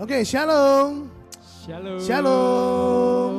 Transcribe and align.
Oke, 0.00 0.24
shalom. 0.24 1.12
Shalom. 1.60 2.00
Shalom. 2.00 3.32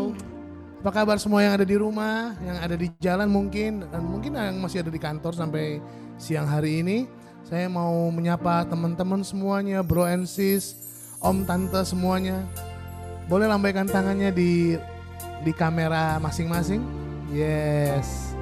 Apa 0.86 1.02
kabar 1.02 1.18
semua 1.18 1.41
yang 1.41 1.57
ada 1.57 1.66
di 1.66 1.73
rumah, 1.73 2.38
yang 2.38 2.62
ada 2.62 2.78
di 2.78 2.86
jalan 3.02 3.26
mungkin, 3.34 3.82
dan 3.89 4.05
mungkin 4.05 4.38
yang 4.38 4.62
masih 4.62 4.86
ada 4.86 4.94
di 4.94 5.02
kantor 5.02 5.34
sampai 5.34 5.82
siang 6.21 6.46
hari 6.46 6.86
ini. 6.86 7.10
Saya 7.50 7.66
mau 7.66 8.14
menyapa 8.14 8.70
teman-teman 8.70 9.25
semuanya, 9.25 9.82
bro 9.82 10.05
and 10.05 10.29
sis, 10.29 10.78
om, 11.18 11.42
tante 11.50 11.82
semuanya. 11.82 12.46
Boleh 13.25 13.50
lambaikan 13.50 13.89
tangannya 13.89 14.30
di 14.30 14.78
di 15.41 15.52
kamera 15.57 16.21
masing-masing. 16.21 16.86
Yes. 17.34 18.38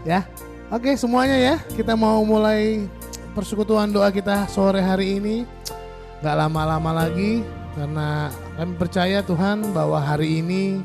Ya, 0.00 0.24
oke 0.72 0.96
semuanya 0.96 1.36
ya. 1.36 1.56
Kita 1.76 1.92
mau 1.92 2.24
mulai 2.24 2.88
persekutuan 3.36 3.92
doa 3.92 4.08
kita 4.08 4.48
sore 4.48 4.80
hari 4.80 5.20
ini. 5.20 5.57
Gak 6.18 6.34
lama-lama 6.34 7.06
lagi 7.06 7.46
karena 7.78 8.26
kami 8.58 8.74
percaya 8.74 9.22
Tuhan 9.22 9.70
bahwa 9.70 10.02
hari 10.02 10.42
ini 10.42 10.82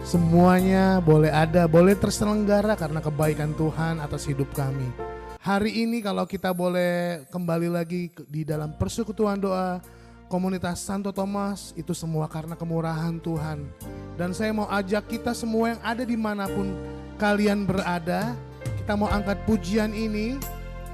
semuanya 0.00 1.04
boleh 1.04 1.28
ada, 1.28 1.68
boleh 1.68 1.92
terselenggara 1.92 2.72
karena 2.72 3.04
kebaikan 3.04 3.52
Tuhan 3.52 4.00
atas 4.00 4.24
hidup 4.24 4.48
kami. 4.56 4.88
Hari 5.36 5.84
ini 5.84 6.00
kalau 6.00 6.24
kita 6.24 6.56
boleh 6.56 7.28
kembali 7.28 7.68
lagi 7.68 8.08
di 8.24 8.40
dalam 8.40 8.72
persekutuan 8.72 9.36
doa 9.36 9.84
komunitas 10.32 10.80
Santo 10.80 11.12
Thomas 11.12 11.76
itu 11.76 11.92
semua 11.92 12.24
karena 12.24 12.56
kemurahan 12.56 13.20
Tuhan. 13.20 13.68
Dan 14.16 14.32
saya 14.32 14.56
mau 14.56 14.64
ajak 14.72 15.12
kita 15.12 15.36
semua 15.36 15.76
yang 15.76 15.80
ada 15.84 16.08
di 16.08 16.16
mana 16.16 16.48
pun 16.48 16.72
kalian 17.20 17.68
berada, 17.68 18.32
kita 18.80 18.96
mau 18.96 19.12
angkat 19.12 19.44
pujian 19.44 19.92
ini, 19.92 20.40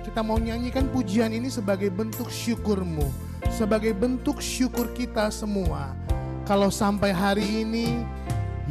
kita 0.02 0.26
mau 0.26 0.42
nyanyikan 0.42 0.90
pujian 0.90 1.30
ini 1.30 1.46
sebagai 1.46 1.86
bentuk 1.94 2.26
syukurmu, 2.34 3.06
sebagai 3.54 3.94
bentuk 3.94 4.42
syukur 4.42 4.90
kita 4.98 5.30
semua. 5.30 5.94
Kalau 6.42 6.74
sampai 6.74 7.14
hari 7.14 7.62
ini 7.62 8.02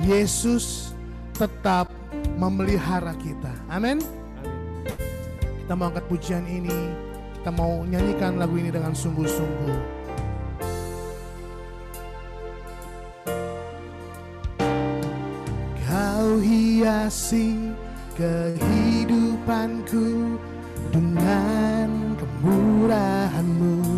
Yesus 0.04 0.92
tetap 1.32 1.88
memelihara 2.36 3.16
kita. 3.16 3.56
Amin. 3.72 4.04
Kita 5.64 5.80
mau 5.80 5.88
angkat 5.88 6.04
pujian 6.12 6.44
ini, 6.44 6.76
kita 7.40 7.48
mau 7.56 7.88
nyanyikan 7.88 8.36
lagu 8.36 8.60
ini 8.60 8.76
dengan 8.76 8.92
sungguh-sungguh. 8.92 10.04
Kau 15.88 16.44
hiasi 16.44 17.72
kehidupanku 18.20 20.36
dengan 20.92 21.88
kemurahanmu. 22.20 23.93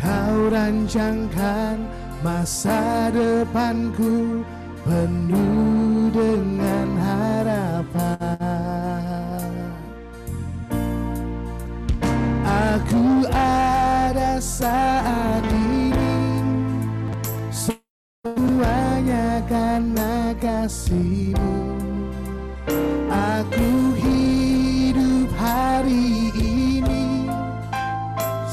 Kau 0.00 0.48
rancangkan 0.48 1.84
masa 2.24 3.12
depanku 3.12 4.40
penuh 4.80 6.08
dengan 6.08 6.88
harapan. 6.96 8.40
Aku 12.48 13.28
ada 13.28 14.40
saat 14.40 15.44
ini 15.52 16.16
semuanya 17.52 19.44
karena 19.52 20.32
kasihmu. 20.40 21.76
Aku 23.12 23.92
hidup 24.00 25.28
hari 25.36 25.92
ini 25.92 26.19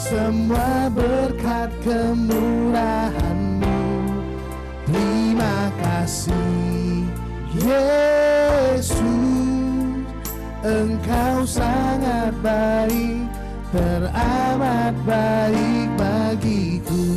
semua 0.07 0.87
berkat 0.87 1.67
kemurahanmu. 1.83 3.75
Terima 4.87 5.67
kasih 5.83 7.03
Yesus, 7.59 9.03
Engkau 10.63 11.43
sangat 11.43 12.31
baik, 12.39 13.27
teramat 13.75 14.95
baik 15.03 15.91
bagiku. 15.99 17.11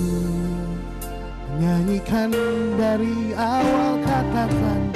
Nyanyikan 1.63 2.35
dari 2.75 3.39
awal 3.39 4.03
katakan 4.03 4.91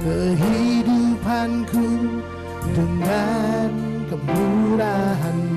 kehidupanku 0.00 1.84
dengan 2.72 3.68
kemurahanmu 4.06 5.55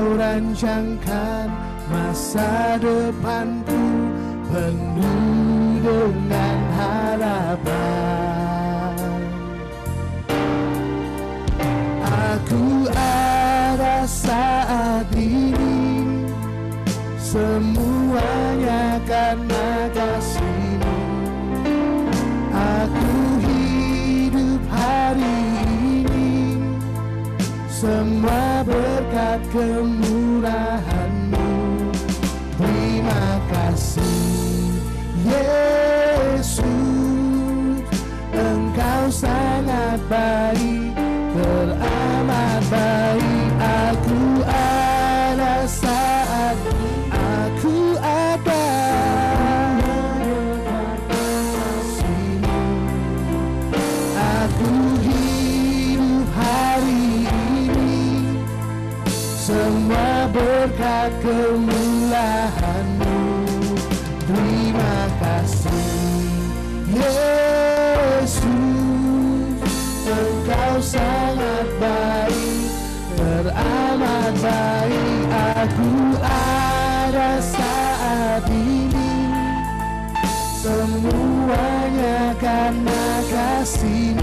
Kau 0.00 0.16
rancangkan 0.16 1.52
masa 1.92 2.80
depanku 2.80 3.84
penuh 4.48 5.76
dengan 5.84 6.58
harapan. 6.72 7.68
Aku 12.00 12.88
ada 12.96 14.08
saat 14.08 15.04
ini 15.12 16.24
semuanya 17.20 18.96
karena 19.04 19.84
kasihmu 19.92 20.29
semua 27.80 28.60
berkat 28.60 29.40
kemurahanmu. 29.56 31.48
Terima 32.60 33.40
kasih 33.48 34.68
Yesus. 35.24 36.60
Engkau 38.36 39.08
sangat 39.08 39.96
baik 40.12 40.92
Teramat 41.32 42.60
baik 42.68 43.29
kemurahanmu 61.30 63.18
Terima 64.26 65.06
kasih 65.22 65.86
Yesus. 66.90 68.42
Engkau 70.10 70.82
sangat 70.82 71.70
baik 71.78 72.60
Teramat 73.20 74.32
baik. 74.40 75.28
Aku 75.60 76.16
ada 76.24 77.36
saat 77.36 78.48
ini. 78.48 79.28
Semuanya 80.56 82.32
karena 82.40 83.04
kasihmu 83.28 84.19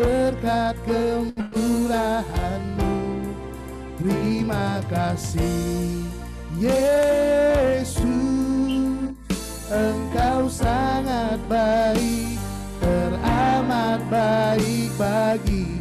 berkat 0.00 0.80
kemurahanmu. 0.88 2.96
Terima 4.00 4.80
kasih 4.88 6.08
Yesus. 6.56 8.00
Engkau 9.70 10.50
sangat 10.50 11.38
baik 11.46 12.34
Teramat 12.82 14.02
baik 14.10 14.90
bagiku 14.98 15.79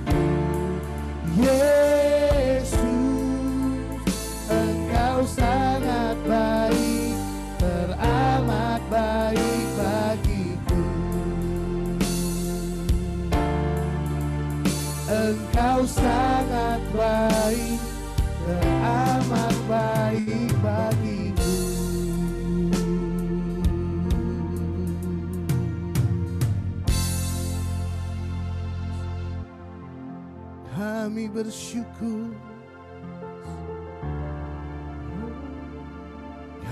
Bersyukur. 31.29 32.33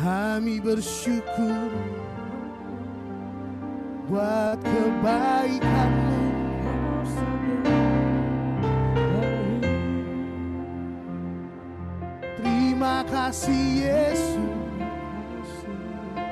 Kami 0.02 0.58
bersyukur 0.58 1.70
buat 4.10 4.58
kebaikanmu. 4.66 6.22
Terima 12.42 13.06
kasih 13.06 13.66
Yesus. 13.86 15.50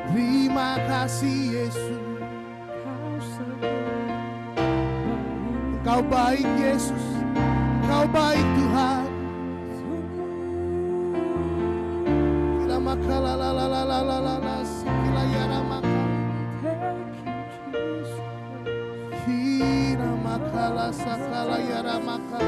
Terima 0.10 0.82
kasih 0.90 1.38
Yesus. 1.62 2.02
Engkau 5.78 6.02
baik 6.10 6.50
Yesus 6.58 7.15
Engkau 7.96 8.12
baik 8.12 8.48
Tuhan 8.60 9.08
Kila 12.60 12.76
makala 12.84 13.34
la 13.40 13.50
la 13.56 13.66
la 13.72 13.82
la 13.88 14.00
la 14.04 14.18
la 14.20 14.36
la 14.36 14.56
Kila 14.68 15.24
yara 15.32 15.60
maka 15.64 16.02
Kila 19.24 20.12
makala 20.28 20.88
sakala 20.92 21.58
yara 21.64 21.96
maka 22.04 22.44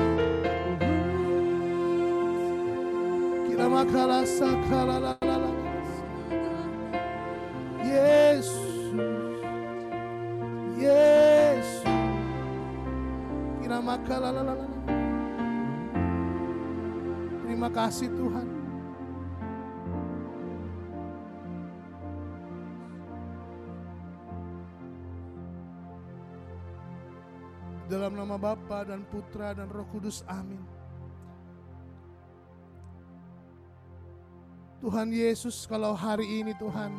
Kila 3.48 3.66
makala 3.72 4.20
sakala 4.28 4.96
la 5.00 5.14
la 5.16 5.36
la 5.48 5.52
Yesus 7.88 8.92
Yesus 10.76 11.88
Kila 13.64 13.80
makala 13.80 14.36
la 14.36 14.44
la 14.44 14.57
kasih 17.78 18.10
Tuhan 18.10 18.50
Dalam 27.88 28.20
nama 28.20 28.36
Bapa 28.36 28.84
dan 28.84 29.08
Putra 29.08 29.56
dan 29.56 29.72
Roh 29.72 29.88
Kudus, 29.88 30.20
amin. 30.28 30.60
Tuhan 34.84 35.08
Yesus, 35.08 35.64
kalau 35.64 35.96
hari 35.96 36.44
ini 36.44 36.52
Tuhan, 36.60 36.92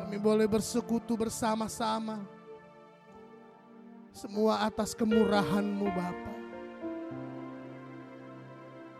kami 0.00 0.16
boleh 0.16 0.48
bersekutu 0.48 1.20
bersama-sama. 1.20 2.16
Semua 4.16 4.64
atas 4.64 4.96
kemurahan-Mu 4.96 5.88
Bapa. 5.92 6.37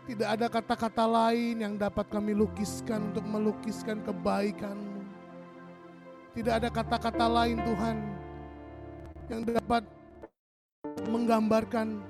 Tidak 0.09 0.25
ada 0.25 0.49
kata-kata 0.49 1.05
lain 1.05 1.61
yang 1.61 1.77
dapat 1.77 2.09
kami 2.09 2.33
lukiskan 2.33 3.13
untuk 3.13 3.21
melukiskan 3.29 4.01
kebaikan-Mu. 4.01 5.05
Tidak 6.33 6.49
ada 6.49 6.65
kata-kata 6.73 7.29
lain 7.29 7.61
Tuhan 7.61 7.97
yang 9.29 9.45
dapat 9.45 9.85
menggambarkan 11.05 12.01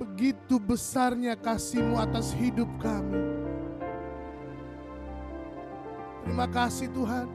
begitu 0.00 0.56
besarnya 0.56 1.36
kasih-Mu 1.36 2.00
atas 2.00 2.32
hidup 2.32 2.72
kami. 2.80 3.20
Terima 6.24 6.48
kasih 6.48 6.88
Tuhan. 6.88 7.28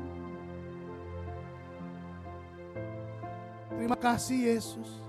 Terima 3.78 3.98
kasih 4.02 4.50
Yesus. 4.50 5.09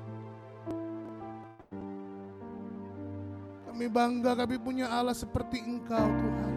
Kami 3.81 3.89
bangga 3.89 4.37
kami 4.37 4.61
punya 4.61 4.93
Allah 4.93 5.17
seperti 5.17 5.57
Engkau 5.65 6.05
Tuhan. 6.05 6.53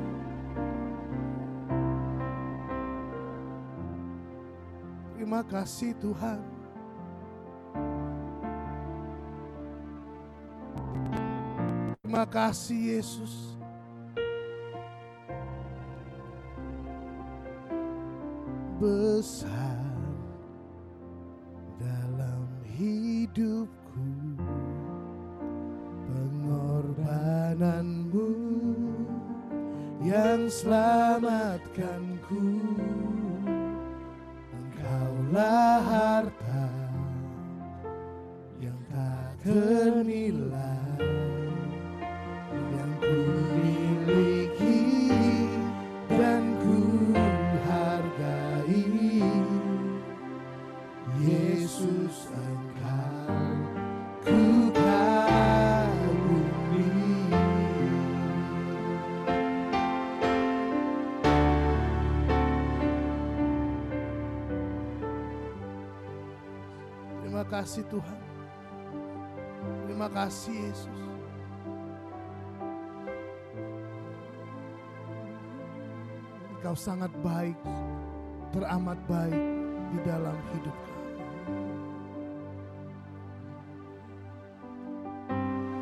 Terima 5.16 5.40
kasih 5.48 5.96
Tuhan. 6.04 6.44
Terima 12.04 12.28
kasih 12.28 13.00
Yesus. 13.00 13.56
Besar 18.84 19.63
kasih 67.64 67.88
Tuhan 67.88 68.20
Terima 69.88 70.12
kasih 70.12 70.52
Yesus 70.52 71.04
Engkau 76.64 76.80
sangat 76.80 77.12
baik, 77.20 77.60
teramat 78.56 78.96
baik 79.04 79.44
di 79.92 80.00
dalam 80.08 80.32
hidup 80.56 80.72
kami. 80.72 81.12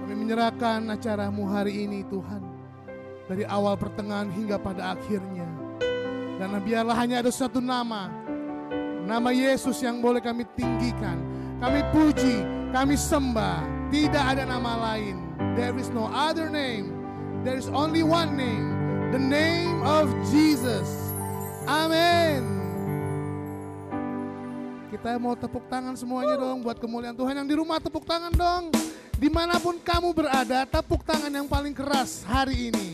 Kami 0.01 0.13
menyerahkan 0.17 0.81
acaramu 0.89 1.45
hari 1.53 1.85
ini 1.85 2.01
Tuhan. 2.09 2.41
Dari 3.29 3.45
awal 3.45 3.77
pertengahan 3.77 4.33
hingga 4.33 4.57
pada 4.57 4.97
akhirnya. 4.97 5.45
Dan 6.41 6.57
biarlah 6.65 6.97
hanya 6.97 7.21
ada 7.21 7.29
satu 7.29 7.61
nama. 7.61 8.09
Nama 9.05 9.29
Yesus 9.37 9.85
yang 9.85 10.01
boleh 10.01 10.17
kami 10.17 10.49
tinggikan. 10.57 11.30
Kami 11.61 11.85
puji, 11.93 12.41
kami 12.73 12.97
sembah. 12.97 13.61
Tidak 13.93 14.23
ada 14.33 14.49
nama 14.49 14.89
lain. 14.89 15.21
There 15.53 15.77
is 15.77 15.93
no 15.93 16.09
other 16.09 16.49
name. 16.49 16.89
There 17.45 17.53
is 17.53 17.69
only 17.69 18.01
one 18.01 18.33
name. 18.33 18.73
The 19.13 19.21
name 19.21 19.85
of 19.85 20.09
Jesus. 20.33 20.89
Amin. 21.69 22.41
Kita 24.89 25.21
mau 25.21 25.37
tepuk 25.37 25.69
tangan 25.69 25.93
semuanya 25.93 26.33
dong 26.41 26.65
buat 26.65 26.81
kemuliaan 26.81 27.13
Tuhan. 27.13 27.45
Yang 27.45 27.47
di 27.53 27.55
rumah 27.61 27.77
tepuk 27.77 28.09
tangan 28.09 28.33
dong. 28.33 28.73
Di 29.21 29.29
mana 29.29 29.61
pun 29.61 29.77
kamu 29.77 30.17
berada, 30.17 30.65
tepuk 30.65 31.05
tangan 31.05 31.29
yang 31.29 31.45
paling 31.45 31.77
keras 31.77 32.25
hari 32.25 32.73
ini. 32.73 32.90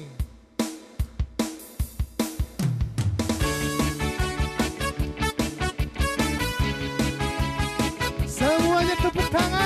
up 9.07 9.15
and 9.15 9.31
pound 9.31 9.56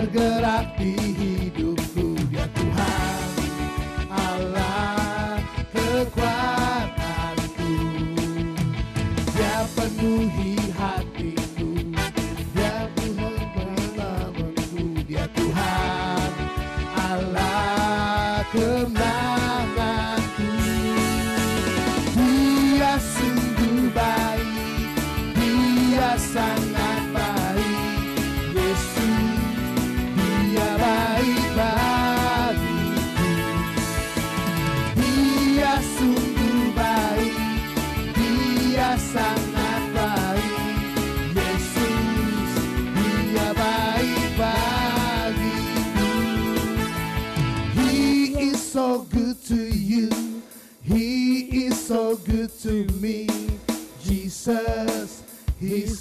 bergerak 0.00 0.80
di 0.80 0.99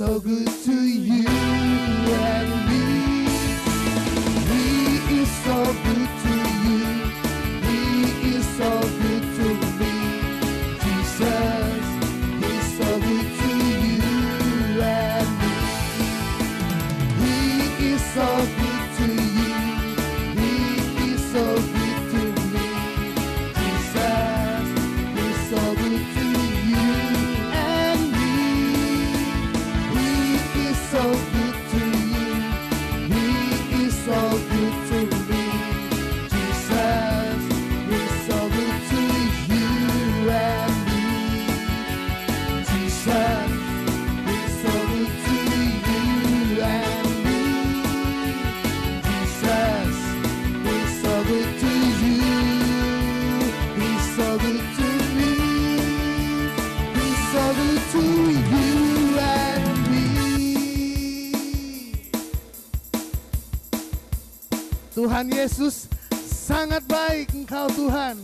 so 0.10 0.20
good 0.20 0.48
to 0.64 0.74
you. 0.74 1.39
Tuhan 65.20 65.36
Yesus 65.36 65.92
sangat 66.16 66.80
baik 66.88 67.36
Engkau 67.36 67.68
Tuhan. 67.76 68.16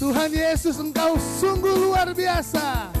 Tuhan 0.00 0.32
Yesus 0.32 0.80
Engkau 0.80 1.20
sungguh 1.20 1.84
luar 1.84 2.16
biasa. 2.16 2.97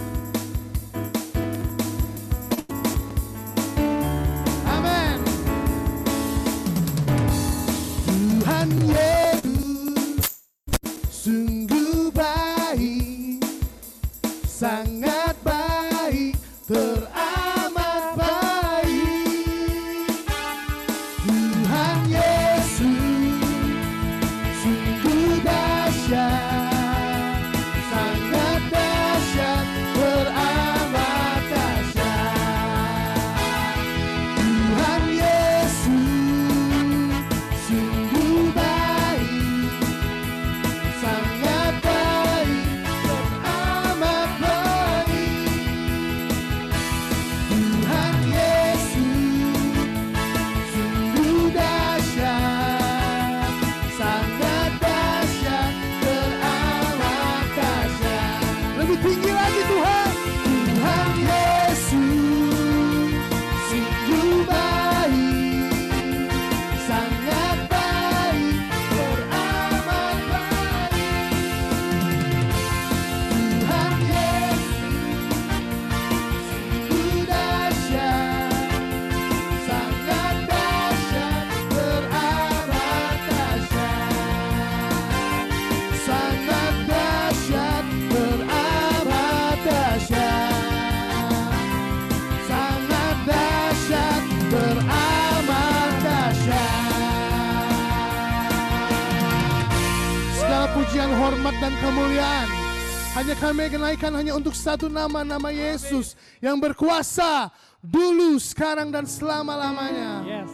dinaikkan 103.88 104.12
hanya 104.20 104.36
untuk 104.36 104.52
satu 104.52 104.92
nama, 104.92 105.24
nama 105.24 105.48
Yesus 105.48 106.12
yang 106.44 106.60
berkuasa 106.60 107.48
dulu, 107.80 108.36
sekarang, 108.36 108.92
dan 108.92 109.08
selama-lamanya. 109.08 110.28
Yes. 110.28 110.52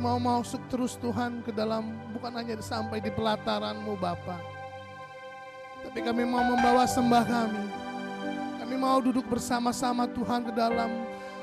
Mau 0.00 0.16
masuk 0.16 0.64
terus 0.72 0.96
Tuhan 0.96 1.44
ke 1.44 1.52
dalam, 1.52 1.92
bukan 2.16 2.32
hanya 2.40 2.56
sampai 2.64 3.04
di 3.04 3.12
pelataranmu 3.12 4.00
Bapa, 4.00 4.40
tapi 5.84 6.00
kami 6.00 6.24
mau 6.24 6.40
membawa 6.40 6.88
sembah 6.88 7.24
kami. 7.26 7.64
Kami 8.64 8.74
mau 8.80 8.96
duduk 9.04 9.28
bersama-sama 9.28 10.08
Tuhan 10.08 10.40
ke 10.46 10.52
dalam 10.56 10.88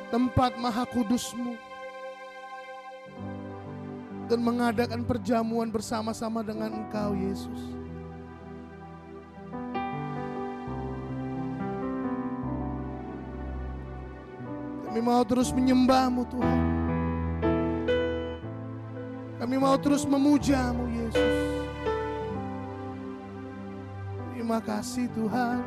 tempat 0.10 0.58
maha 0.58 0.90
kudusmu. 0.90 1.54
mu 1.54 1.73
dan 4.34 4.42
mengadakan 4.42 5.06
perjamuan 5.06 5.70
bersama-sama 5.70 6.42
dengan 6.42 6.74
Engkau, 6.74 7.14
Yesus. 7.14 7.62
Kami 14.90 14.98
mau 15.06 15.22
terus 15.22 15.54
menyembahmu 15.54 16.26
Tuhan. 16.34 16.62
Kami 19.38 19.56
mau 19.62 19.78
terus 19.78 20.02
memujamu 20.02 20.90
Yesus. 20.90 21.38
Terima 24.34 24.58
kasih, 24.66 25.06
Tuhan. 25.14 25.62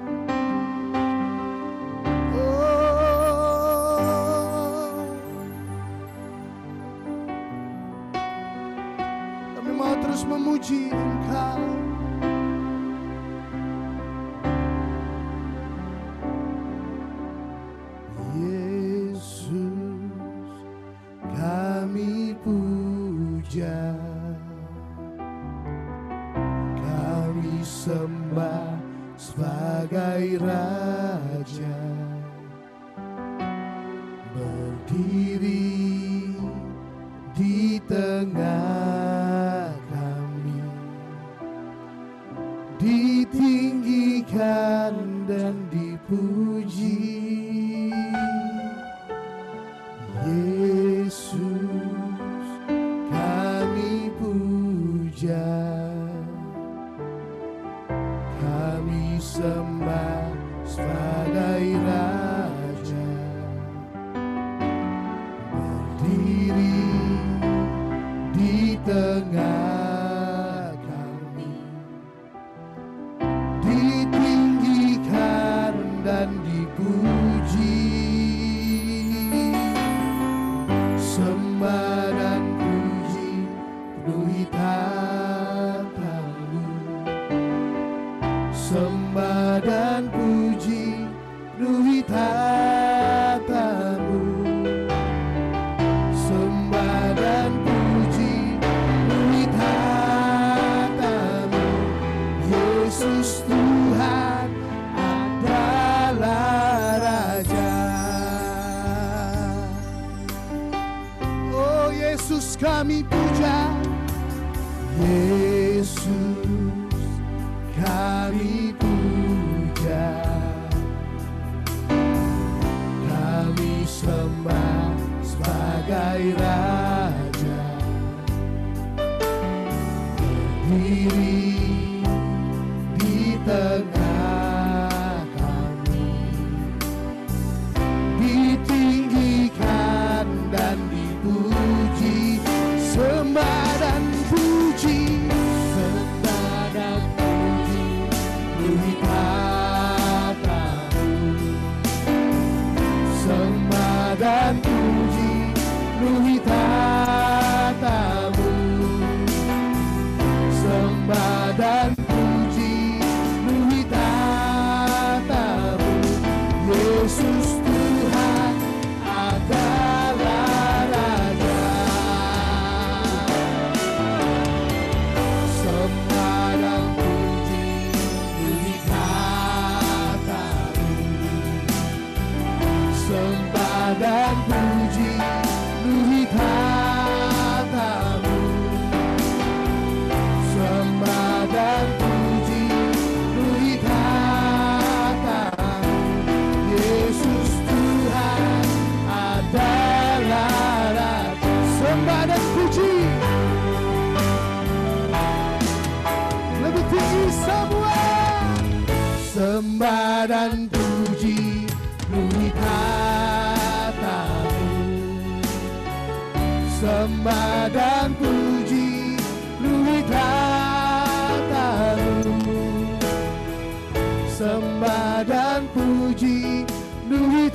memuji 10.28 10.90
Engkau. 10.90 11.95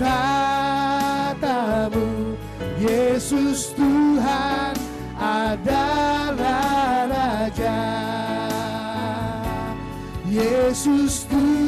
tatamu 0.02 2.34
Yesus 2.82 3.78
Tuhan 3.78 4.74
adalah 5.14 7.06
Raja. 7.06 7.86
Yesus 10.26 11.30
Tuhan 11.30 11.61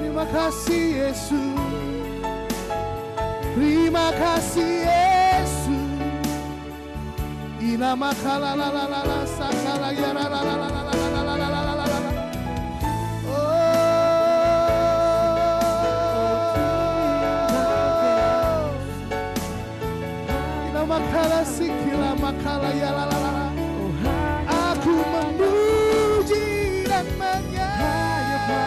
Terima 0.00 0.24
kasih 0.32 0.84
Yesus. 0.96 1.60
Terima 3.52 4.08
kasih 4.16 4.88
Yesus. 4.88 5.92
Ina 7.60 7.92
la 7.92 8.56
la 8.56 8.68
la 10.72 10.87
makala 20.98 21.46
sikila 21.46 22.10
makala 22.18 22.74
ya 22.74 22.90
la 22.90 23.04
la 23.06 23.18
la 23.22 23.54
aku 24.66 24.94
memuji 25.14 26.82
dan 26.90 27.06
menyembahmu. 27.20 28.58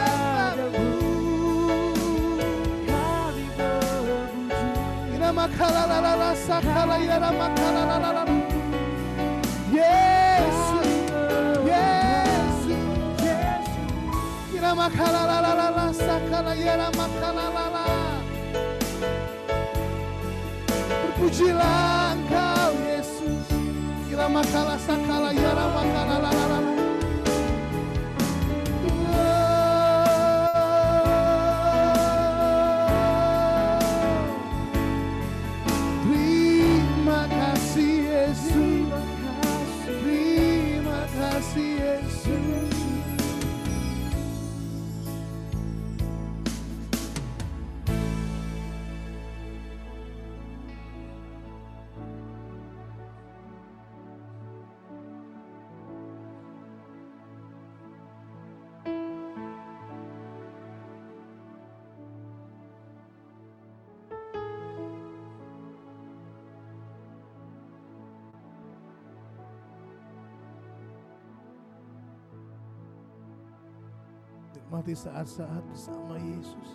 Ina 5.11 5.29
makala 5.35 5.83
la 5.91 5.99
la 5.99 6.13
la 6.15 6.31
sakala 6.47 6.95
ya 7.03 7.19
la 7.19 7.31
makala 7.35 7.83
la 7.89 7.97
la 7.99 8.11
la 8.15 8.23
Yesus 9.75 10.87
Yesus 11.67 12.87
Yesus 13.27 14.55
ina 14.55 14.71
makala 14.71 15.21
la 15.27 15.37
la 15.43 15.67
la 15.75 15.91
sakala 15.91 16.55
ya 16.55 16.75
la 16.79 16.87
makala 16.95 17.45
la 17.51 17.70
Terpujilah 21.21 22.17
engkau 22.17 22.73
Yesus. 22.81 23.45
Kira 24.09 24.25
makalah 24.25 24.81
sakala 24.81 25.29
yara 25.29 25.69
makala 25.69 26.17
lalala. 26.17 26.80
melewati 74.81 74.97
saat-saat 74.97 75.61
bersama 75.69 76.17
Yesus. 76.17 76.69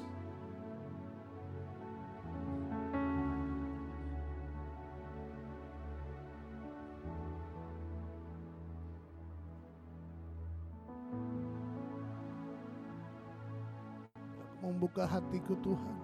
Membuka 14.63 15.03
hatiku 15.03 15.59
Tuhan. 15.67 15.97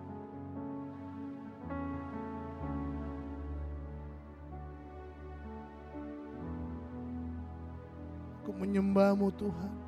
Aku 8.43 8.51
menyembahmu 8.59 9.31
Tuhan. 9.38 9.82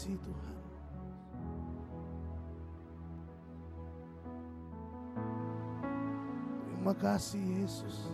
kasih 0.00 0.16
Tuhan. 0.24 0.56
Terima 6.64 6.94
kasih 6.96 7.44
Yesus. 7.60 8.08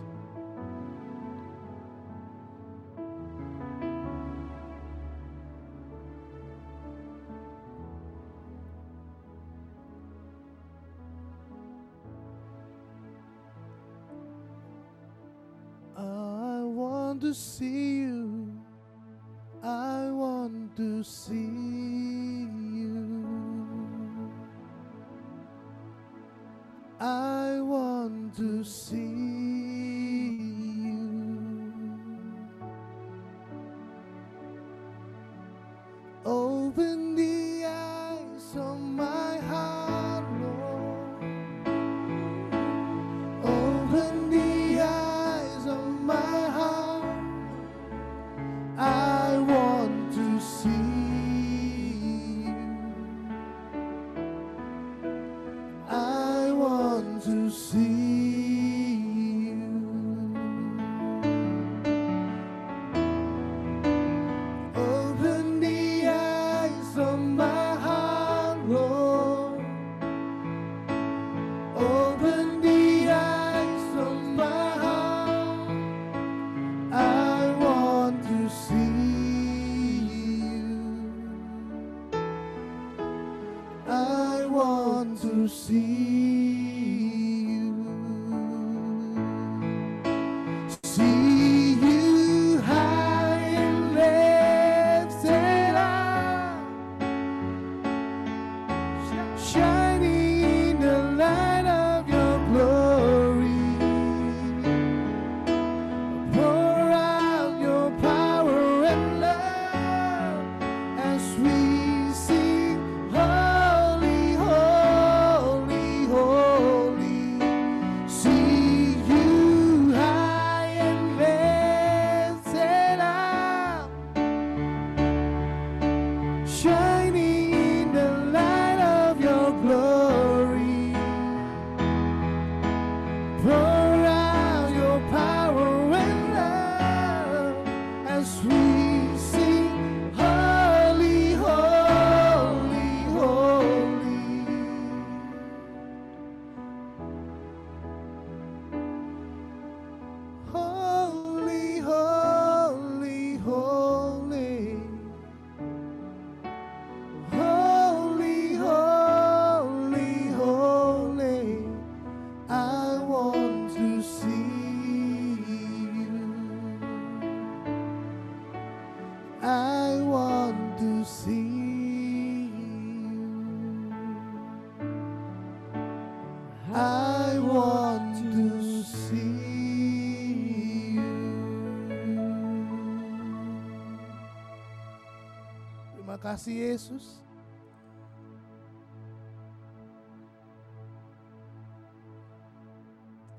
Kasih 186.37 186.69
Yesus. 186.69 187.17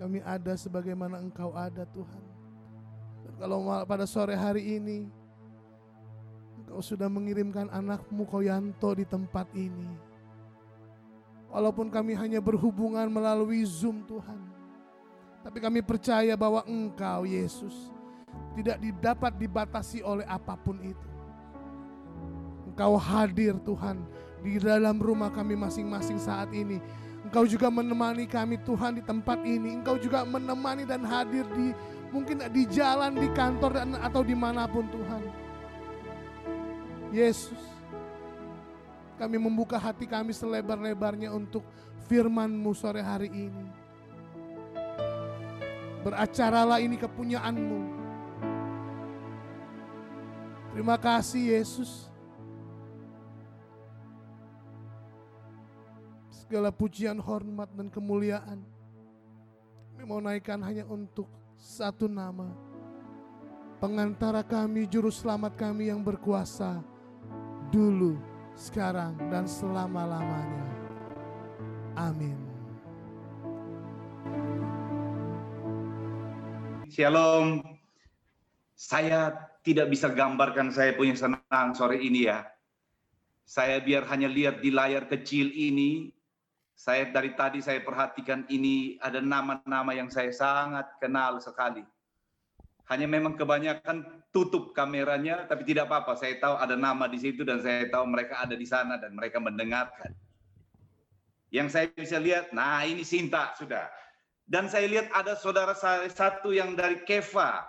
Kami 0.02 0.18
ada 0.26 0.58
sebagaimana 0.58 1.22
Engkau 1.22 1.54
ada 1.54 1.86
Tuhan. 1.94 2.24
Dan 3.22 3.34
kalau 3.38 3.62
pada 3.86 4.02
sore 4.02 4.34
hari 4.34 4.82
ini 4.82 5.06
Engkau 6.58 6.82
sudah 6.82 7.06
mengirimkan 7.06 7.70
anakmu 7.70 8.26
Koyanto 8.26 8.90
di 8.98 9.06
tempat 9.06 9.46
ini. 9.54 9.94
Walaupun 11.54 11.94
kami 11.94 12.18
hanya 12.18 12.42
berhubungan 12.42 13.06
melalui 13.06 13.62
Zoom 13.62 14.02
Tuhan. 14.10 14.42
Tapi 15.46 15.62
kami 15.62 15.86
percaya 15.86 16.34
bahwa 16.34 16.66
Engkau 16.66 17.22
Yesus 17.22 17.94
tidak 18.58 18.82
dapat 18.98 19.38
dibatasi 19.38 20.02
oleh 20.02 20.26
apa 20.26 20.58
pun 20.58 20.82
itu. 20.82 21.17
Engkau 22.78 22.94
hadir 22.94 23.58
Tuhan 23.66 24.06
di 24.38 24.62
dalam 24.62 25.02
rumah 25.02 25.34
kami 25.34 25.58
masing-masing 25.58 26.22
saat 26.22 26.46
ini 26.54 26.78
Engkau 27.28 27.44
juga 27.44 27.68
menemani 27.68 28.24
kami 28.24 28.56
Tuhan 28.64 28.96
di 28.96 29.02
tempat 29.04 29.44
ini. 29.44 29.76
Engkau 29.76 30.00
juga 30.00 30.24
menemani 30.24 30.88
dan 30.88 31.04
hadir 31.04 31.44
di 31.52 31.76
mungkin 32.08 32.40
di 32.48 32.64
jalan, 32.64 33.20
di 33.20 33.28
kantor 33.36 33.76
dan 33.76 34.00
atau 34.00 34.24
di 34.24 34.32
mana 34.32 34.64
pun 34.64 34.88
Tuhan. 34.88 35.22
Yesus, 37.12 37.60
kami 39.20 39.36
membuka 39.36 39.76
hati 39.76 40.08
kami 40.08 40.32
selebar-lebarnya 40.32 41.28
untuk 41.28 41.68
firman-Mu 42.08 42.72
sore 42.72 43.04
hari 43.04 43.28
ini. 43.28 43.66
Beracaralah 46.00 46.80
ini 46.80 46.96
kepunyaanmu. 46.96 47.80
Terima 50.72 50.96
kasih 50.96 51.60
Yesus. 51.60 52.08
Segala 56.48 56.72
pujian, 56.72 57.20
hormat, 57.20 57.68
dan 57.76 57.92
kemuliaan. 57.92 58.64
Kami 59.92 60.04
mau 60.08 60.16
naikkan 60.16 60.56
hanya 60.64 60.88
untuk 60.88 61.28
satu 61.60 62.08
nama. 62.08 62.48
Pengantara 63.84 64.40
kami, 64.40 64.88
juru 64.88 65.12
selamat 65.12 65.60
kami 65.60 65.92
yang 65.92 66.00
berkuasa. 66.00 66.80
Dulu, 67.68 68.16
sekarang, 68.56 69.12
dan 69.28 69.44
selama-lamanya. 69.44 70.64
Amin. 72.00 72.40
Shalom. 76.88 77.60
Saya 78.72 79.36
tidak 79.60 79.92
bisa 79.92 80.08
gambarkan 80.08 80.72
saya 80.72 80.96
punya 80.96 81.12
senang 81.12 81.76
sore 81.76 82.00
ini 82.00 82.24
ya. 82.24 82.48
Saya 83.44 83.84
biar 83.84 84.08
hanya 84.08 84.32
lihat 84.32 84.64
di 84.64 84.72
layar 84.72 85.04
kecil 85.12 85.52
ini, 85.52 86.16
saya 86.78 87.10
dari 87.10 87.34
tadi 87.34 87.58
saya 87.58 87.82
perhatikan 87.82 88.46
ini 88.46 89.02
ada 89.02 89.18
nama-nama 89.18 89.90
yang 89.90 90.06
saya 90.14 90.30
sangat 90.30 90.86
kenal 91.02 91.42
sekali. 91.42 91.82
Hanya 92.86 93.10
memang 93.10 93.34
kebanyakan 93.34 94.06
tutup 94.30 94.78
kameranya, 94.78 95.44
tapi 95.50 95.66
tidak 95.66 95.90
apa-apa. 95.90 96.14
Saya 96.14 96.38
tahu 96.38 96.54
ada 96.54 96.78
nama 96.78 97.10
di 97.10 97.18
situ 97.18 97.42
dan 97.42 97.58
saya 97.60 97.90
tahu 97.90 98.06
mereka 98.06 98.46
ada 98.46 98.54
di 98.54 98.62
sana 98.62 98.94
dan 98.94 99.12
mereka 99.12 99.42
mendengarkan. 99.42 100.14
Yang 101.50 101.68
saya 101.74 101.86
bisa 101.90 102.16
lihat, 102.22 102.54
nah 102.54 102.86
ini 102.86 103.02
Sinta 103.02 103.58
sudah. 103.58 103.90
Dan 104.46 104.70
saya 104.70 104.86
lihat 104.86 105.10
ada 105.12 105.34
saudara 105.34 105.74
saya 105.74 106.06
satu 106.08 106.54
yang 106.54 106.78
dari 106.78 107.02
Keva, 107.02 107.66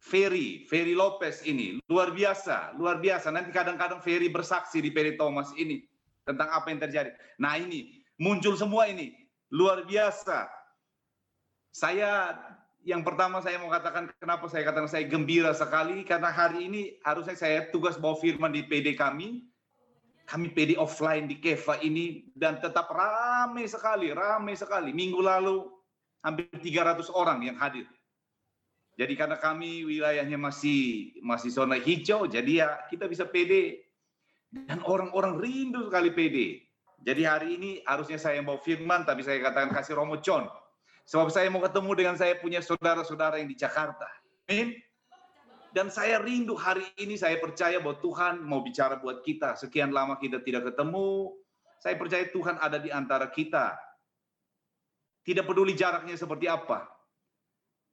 Ferry, 0.00 0.64
Ferry 0.64 0.96
Lopez 0.96 1.44
ini. 1.44 1.76
Luar 1.92 2.10
biasa, 2.10 2.72
luar 2.80 2.98
biasa. 3.04 3.30
Nanti 3.30 3.52
kadang-kadang 3.52 4.00
Ferry 4.00 4.32
bersaksi 4.32 4.80
di 4.80 4.90
Peri 4.90 5.14
Thomas 5.14 5.52
ini 5.60 5.84
tentang 6.26 6.50
apa 6.50 6.66
yang 6.72 6.82
terjadi. 6.82 7.14
Nah 7.38 7.54
ini, 7.60 8.05
muncul 8.20 8.56
semua 8.56 8.88
ini. 8.88 9.14
Luar 9.52 9.86
biasa. 9.86 10.50
Saya 11.70 12.34
yang 12.86 13.02
pertama 13.02 13.42
saya 13.42 13.58
mau 13.58 13.68
katakan 13.68 14.10
kenapa 14.22 14.46
saya 14.46 14.62
katakan 14.62 14.86
saya 14.86 15.04
gembira 15.10 15.50
sekali 15.52 16.06
karena 16.06 16.30
hari 16.30 16.70
ini 16.70 16.82
harusnya 17.02 17.34
saya 17.34 17.66
tugas 17.74 17.98
bawa 17.98 18.16
firman 18.18 18.54
di 18.54 18.64
PD 18.64 18.96
kami. 18.96 19.46
Kami 20.26 20.50
PD 20.50 20.74
offline 20.74 21.30
di 21.30 21.38
Keva 21.38 21.78
ini 21.78 22.26
dan 22.34 22.58
tetap 22.58 22.90
ramai 22.90 23.70
sekali, 23.70 24.10
ramai 24.10 24.58
sekali. 24.58 24.90
Minggu 24.90 25.22
lalu 25.22 25.70
hampir 26.26 26.50
300 26.50 27.06
orang 27.14 27.46
yang 27.46 27.54
hadir. 27.54 27.86
Jadi 28.98 29.14
karena 29.14 29.38
kami 29.38 29.86
wilayahnya 29.86 30.34
masih 30.34 31.14
masih 31.22 31.54
zona 31.54 31.78
hijau, 31.78 32.26
jadi 32.26 32.52
ya 32.64 32.68
kita 32.90 33.06
bisa 33.06 33.22
PD. 33.22 33.78
Dan 34.50 34.82
orang-orang 34.82 35.38
rindu 35.38 35.86
sekali 35.86 36.10
PD. 36.10 36.65
Jadi 37.06 37.22
hari 37.22 37.54
ini 37.54 37.70
harusnya 37.86 38.18
saya 38.18 38.42
mau 38.42 38.58
firman, 38.58 39.06
tapi 39.06 39.22
saya 39.22 39.38
katakan 39.38 39.70
kasih 39.70 39.94
Romo 39.94 40.18
John. 40.18 40.50
Sebab 41.06 41.30
saya 41.30 41.46
mau 41.54 41.62
ketemu 41.62 41.90
dengan 41.94 42.16
saya 42.18 42.34
punya 42.42 42.58
saudara-saudara 42.58 43.38
yang 43.38 43.46
di 43.46 43.54
Jakarta. 43.54 44.10
Amin. 44.50 44.74
Dan 45.70 45.86
saya 45.86 46.18
rindu 46.18 46.58
hari 46.58 46.82
ini, 46.98 47.14
saya 47.14 47.38
percaya 47.38 47.78
bahwa 47.78 48.02
Tuhan 48.02 48.42
mau 48.42 48.58
bicara 48.58 48.98
buat 48.98 49.22
kita. 49.22 49.54
Sekian 49.54 49.94
lama 49.94 50.18
kita 50.18 50.42
tidak 50.42 50.74
ketemu, 50.74 51.30
saya 51.78 51.94
percaya 51.94 52.26
Tuhan 52.26 52.58
ada 52.58 52.82
di 52.82 52.90
antara 52.90 53.30
kita. 53.30 53.78
Tidak 55.22 55.46
peduli 55.46 55.78
jaraknya 55.78 56.18
seperti 56.18 56.50
apa. 56.50 56.90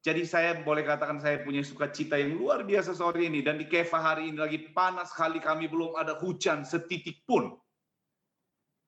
Jadi 0.02 0.26
saya 0.26 0.58
boleh 0.58 0.82
katakan 0.82 1.22
saya 1.22 1.46
punya 1.46 1.62
sukacita 1.62 2.18
yang 2.18 2.34
luar 2.34 2.66
biasa 2.66 2.98
sore 2.98 3.30
ini. 3.30 3.46
Dan 3.46 3.62
di 3.62 3.70
Keva 3.70 4.02
hari 4.02 4.34
ini 4.34 4.42
lagi 4.42 4.74
panas 4.74 5.14
sekali, 5.14 5.38
kami 5.38 5.70
belum 5.70 6.02
ada 6.02 6.18
hujan 6.18 6.66
setitik 6.66 7.22
pun 7.30 7.54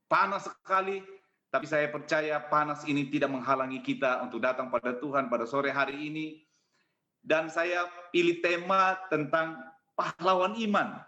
panas 0.06 0.46
sekali, 0.46 1.02
tapi 1.50 1.66
saya 1.70 1.88
percaya 1.88 2.36
panas 2.52 2.84
ini 2.84 3.08
tidak 3.08 3.32
menghalangi 3.32 3.80
kita 3.80 4.20
untuk 4.26 4.44
datang 4.44 4.68
pada 4.68 4.98
Tuhan 5.00 5.32
pada 5.32 5.48
sore 5.48 5.72
hari 5.72 6.12
ini. 6.12 6.44
Dan 7.26 7.50
saya 7.50 7.90
pilih 8.14 8.38
tema 8.44 9.02
tentang 9.10 9.58
pahlawan 9.98 10.54
iman. 10.62 11.02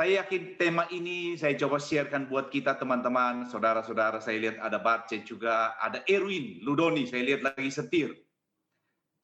Saya 0.00 0.24
yakin 0.24 0.56
tema 0.56 0.88
ini 0.88 1.36
saya 1.36 1.52
coba 1.60 1.76
sharekan 1.76 2.24
buat 2.24 2.48
kita 2.48 2.80
teman-teman, 2.80 3.46
saudara-saudara. 3.46 4.18
Saya 4.18 4.40
lihat 4.40 4.56
ada 4.58 4.80
Barce 4.80 5.20
juga, 5.22 5.76
ada 5.76 6.00
Erwin, 6.08 6.64
Ludoni, 6.64 7.04
saya 7.04 7.20
lihat 7.20 7.44
lagi 7.44 7.68
setir. 7.68 8.16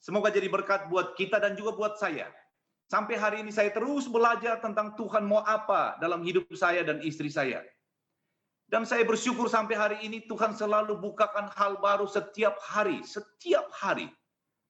Semoga 0.05 0.29
jadi 0.29 0.53
berkat 0.53 0.87
buat 0.93 1.17
kita 1.17 1.41
dan 1.41 1.57
juga 1.57 1.75
buat 1.75 1.97
saya. 1.97 2.29
Sampai 2.87 3.19
hari 3.19 3.43
ini 3.43 3.51
saya 3.51 3.75
terus 3.75 4.07
belajar 4.07 4.63
tentang 4.63 4.95
Tuhan 4.95 5.27
mau 5.27 5.43
apa 5.43 5.99
dalam 5.99 6.23
hidup 6.23 6.47
saya 6.55 6.87
dan 6.87 7.03
istri 7.03 7.27
saya. 7.27 7.67
Dan 8.67 8.87
saya 8.87 9.03
bersyukur 9.03 9.51
sampai 9.51 9.75
hari 9.75 9.99
ini 10.07 10.27
Tuhan 10.27 10.55
selalu 10.55 10.99
bukakan 10.99 11.51
hal 11.55 11.79
baru 11.83 12.07
setiap 12.07 12.59
hari, 12.63 13.03
setiap 13.03 13.67
hari. 13.75 14.11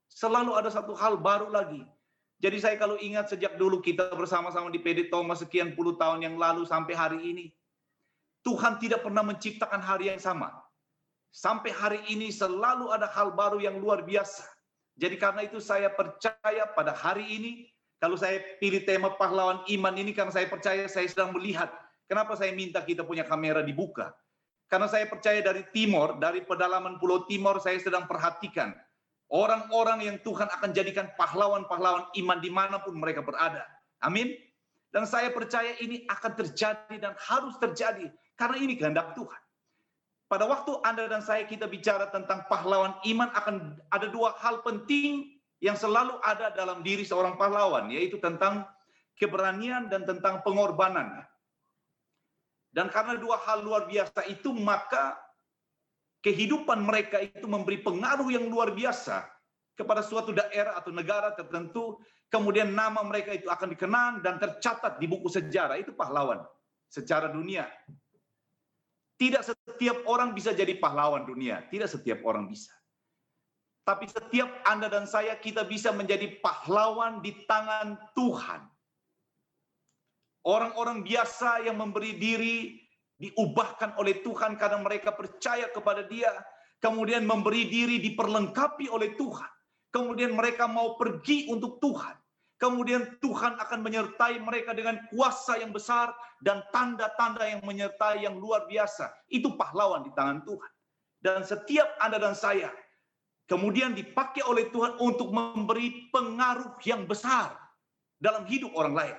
Selalu 0.08 0.56
ada 0.56 0.72
satu 0.72 0.96
hal 0.96 1.20
baru 1.20 1.52
lagi. 1.52 1.84
Jadi 2.40 2.60
saya 2.60 2.76
kalau 2.76 3.00
ingat 3.00 3.32
sejak 3.32 3.56
dulu 3.56 3.80
kita 3.80 4.12
bersama-sama 4.12 4.68
di 4.68 4.80
PD 4.80 5.08
Thomas 5.08 5.40
sekian 5.40 5.72
puluh 5.72 5.96
tahun 5.96 6.24
yang 6.24 6.36
lalu 6.36 6.68
sampai 6.68 6.92
hari 6.92 7.20
ini. 7.20 7.46
Tuhan 8.44 8.80
tidak 8.80 9.04
pernah 9.04 9.24
menciptakan 9.24 9.80
hari 9.80 10.12
yang 10.12 10.20
sama. 10.20 10.52
Sampai 11.32 11.72
hari 11.72 12.00
ini 12.08 12.32
selalu 12.32 12.92
ada 12.92 13.08
hal 13.12 13.32
baru 13.32 13.60
yang 13.60 13.76
luar 13.80 14.04
biasa. 14.04 14.44
Jadi 14.96 15.16
karena 15.20 15.44
itu 15.44 15.60
saya 15.60 15.92
percaya 15.92 16.64
pada 16.72 16.96
hari 16.96 17.28
ini 17.28 17.52
kalau 17.96 18.16
saya 18.20 18.44
pilih 18.60 18.84
tema 18.84 19.16
pahlawan 19.16 19.64
iman 19.72 19.94
ini 19.96 20.12
karena 20.12 20.28
saya 20.28 20.44
percaya 20.46 20.84
saya 20.86 21.08
sedang 21.08 21.32
melihat. 21.32 21.72
Kenapa 22.06 22.36
saya 22.38 22.52
minta 22.54 22.84
kita 22.84 23.02
punya 23.02 23.26
kamera 23.26 23.64
dibuka? 23.64 24.14
Karena 24.70 24.86
saya 24.86 25.06
percaya 25.10 25.42
dari 25.42 25.66
timur, 25.74 26.18
dari 26.20 26.42
pedalaman 26.42 27.00
pulau 27.02 27.26
timur 27.26 27.58
saya 27.58 27.80
sedang 27.82 28.06
perhatikan. 28.06 28.74
Orang-orang 29.26 30.06
yang 30.06 30.16
Tuhan 30.22 30.46
akan 30.46 30.70
jadikan 30.70 31.10
pahlawan-pahlawan 31.18 32.14
iman 32.14 32.38
di 32.38 32.50
mana 32.50 32.78
pun 32.78 32.94
mereka 32.94 33.26
berada. 33.26 33.66
Amin. 34.04 34.38
Dan 34.94 35.02
saya 35.02 35.34
percaya 35.34 35.74
ini 35.82 36.06
akan 36.06 36.32
terjadi 36.38 36.94
dan 36.94 37.18
harus 37.18 37.58
terjadi. 37.58 38.06
Karena 38.38 38.56
ini 38.60 38.78
kehendak 38.78 39.18
Tuhan. 39.18 39.42
Pada 40.26 40.46
waktu 40.46 40.78
Anda 40.82 41.06
dan 41.06 41.22
saya 41.22 41.46
kita 41.46 41.70
bicara 41.70 42.10
tentang 42.10 42.46
pahlawan 42.50 42.98
iman 43.06 43.30
akan 43.34 43.78
ada 43.94 44.06
dua 44.10 44.34
hal 44.42 44.62
penting 44.66 45.35
yang 45.66 45.74
selalu 45.74 46.22
ada 46.22 46.54
dalam 46.54 46.86
diri 46.86 47.02
seorang 47.02 47.34
pahlawan, 47.34 47.90
yaitu 47.90 48.22
tentang 48.22 48.62
keberanian 49.18 49.90
dan 49.90 50.06
tentang 50.06 50.46
pengorbanan. 50.46 51.26
Dan 52.70 52.86
karena 52.86 53.18
dua 53.18 53.42
hal 53.42 53.66
luar 53.66 53.90
biasa 53.90 54.30
itu, 54.30 54.54
maka 54.54 55.18
kehidupan 56.22 56.86
mereka 56.86 57.18
itu 57.18 57.50
memberi 57.50 57.82
pengaruh 57.82 58.30
yang 58.30 58.46
luar 58.46 58.70
biasa 58.70 59.26
kepada 59.74 60.06
suatu 60.06 60.30
daerah 60.30 60.78
atau 60.78 60.94
negara 60.94 61.34
tertentu. 61.34 61.98
Kemudian 62.30 62.70
nama 62.70 63.02
mereka 63.02 63.34
itu 63.34 63.50
akan 63.50 63.74
dikenang 63.74 64.12
dan 64.22 64.38
tercatat 64.38 65.02
di 65.02 65.06
buku 65.10 65.26
sejarah. 65.26 65.80
Itu 65.82 65.96
pahlawan 65.98 66.46
secara 66.86 67.32
dunia. 67.32 67.66
Tidak 69.16 69.40
setiap 69.40 70.04
orang 70.04 70.36
bisa 70.36 70.52
jadi 70.52 70.76
pahlawan 70.76 71.24
dunia. 71.24 71.64
Tidak 71.72 71.88
setiap 71.88 72.20
orang 72.28 72.44
bisa. 72.44 72.75
Tapi 73.86 74.10
setiap 74.10 74.50
Anda 74.66 74.90
dan 74.90 75.06
saya 75.06 75.38
kita 75.38 75.62
bisa 75.62 75.94
menjadi 75.94 76.42
pahlawan 76.42 77.22
di 77.22 77.46
tangan 77.46 77.94
Tuhan. 78.18 78.66
Orang-orang 80.42 81.06
biasa 81.06 81.62
yang 81.62 81.78
memberi 81.78 82.18
diri 82.18 82.82
diubahkan 83.22 83.94
oleh 83.94 84.26
Tuhan 84.26 84.58
karena 84.58 84.82
mereka 84.82 85.14
percaya 85.14 85.70
kepada 85.70 86.02
Dia, 86.02 86.34
kemudian 86.82 87.22
memberi 87.22 87.70
diri 87.70 88.02
diperlengkapi 88.02 88.90
oleh 88.90 89.14
Tuhan. 89.14 89.50
Kemudian 89.94 90.34
mereka 90.34 90.66
mau 90.66 90.98
pergi 90.98 91.46
untuk 91.46 91.78
Tuhan. 91.78 92.18
Kemudian 92.58 93.22
Tuhan 93.22 93.54
akan 93.60 93.80
menyertai 93.86 94.42
mereka 94.42 94.74
dengan 94.74 94.98
kuasa 95.14 95.62
yang 95.62 95.70
besar 95.70 96.10
dan 96.42 96.66
tanda-tanda 96.74 97.46
yang 97.46 97.62
menyertai 97.62 98.26
yang 98.26 98.34
luar 98.34 98.66
biasa. 98.66 99.14
Itu 99.30 99.54
pahlawan 99.54 100.02
di 100.02 100.10
tangan 100.10 100.42
Tuhan. 100.42 100.72
Dan 101.22 101.46
setiap 101.46 101.86
Anda 102.02 102.18
dan 102.18 102.34
saya 102.34 102.72
kemudian 103.46 103.94
dipakai 103.94 104.42
oleh 104.46 104.68
Tuhan 104.74 104.98
untuk 104.98 105.30
memberi 105.30 106.10
pengaruh 106.10 106.78
yang 106.82 107.06
besar 107.06 107.54
dalam 108.18 108.46
hidup 108.46 108.74
orang 108.74 108.94
lain. 108.94 109.16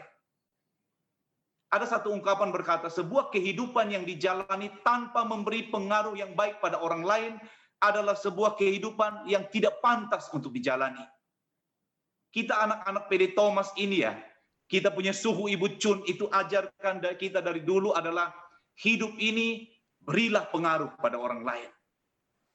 Ada 1.68 2.00
satu 2.00 2.16
ungkapan 2.16 2.52
berkata, 2.56 2.88
sebuah 2.88 3.28
kehidupan 3.28 3.92
yang 3.92 4.08
dijalani 4.08 4.72
tanpa 4.88 5.28
memberi 5.28 5.68
pengaruh 5.68 6.16
yang 6.16 6.32
baik 6.32 6.64
pada 6.64 6.80
orang 6.80 7.04
lain 7.04 7.34
adalah 7.84 8.16
sebuah 8.16 8.56
kehidupan 8.56 9.28
yang 9.28 9.44
tidak 9.52 9.84
pantas 9.84 10.32
untuk 10.32 10.56
dijalani. 10.56 11.04
Kita 12.32 12.56
anak-anak 12.56 13.04
PD 13.12 13.24
Thomas 13.36 13.68
ini 13.76 14.08
ya, 14.08 14.16
kita 14.72 14.96
punya 14.96 15.12
suhu 15.12 15.52
Ibu 15.52 15.76
Chun 15.80 16.04
itu 16.08 16.32
ajarkan 16.32 17.04
kita 17.20 17.44
dari 17.44 17.64
dulu 17.64 17.92
adalah 17.92 18.32
hidup 18.80 19.16
ini 19.20 19.68
berilah 20.00 20.48
pengaruh 20.48 20.96
pada 21.00 21.20
orang 21.20 21.44
lain. 21.44 21.70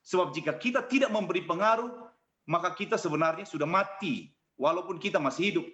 Sebab 0.03 0.35
jika 0.35 0.59
kita 0.59 0.83
tidak 0.87 1.15
memberi 1.15 1.47
pengaruh, 1.47 1.91
maka 2.51 2.75
kita 2.75 2.99
sebenarnya 2.99 3.47
sudah 3.47 3.67
mati 3.67 4.35
walaupun 4.59 4.99
kita 4.99 5.23
masih 5.23 5.55
hidup. 5.55 5.67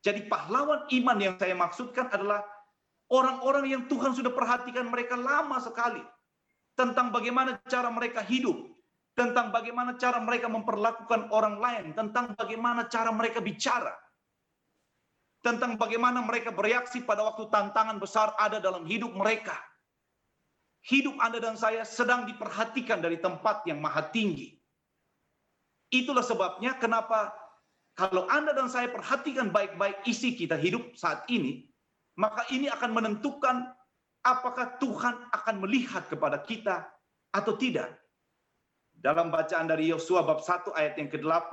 Jadi 0.00 0.24
pahlawan 0.30 0.88
iman 0.88 1.18
yang 1.18 1.34
saya 1.36 1.52
maksudkan 1.52 2.08
adalah 2.08 2.40
orang-orang 3.12 3.66
yang 3.68 3.82
Tuhan 3.90 4.16
sudah 4.16 4.32
perhatikan 4.32 4.88
mereka 4.88 5.18
lama 5.18 5.60
sekali. 5.60 6.00
Tentang 6.76 7.12
bagaimana 7.12 7.56
cara 7.66 7.88
mereka 7.88 8.20
hidup. 8.24 8.56
Tentang 9.16 9.48
bagaimana 9.48 9.96
cara 9.96 10.20
mereka 10.20 10.46
memperlakukan 10.46 11.32
orang 11.32 11.56
lain. 11.56 11.86
Tentang 11.96 12.36
bagaimana 12.36 12.84
cara 12.86 13.08
mereka 13.12 13.40
bicara. 13.40 13.96
Tentang 15.40 15.80
bagaimana 15.80 16.20
mereka 16.20 16.52
bereaksi 16.52 17.00
pada 17.00 17.24
waktu 17.24 17.48
tantangan 17.48 17.96
besar 17.96 18.36
ada 18.36 18.60
dalam 18.60 18.84
hidup 18.84 19.10
mereka. 19.16 19.56
Hidup 20.86 21.18
Anda 21.18 21.42
dan 21.42 21.58
saya 21.58 21.82
sedang 21.82 22.30
diperhatikan 22.30 23.02
dari 23.02 23.18
tempat 23.18 23.66
yang 23.66 23.82
maha 23.82 24.06
tinggi. 24.06 24.54
Itulah 25.90 26.22
sebabnya 26.22 26.78
kenapa 26.78 27.34
kalau 27.98 28.30
Anda 28.30 28.54
dan 28.54 28.70
saya 28.70 28.92
perhatikan 28.94 29.50
baik-baik 29.50 30.06
isi 30.06 30.38
kita 30.38 30.54
hidup 30.54 30.94
saat 30.94 31.26
ini, 31.26 31.66
maka 32.14 32.46
ini 32.54 32.70
akan 32.70 32.94
menentukan 32.94 33.66
apakah 34.22 34.78
Tuhan 34.78 35.26
akan 35.34 35.54
melihat 35.66 36.06
kepada 36.06 36.38
kita 36.42 36.86
atau 37.34 37.58
tidak. 37.58 37.90
Dalam 38.96 39.28
bacaan 39.34 39.66
dari 39.66 39.90
Yosua 39.90 40.22
bab 40.22 40.38
1 40.38 40.70
ayat 40.72 40.94
yang 41.02 41.10
ke-8. 41.10 41.52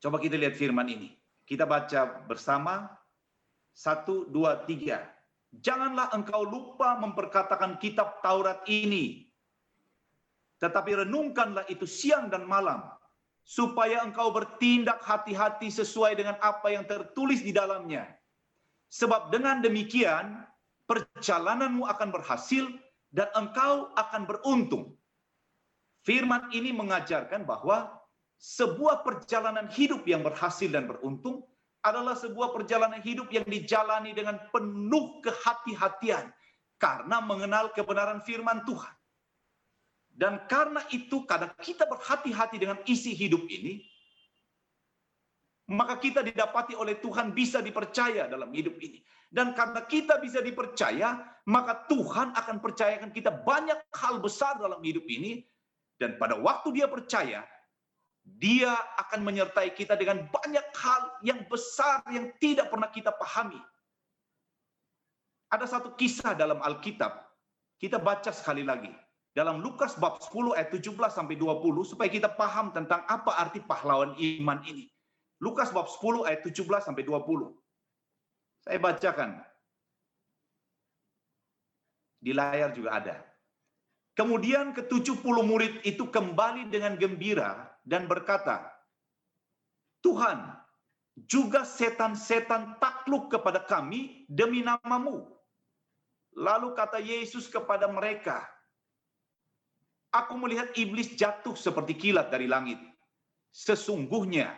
Coba 0.00 0.16
kita 0.22 0.40
lihat 0.40 0.56
firman 0.56 0.88
ini. 0.88 1.12
Kita 1.44 1.66
baca 1.68 2.24
bersama. 2.30 2.88
1, 3.74 4.32
2, 4.32 4.66
3. 4.66 5.19
Janganlah 5.50 6.14
engkau 6.14 6.46
lupa 6.46 6.94
memperkatakan 7.02 7.82
kitab 7.82 8.22
Taurat 8.22 8.62
ini. 8.70 9.26
Tetapi 10.62 11.02
renungkanlah 11.02 11.66
itu 11.66 11.88
siang 11.90 12.30
dan 12.30 12.46
malam 12.46 12.86
supaya 13.42 14.06
engkau 14.06 14.30
bertindak 14.30 15.02
hati-hati 15.02 15.74
sesuai 15.74 16.14
dengan 16.14 16.38
apa 16.38 16.70
yang 16.70 16.86
tertulis 16.86 17.42
di 17.42 17.50
dalamnya. 17.50 18.06
Sebab 18.94 19.34
dengan 19.34 19.58
demikian 19.58 20.46
perjalananmu 20.86 21.82
akan 21.82 22.08
berhasil 22.14 22.70
dan 23.10 23.26
engkau 23.34 23.90
akan 23.98 24.22
beruntung. 24.26 24.94
Firman 26.06 26.46
ini 26.54 26.70
mengajarkan 26.70 27.42
bahwa 27.42 27.90
sebuah 28.38 29.02
perjalanan 29.02 29.68
hidup 29.68 30.06
yang 30.06 30.22
berhasil 30.24 30.70
dan 30.70 30.86
beruntung 30.86 31.44
adalah 31.80 32.12
sebuah 32.12 32.52
perjalanan 32.52 33.00
hidup 33.00 33.32
yang 33.32 33.44
dijalani 33.48 34.12
dengan 34.12 34.36
penuh 34.52 35.24
kehati-hatian 35.24 36.28
karena 36.76 37.16
mengenal 37.24 37.72
kebenaran 37.72 38.20
firman 38.24 38.64
Tuhan. 38.68 38.94
Dan 40.10 40.44
karena 40.50 40.84
itu, 40.92 41.24
karena 41.24 41.48
kita 41.56 41.88
berhati-hati 41.88 42.60
dengan 42.60 42.76
isi 42.84 43.16
hidup 43.16 43.48
ini, 43.48 43.80
maka 45.70 45.96
kita 45.96 46.20
didapati 46.20 46.74
oleh 46.74 46.98
Tuhan 46.98 47.30
bisa 47.32 47.62
dipercaya 47.62 48.26
dalam 48.26 48.50
hidup 48.50 48.76
ini. 48.82 49.00
Dan 49.30 49.54
karena 49.54 49.86
kita 49.86 50.18
bisa 50.18 50.42
dipercaya, 50.42 51.22
maka 51.46 51.86
Tuhan 51.86 52.34
akan 52.34 52.56
percayakan 52.58 53.14
kita 53.14 53.30
banyak 53.46 53.78
hal 53.94 54.18
besar 54.18 54.58
dalam 54.58 54.82
hidup 54.82 55.06
ini. 55.06 55.46
Dan 55.94 56.18
pada 56.18 56.34
waktu 56.36 56.74
dia 56.74 56.90
percaya, 56.90 57.46
dia 58.24 58.72
akan 59.00 59.24
menyertai 59.24 59.72
kita 59.74 59.96
dengan 59.96 60.28
banyak 60.28 60.66
hal 60.76 61.02
yang 61.24 61.40
besar 61.48 62.04
yang 62.12 62.30
tidak 62.38 62.68
pernah 62.68 62.88
kita 62.92 63.12
pahami. 63.16 63.58
Ada 65.50 65.66
satu 65.66 65.98
kisah 65.98 66.38
dalam 66.38 66.62
Alkitab, 66.62 67.10
kita 67.80 67.98
baca 67.98 68.30
sekali 68.30 68.62
lagi 68.62 68.92
dalam 69.30 69.62
Lukas 69.62 69.94
bab 69.98 70.18
10 70.18 70.58
ayat 70.58 70.70
17 70.74 70.94
sampai 71.10 71.38
20 71.38 71.86
supaya 71.86 72.10
kita 72.10 72.28
paham 72.30 72.74
tentang 72.74 73.02
apa 73.06 73.34
arti 73.38 73.62
pahlawan 73.62 74.14
iman 74.18 74.58
ini. 74.66 74.90
Lukas 75.40 75.72
bab 75.72 75.88
10 75.88 76.28
ayat 76.28 76.44
17 76.44 76.84
sampai 76.84 77.02
20. 77.06 77.54
Saya 78.60 78.76
bacakan. 78.76 79.40
Di 82.20 82.36
layar 82.36 82.76
juga 82.76 83.00
ada. 83.00 83.16
Kemudian 84.12 84.76
ke-70 84.76 85.24
murid 85.24 85.80
itu 85.88 86.04
kembali 86.04 86.68
dengan 86.68 86.92
gembira 87.00 87.69
dan 87.84 88.08
berkata, 88.08 88.68
Tuhan, 90.00 90.56
juga 91.28 91.68
setan-setan 91.68 92.80
takluk 92.80 93.28
kepada 93.28 93.60
kami 93.60 94.24
demi 94.30 94.64
namamu. 94.64 95.28
Lalu 96.32 96.72
kata 96.72 97.02
Yesus 97.02 97.50
kepada 97.50 97.90
mereka, 97.90 98.46
Aku 100.10 100.34
melihat 100.34 100.74
iblis 100.74 101.14
jatuh 101.14 101.54
seperti 101.54 101.94
kilat 101.94 102.34
dari 102.34 102.50
langit. 102.50 102.82
Sesungguhnya 103.54 104.50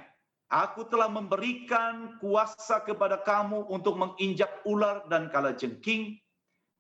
aku 0.49 0.89
telah 0.89 1.13
memberikan 1.13 2.17
kuasa 2.25 2.81
kepada 2.81 3.21
kamu 3.21 3.69
untuk 3.69 4.01
menginjak 4.01 4.49
ular 4.65 5.05
dan 5.13 5.29
kala 5.29 5.53
jengking 5.53 6.17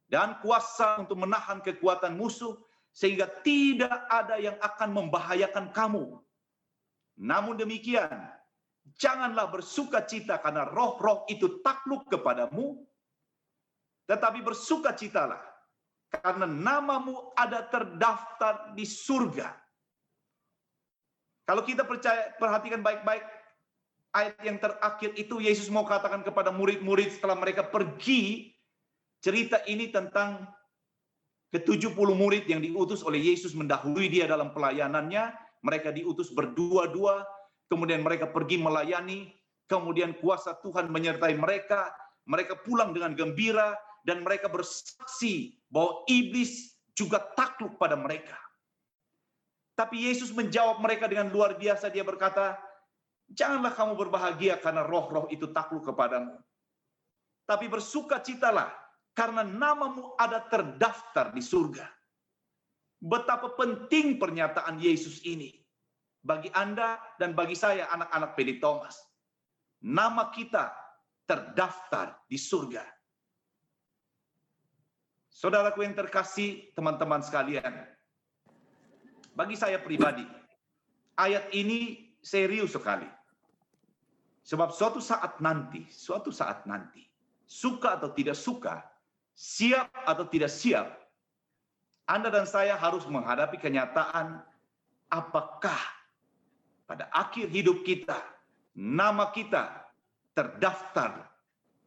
dan 0.08 0.40
kuasa 0.40 1.04
untuk 1.04 1.20
menahan 1.20 1.60
kekuatan 1.60 2.16
musuh 2.16 2.56
sehingga 2.96 3.28
tidak 3.44 4.08
ada 4.08 4.40
yang 4.40 4.56
akan 4.64 5.04
membahayakan 5.04 5.68
kamu. 5.76 6.16
Namun 7.22 7.54
demikian, 7.54 8.10
janganlah 8.98 9.46
bersuka 9.46 10.02
cita 10.02 10.42
karena 10.42 10.66
roh-roh 10.66 11.22
itu 11.30 11.62
takluk 11.62 12.10
kepadamu, 12.10 12.82
tetapi 14.10 14.42
bersuka 14.42 14.90
citalah 14.90 15.38
karena 16.10 16.44
namamu 16.44 17.30
ada 17.38 17.62
terdaftar 17.70 18.74
di 18.74 18.82
surga. 18.82 19.54
Kalau 21.46 21.62
kita 21.62 21.86
percaya 21.86 22.34
perhatikan 22.36 22.82
baik-baik 22.82 23.22
ayat 24.12 24.36
yang 24.44 24.58
terakhir 24.58 25.14
itu 25.14 25.38
Yesus 25.38 25.72
mau 25.72 25.86
katakan 25.86 26.20
kepada 26.26 26.50
murid-murid 26.50 27.16
setelah 27.16 27.38
mereka 27.38 27.64
pergi 27.66 28.52
cerita 29.22 29.62
ini 29.70 29.88
tentang 29.94 30.44
ke-70 31.54 31.94
murid 32.12 32.44
yang 32.48 32.58
diutus 32.58 33.04
oleh 33.06 33.20
Yesus 33.20 33.52
mendahului 33.52 34.08
dia 34.08 34.24
dalam 34.24 34.50
pelayanannya, 34.56 35.41
mereka 35.62 35.94
diutus 35.94 36.28
berdua-dua, 36.34 37.22
kemudian 37.70 38.02
mereka 38.02 38.28
pergi 38.28 38.58
melayani, 38.58 39.32
kemudian 39.70 40.12
kuasa 40.18 40.58
Tuhan 40.60 40.90
menyertai 40.90 41.38
mereka, 41.38 41.94
mereka 42.26 42.58
pulang 42.60 42.92
dengan 42.92 43.14
gembira, 43.14 43.78
dan 44.02 44.26
mereka 44.26 44.50
bersaksi 44.50 45.56
bahwa 45.70 46.02
iblis 46.10 46.74
juga 46.92 47.22
takluk 47.38 47.78
pada 47.78 47.94
mereka. 47.94 48.36
Tapi 49.72 50.04
Yesus 50.10 50.34
menjawab 50.34 50.84
mereka 50.84 51.08
dengan 51.08 51.32
luar 51.32 51.56
biasa. 51.56 51.88
Dia 51.88 52.04
berkata, 52.04 52.60
janganlah 53.32 53.72
kamu 53.72 53.96
berbahagia 53.96 54.60
karena 54.60 54.84
roh-roh 54.84 55.30
itu 55.32 55.48
takluk 55.48 55.86
kepadamu. 55.86 56.36
Tapi 57.48 57.66
bersuka 57.72 58.20
citalah 58.20 58.68
karena 59.16 59.42
namamu 59.42 60.12
ada 60.20 60.44
terdaftar 60.44 61.32
di 61.32 61.40
surga. 61.40 61.88
Betapa 63.02 63.58
penting 63.58 64.22
pernyataan 64.22 64.78
Yesus 64.78 65.26
ini 65.26 65.50
bagi 66.22 66.54
Anda 66.54 67.02
dan 67.18 67.34
bagi 67.34 67.58
saya 67.58 67.90
anak-anak 67.90 68.38
PD 68.38 68.62
Thomas. 68.62 68.94
Nama 69.82 70.30
kita 70.30 70.70
terdaftar 71.26 72.22
di 72.30 72.38
surga. 72.38 72.86
Saudaraku 75.34 75.82
yang 75.82 75.98
terkasih, 75.98 76.70
teman-teman 76.78 77.18
sekalian. 77.26 77.90
Bagi 79.34 79.58
saya 79.58 79.82
pribadi, 79.82 80.22
ayat 81.18 81.50
ini 81.50 82.14
serius 82.22 82.78
sekali. 82.78 83.10
Sebab 84.46 84.70
suatu 84.70 85.02
saat 85.02 85.42
nanti, 85.42 85.90
suatu 85.90 86.30
saat 86.30 86.62
nanti, 86.70 87.02
suka 87.42 87.98
atau 87.98 88.14
tidak 88.14 88.38
suka, 88.38 88.86
siap 89.34 89.90
atau 90.06 90.22
tidak 90.30 90.54
siap, 90.54 91.01
Anda 92.12 92.28
dan 92.28 92.44
saya 92.44 92.76
harus 92.76 93.08
menghadapi 93.08 93.56
kenyataan 93.56 94.44
apakah 95.08 95.80
pada 96.84 97.08
akhir 97.08 97.48
hidup 97.48 97.80
kita 97.88 98.20
nama 98.76 99.32
kita 99.32 99.80
terdaftar 100.36 101.24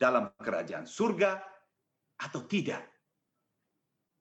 dalam 0.01 0.33
kerajaan 0.41 0.89
surga 0.89 1.37
atau 2.17 2.41
tidak. 2.49 2.81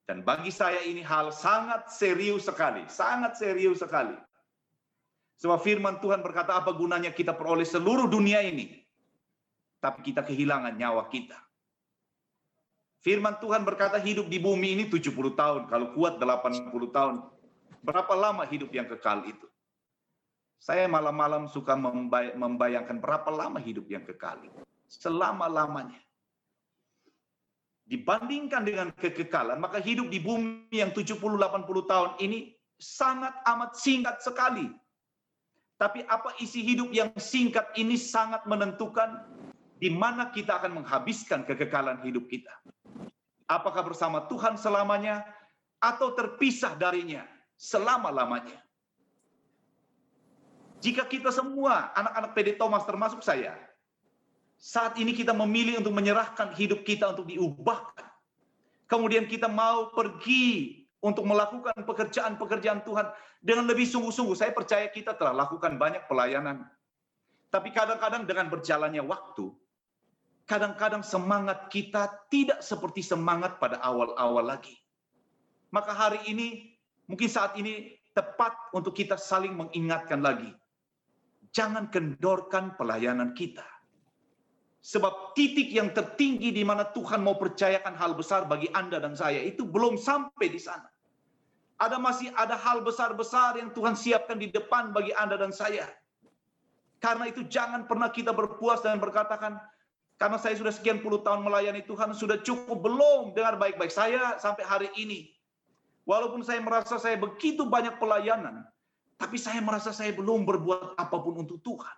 Dan 0.05 0.21
bagi 0.21 0.53
saya 0.53 0.85
ini 0.85 1.01
hal 1.01 1.33
sangat 1.33 1.89
serius 1.89 2.45
sekali, 2.45 2.85
sangat 2.85 3.41
serius 3.41 3.81
sekali. 3.81 4.13
Sebab 5.41 5.57
firman 5.57 5.97
Tuhan 5.97 6.21
berkata 6.21 6.53
apa 6.53 6.69
gunanya 6.77 7.09
kita 7.09 7.33
peroleh 7.33 7.65
seluruh 7.65 8.05
dunia 8.05 8.45
ini, 8.45 8.77
tapi 9.81 10.05
kita 10.05 10.21
kehilangan 10.21 10.77
nyawa 10.77 11.09
kita. 11.09 11.44
Firman 13.05 13.37
Tuhan 13.37 13.61
berkata 13.61 14.01
hidup 14.01 14.25
di 14.33 14.41
bumi 14.41 14.73
ini 14.73 14.89
70 14.89 15.13
tahun, 15.37 15.69
kalau 15.69 15.93
kuat 15.93 16.17
80 16.17 16.73
tahun. 16.89 17.21
Berapa 17.85 18.17
lama 18.17 18.41
hidup 18.49 18.73
yang 18.73 18.89
kekal 18.89 19.21
itu? 19.29 19.45
Saya 20.57 20.89
malam-malam 20.89 21.45
suka 21.45 21.77
membayangkan 22.33 22.97
berapa 22.97 23.29
lama 23.29 23.61
hidup 23.61 23.85
yang 23.93 24.01
kekal 24.01 24.41
itu. 24.41 24.57
Selama-lamanya. 24.89 26.01
Dibandingkan 27.85 28.65
dengan 28.65 28.89
kekekalan, 28.89 29.61
maka 29.61 29.77
hidup 29.77 30.09
di 30.09 30.17
bumi 30.17 30.73
yang 30.73 30.89
70-80 30.89 31.61
tahun 31.85 32.11
ini 32.25 32.57
sangat 32.81 33.37
amat 33.45 33.77
singkat 33.77 34.17
sekali. 34.25 34.65
Tapi 35.77 36.01
apa 36.09 36.33
isi 36.41 36.65
hidup 36.65 36.89
yang 36.89 37.13
singkat 37.21 37.69
ini 37.77 38.01
sangat 38.01 38.49
menentukan 38.49 39.21
di 39.77 39.93
mana 39.93 40.33
kita 40.33 40.57
akan 40.57 40.81
menghabiskan 40.81 41.45
kekekalan 41.45 42.01
hidup 42.01 42.25
kita. 42.25 42.49
Apakah 43.45 43.85
bersama 43.85 44.25
Tuhan 44.25 44.57
selamanya 44.57 45.21
atau 45.85 46.17
terpisah 46.17 46.73
darinya 46.73 47.25
selama-lamanya. 47.55 48.59
Jika 50.83 51.07
kita 51.07 51.33
semua 51.33 51.89
anak-anak 51.97 52.31
PD 52.37 52.49
Thomas 52.59 52.83
termasuk 52.85 53.21
saya, 53.25 53.57
saat 54.59 54.97
ini 55.01 55.15
kita 55.15 55.33
memilih 55.33 55.81
untuk 55.81 55.95
menyerahkan 55.95 56.53
hidup 56.53 56.85
kita 56.85 57.15
untuk 57.15 57.25
diubahkan. 57.29 58.05
Kemudian 58.85 59.25
kita 59.25 59.49
mau 59.49 59.89
pergi 59.89 60.85
untuk 61.01 61.25
melakukan 61.25 61.73
pekerjaan-pekerjaan 61.85 62.85
Tuhan 62.85 63.09
dengan 63.41 63.65
lebih 63.65 63.89
sungguh-sungguh. 63.89 64.37
Saya 64.37 64.53
percaya 64.53 64.85
kita 64.93 65.17
telah 65.17 65.33
lakukan 65.33 65.73
banyak 65.77 66.05
pelayanan. 66.05 66.69
Tapi 67.49 67.73
kadang-kadang 67.73 68.29
dengan 68.29 68.51
berjalannya 68.53 69.01
waktu, 69.01 69.49
kadang-kadang 70.45 71.01
semangat 71.01 71.73
kita 71.73 72.29
tidak 72.29 72.61
seperti 72.61 73.01
semangat 73.01 73.57
pada 73.57 73.81
awal-awal 73.81 74.45
lagi. 74.45 74.77
Maka 75.73 75.91
hari 75.91 76.21
ini, 76.29 76.77
mungkin 77.09 77.27
saat 77.27 77.57
ini 77.57 77.97
tepat 78.13 78.53
untuk 78.71 78.95
kita 78.95 79.17
saling 79.19 79.51
mengingatkan 79.57 80.21
lagi. 80.21 80.53
Jangan 81.51 81.89
kendorkan 81.89 82.77
pelayanan 82.77 83.33
kita. 83.33 83.65
Sebab 84.85 85.33
titik 85.33 85.73
yang 85.73 85.89
tertinggi 85.97 86.53
di 86.53 86.61
mana 86.61 86.85
Tuhan 86.85 87.25
mau 87.25 87.33
percayakan 87.41 87.97
hal 87.97 88.13
besar 88.13 88.45
bagi 88.45 88.69
Anda 88.69 89.01
dan 89.01 89.17
saya 89.17 89.41
itu 89.41 89.65
belum 89.65 89.97
sampai 89.97 90.45
di 90.45 90.61
sana. 90.61 90.85
Ada 91.81 91.97
masih 91.97 92.29
ada 92.37 92.53
hal 92.55 92.85
besar-besar 92.85 93.57
yang 93.57 93.73
Tuhan 93.73 93.97
siapkan 93.97 94.37
di 94.37 94.53
depan 94.53 94.93
bagi 94.93 95.11
Anda 95.17 95.41
dan 95.41 95.49
saya. 95.49 95.89
Karena 97.01 97.27
itu 97.27 97.43
jangan 97.49 97.89
pernah 97.89 98.13
kita 98.13 98.31
berpuas 98.31 98.79
dan 98.85 99.01
berkatakan, 99.01 99.57
karena 100.15 100.39
saya 100.39 100.55
sudah 100.55 100.71
sekian 100.71 101.03
puluh 101.03 101.19
tahun 101.21 101.43
melayani 101.43 101.83
Tuhan, 101.83 102.15
sudah 102.15 102.39
cukup 102.39 102.79
belum 102.79 103.35
dengar 103.35 103.59
baik-baik 103.59 103.91
saya 103.91 104.39
sampai 104.39 104.63
hari 104.63 104.89
ini. 104.95 105.35
Walaupun 106.07 106.45
saya 106.45 106.61
merasa 106.63 106.95
saya 106.95 107.19
begitu 107.19 107.67
banyak 107.67 107.99
pelayanan, 107.99 108.63
tapi 109.19 109.35
saya 109.35 109.59
merasa 109.59 109.91
saya 109.91 110.15
belum 110.15 110.47
berbuat 110.47 110.95
apa 110.95 111.17
pun 111.19 111.43
untuk 111.43 111.59
Tuhan. 111.65 111.97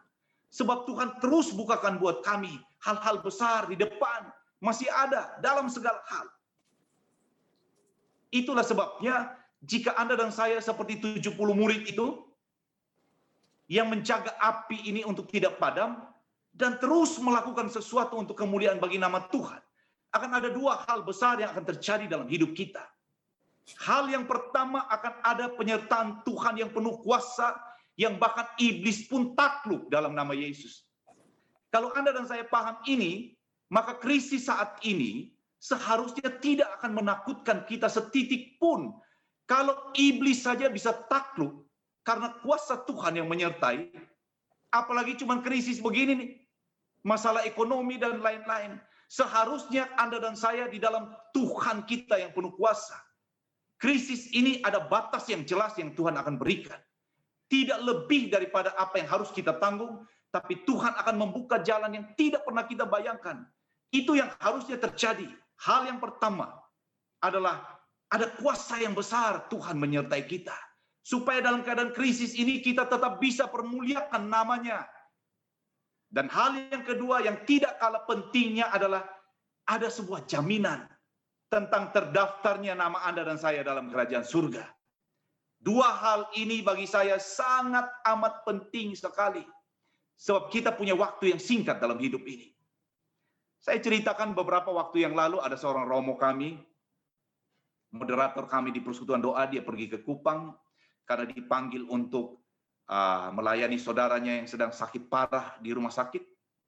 Sebab 0.49 0.88
Tuhan 0.88 1.20
terus 1.22 1.51
bukakan 1.53 1.99
buat 1.99 2.24
kami 2.24 2.57
hal-hal 2.82 3.22
besar 3.22 3.68
di 3.68 3.76
depan, 3.78 4.32
masih 4.63 4.88
ada 4.89 5.38
dalam 5.43 5.68
segala 5.68 6.01
hal. 6.07 6.26
Itulah 8.34 8.63
sebabnya 8.63 9.38
jika 9.61 9.93
Anda 9.99 10.18
dan 10.18 10.34
saya 10.34 10.57
seperti 10.63 11.22
70 11.22 11.36
murid 11.53 11.86
itu, 11.86 12.26
yang 13.68 13.91
menjaga 13.91 14.32
api 14.39 14.88
ini 14.88 15.03
untuk 15.03 15.28
tidak 15.28 15.59
padam, 15.59 15.99
dan 16.58 16.82
terus 16.82 17.22
melakukan 17.22 17.70
sesuatu 17.70 18.18
untuk 18.18 18.34
kemuliaan 18.34 18.82
bagi 18.82 18.97
nama 18.97 19.30
Tuhan, 19.30 19.62
akan 20.10 20.32
ada 20.34 20.49
dua 20.49 20.82
hal 20.89 21.05
besar 21.05 21.38
yang 21.38 21.53
akan 21.53 21.70
terjadi 21.70 22.10
dalam 22.10 22.26
hidup 22.26 22.58
kita. 22.58 22.82
Hal 23.86 24.10
yang 24.10 24.26
pertama 24.26 24.89
akan 24.89 25.22
ada 25.22 25.45
penyertaan 25.53 26.26
Tuhan 26.26 26.58
yang 26.58 26.74
penuh 26.74 26.97
kuasa, 27.05 27.53
yang 27.93 28.18
bahkan 28.18 28.49
iblis 28.58 29.05
pun 29.05 29.38
takluk 29.38 29.86
dalam 29.93 30.18
nama 30.18 30.34
Yesus. 30.34 30.89
Kalau 31.70 31.93
Anda 31.93 32.10
dan 32.10 32.26
saya 32.26 32.47
paham 32.49 32.82
ini, 32.89 33.38
maka 33.70 33.93
krisis 34.01 34.49
saat 34.49 34.82
ini 34.82 35.30
seharusnya 35.62 36.41
tidak 36.41 36.74
akan 36.82 37.05
menakutkan 37.05 37.70
kita 37.70 37.86
setitik 37.86 38.58
pun. 38.58 38.97
Kalau 39.45 39.93
iblis 39.93 40.41
saja 40.41 40.74
bisa 40.74 40.95
takluk 41.05 41.70
karena 42.01 42.34
kuasa 42.41 42.82
Tuhan 42.88 43.20
yang 43.20 43.28
menyertai, 43.28 43.91
apalagi 44.72 45.20
cuma 45.20 45.43
krisis 45.43 45.84
begini 45.84 46.14
nih 46.16 46.32
masalah 47.06 47.43
ekonomi 47.45 48.00
dan 48.00 48.22
lain-lain. 48.22 48.80
Seharusnya 49.08 49.88
Anda 49.95 50.20
dan 50.20 50.36
saya 50.36 50.68
di 50.68 50.80
dalam 50.82 51.14
Tuhan 51.32 51.88
kita 51.88 52.20
yang 52.20 52.36
penuh 52.36 52.52
kuasa. 52.56 52.98
Krisis 53.78 54.34
ini 54.34 54.60
ada 54.66 54.84
batas 54.84 55.30
yang 55.30 55.45
jelas 55.45 55.78
yang 55.78 55.93
Tuhan 55.93 56.18
akan 56.18 56.41
berikan. 56.41 56.82
Tidak 57.48 57.80
lebih 57.86 58.34
daripada 58.34 58.76
apa 58.76 59.00
yang 59.00 59.08
harus 59.08 59.32
kita 59.32 59.56
tanggung, 59.62 60.04
tapi 60.34 60.66
Tuhan 60.68 60.98
akan 61.00 61.16
membuka 61.16 61.62
jalan 61.64 61.95
yang 61.95 62.06
tidak 62.20 62.43
pernah 62.43 62.68
kita 62.68 62.84
bayangkan. 62.84 63.48
Itu 63.93 64.20
yang 64.20 64.34
harusnya 64.43 64.76
terjadi. 64.76 65.30
Hal 65.64 65.88
yang 65.88 66.04
pertama 66.04 66.52
adalah 67.24 67.80
ada 68.12 68.28
kuasa 68.36 68.80
yang 68.84 68.91
besar 68.91 69.48
Tuhan 69.48 69.80
menyertai 69.80 70.28
kita. 70.28 70.56
Supaya 71.08 71.39
dalam 71.39 71.64
keadaan 71.64 71.95
krisis 71.95 72.36
ini 72.36 72.60
kita 72.60 72.84
tetap 72.84 73.24
bisa 73.24 73.48
permuliakan 73.48 74.28
namanya 74.28 74.84
dan 76.08 76.32
hal 76.32 76.55
yang 76.72 76.84
kedua 76.88 77.20
yang 77.24 77.43
tidak 77.43 77.76
kalah 77.84 78.08
pentingnya 78.08 78.72
adalah 78.72 79.03
ada 79.68 79.91
sebuah 79.91 80.24
jaminan 80.24 80.88
tentang 81.51 81.91
terdaftarnya 81.91 82.76
nama 82.76 83.03
Anda 83.03 83.28
dan 83.28 83.39
saya 83.39 83.64
dalam 83.64 83.91
kerajaan 83.91 84.24
surga. 84.24 84.64
Dua 85.58 85.89
hal 85.89 86.32
ini 86.38 86.64
bagi 86.64 86.88
saya 86.88 87.20
sangat 87.20 87.88
amat 88.08 88.47
penting 88.47 88.95
sekali. 88.95 89.43
Sebab 90.18 90.49
kita 90.49 90.74
punya 90.74 90.97
waktu 90.97 91.36
yang 91.36 91.41
singkat 91.41 91.78
dalam 91.78 91.99
hidup 92.01 92.26
ini. 92.26 92.49
Saya 93.62 93.78
ceritakan 93.84 94.34
beberapa 94.34 94.72
waktu 94.72 95.05
yang 95.05 95.14
lalu 95.14 95.43
ada 95.43 95.60
seorang 95.60 95.86
romo 95.86 96.16
kami, 96.16 96.58
moderator 97.93 98.47
kami 98.47 98.74
di 98.74 98.80
persekutuan 98.82 99.22
doa, 99.22 99.45
dia 99.49 99.62
pergi 99.62 99.91
ke 99.91 100.01
Kupang 100.01 100.55
karena 101.05 101.26
dipanggil 101.30 101.86
untuk 101.89 102.47
uh, 102.88 103.29
melayani 103.35 103.77
saudaranya 103.79 104.39
yang 104.39 104.47
sedang 104.47 104.71
sakit 104.71 105.11
parah 105.11 105.55
di 105.59 105.71
rumah 105.71 105.91
sakit 105.91 106.23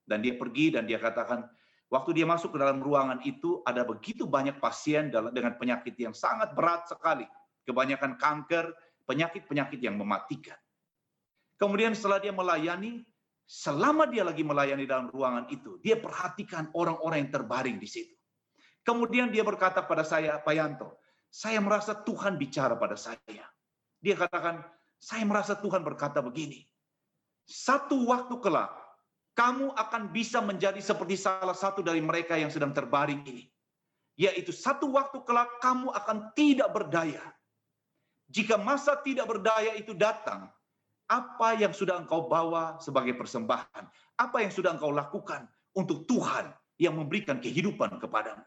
dan 0.05 0.19
dia 0.19 0.35
pergi 0.35 0.75
dan 0.75 0.85
dia 0.85 0.99
katakan 0.99 1.47
waktu 1.89 2.21
dia 2.21 2.25
masuk 2.27 2.55
ke 2.55 2.57
dalam 2.59 2.79
ruangan 2.79 3.23
itu 3.25 3.63
ada 3.65 3.83
begitu 3.83 4.29
banyak 4.29 4.57
pasien 4.61 5.09
dengan 5.09 5.55
penyakit 5.57 5.95
yang 5.97 6.13
sangat 6.13 6.53
berat 6.53 6.85
sekali. 6.89 7.25
Kebanyakan 7.65 8.17
kanker 8.17 8.73
penyakit-penyakit 9.05 9.77
yang 9.81 9.93
mematikan. 9.97 10.57
Kemudian 11.59 11.93
setelah 11.93 12.17
dia 12.17 12.33
melayani 12.33 13.03
selama 13.49 14.05
dia 14.05 14.21
lagi 14.21 14.45
melayani 14.45 14.85
dalam 14.85 15.09
ruangan 15.09 15.49
itu 15.49 15.81
dia 15.81 15.97
perhatikan 15.97 16.69
orang-orang 16.73 17.27
yang 17.27 17.31
terbaring 17.33 17.77
di 17.77 17.89
situ. 17.89 18.15
Kemudian 18.81 19.29
dia 19.29 19.45
berkata 19.45 19.85
pada 19.85 20.01
saya 20.01 20.39
Pak 20.41 20.53
Yanto 20.55 20.97
saya 21.29 21.61
merasa 21.61 21.93
Tuhan 21.93 22.41
bicara 22.41 22.73
pada 22.73 22.97
saya. 22.97 23.45
Dia 24.01 24.15
katakan 24.17 24.65
saya 24.99 25.23
merasa 25.23 25.55
Tuhan 25.55 25.81
berkata 25.81 26.19
begini, 26.19 26.67
satu 27.47 28.05
waktu 28.05 28.35
kelak, 28.43 28.69
kamu 29.33 29.71
akan 29.71 30.11
bisa 30.11 30.43
menjadi 30.43 30.77
seperti 30.83 31.15
salah 31.15 31.55
satu 31.55 31.79
dari 31.79 32.03
mereka 32.03 32.35
yang 32.35 32.51
sedang 32.51 32.75
terbaring 32.75 33.23
ini. 33.23 33.47
Yaitu 34.19 34.51
satu 34.51 34.91
waktu 34.91 35.23
kelak 35.23 35.47
kamu 35.63 35.95
akan 35.95 36.35
tidak 36.35 36.69
berdaya. 36.75 37.23
Jika 38.27 38.59
masa 38.59 38.99
tidak 38.99 39.31
berdaya 39.31 39.73
itu 39.79 39.95
datang, 39.95 40.51
apa 41.09 41.57
yang 41.57 41.73
sudah 41.73 41.97
engkau 42.03 42.27
bawa 42.29 42.77
sebagai 42.83 43.15
persembahan? 43.17 43.87
Apa 44.19 44.43
yang 44.43 44.51
sudah 44.53 44.75
engkau 44.75 44.93
lakukan 44.93 45.47
untuk 45.73 46.05
Tuhan 46.05 46.51
yang 46.77 46.99
memberikan 46.99 47.39
kehidupan 47.41 47.97
kepadamu? 47.97 48.43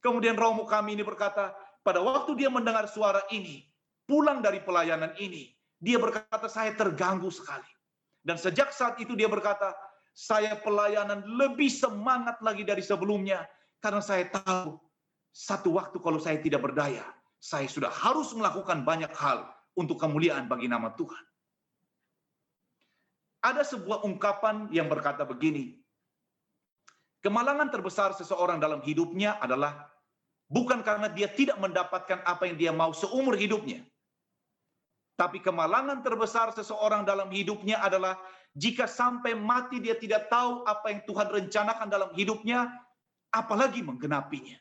Kemudian 0.00 0.38
romo 0.38 0.64
kami 0.64 0.94
ini 0.96 1.02
berkata, 1.02 1.52
pada 1.82 2.00
waktu 2.00 2.38
dia 2.38 2.48
mendengar 2.48 2.86
suara 2.86 3.26
ini, 3.34 3.66
pulang 4.06 4.40
dari 4.40 4.62
pelayanan 4.62 5.12
ini, 5.18 5.52
dia 5.82 6.00
berkata, 6.00 6.48
saya 6.48 6.72
terganggu 6.72 7.28
sekali. 7.28 7.68
Dan 8.22 8.40
sejak 8.40 8.72
saat 8.74 8.98
itu 8.98 9.14
dia 9.14 9.30
berkata, 9.30 9.74
saya 10.16 10.56
pelayanan 10.56 11.22
lebih 11.36 11.68
semangat 11.68 12.40
lagi 12.40 12.64
dari 12.64 12.80
sebelumnya 12.80 13.44
karena 13.84 14.00
saya 14.00 14.24
tahu 14.32 14.80
satu 15.36 15.76
waktu 15.76 16.00
kalau 16.00 16.16
saya 16.16 16.40
tidak 16.40 16.64
berdaya, 16.64 17.04
saya 17.36 17.68
sudah 17.68 17.92
harus 17.92 18.32
melakukan 18.32 18.80
banyak 18.88 19.12
hal 19.12 19.44
untuk 19.76 20.00
kemuliaan 20.00 20.48
bagi 20.48 20.72
nama 20.72 20.96
Tuhan. 20.96 21.24
Ada 23.44 23.62
sebuah 23.76 24.02
ungkapan 24.08 24.72
yang 24.72 24.88
berkata 24.88 25.28
begini, 25.28 25.76
kemalangan 27.20 27.68
terbesar 27.68 28.16
seseorang 28.16 28.56
dalam 28.56 28.80
hidupnya 28.80 29.36
adalah 29.38 29.86
bukan 30.48 30.80
karena 30.80 31.12
dia 31.12 31.28
tidak 31.30 31.60
mendapatkan 31.60 32.24
apa 32.24 32.48
yang 32.48 32.56
dia 32.56 32.72
mau 32.72 32.90
seumur 32.96 33.36
hidupnya. 33.36 33.84
Tapi 35.16 35.40
kemalangan 35.40 36.04
terbesar 36.04 36.52
seseorang 36.52 37.08
dalam 37.08 37.32
hidupnya 37.32 37.80
adalah 37.80 38.20
jika 38.52 38.84
sampai 38.84 39.32
mati 39.32 39.80
dia 39.80 39.96
tidak 39.96 40.28
tahu 40.28 40.64
apa 40.68 40.92
yang 40.92 41.00
Tuhan 41.08 41.28
rencanakan 41.32 41.88
dalam 41.88 42.10
hidupnya, 42.12 42.68
apalagi 43.32 43.80
menggenapinya. 43.80 44.60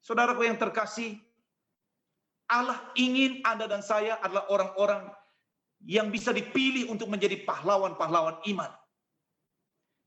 Saudaraku 0.00 0.48
yang 0.48 0.56
terkasih, 0.56 1.20
Allah 2.48 2.80
ingin 2.96 3.44
Anda 3.44 3.68
dan 3.68 3.84
saya 3.84 4.16
adalah 4.24 4.48
orang-orang 4.48 5.12
yang 5.84 6.08
bisa 6.08 6.32
dipilih 6.32 6.88
untuk 6.88 7.12
menjadi 7.12 7.44
pahlawan-pahlawan 7.44 8.40
iman. 8.48 8.72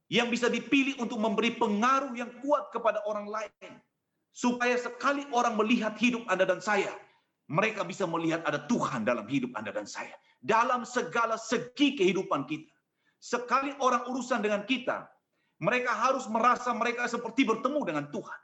Yang 0.10 0.28
bisa 0.34 0.48
dipilih 0.50 0.98
untuk 0.98 1.22
memberi 1.22 1.56
pengaruh 1.56 2.18
yang 2.18 2.34
kuat 2.42 2.74
kepada 2.74 3.06
orang 3.06 3.30
lain. 3.30 3.72
Supaya 4.34 4.76
sekali 4.82 5.24
orang 5.32 5.56
melihat 5.56 5.94
hidup 6.02 6.26
Anda 6.28 6.50
dan 6.50 6.60
saya, 6.60 6.92
mereka 7.52 7.84
bisa 7.84 8.08
melihat 8.08 8.48
ada 8.48 8.64
Tuhan 8.72 9.04
dalam 9.04 9.28
hidup 9.28 9.52
Anda 9.60 9.76
dan 9.76 9.84
saya. 9.84 10.16
Dalam 10.40 10.88
segala 10.88 11.36
segi 11.36 12.00
kehidupan 12.00 12.48
kita. 12.48 12.72
Sekali 13.20 13.76
orang 13.84 14.08
urusan 14.08 14.40
dengan 14.40 14.64
kita, 14.64 15.06
mereka 15.62 15.94
harus 15.94 16.26
merasa 16.32 16.72
mereka 16.74 17.06
seperti 17.06 17.46
bertemu 17.46 17.80
dengan 17.84 18.06
Tuhan. 18.10 18.40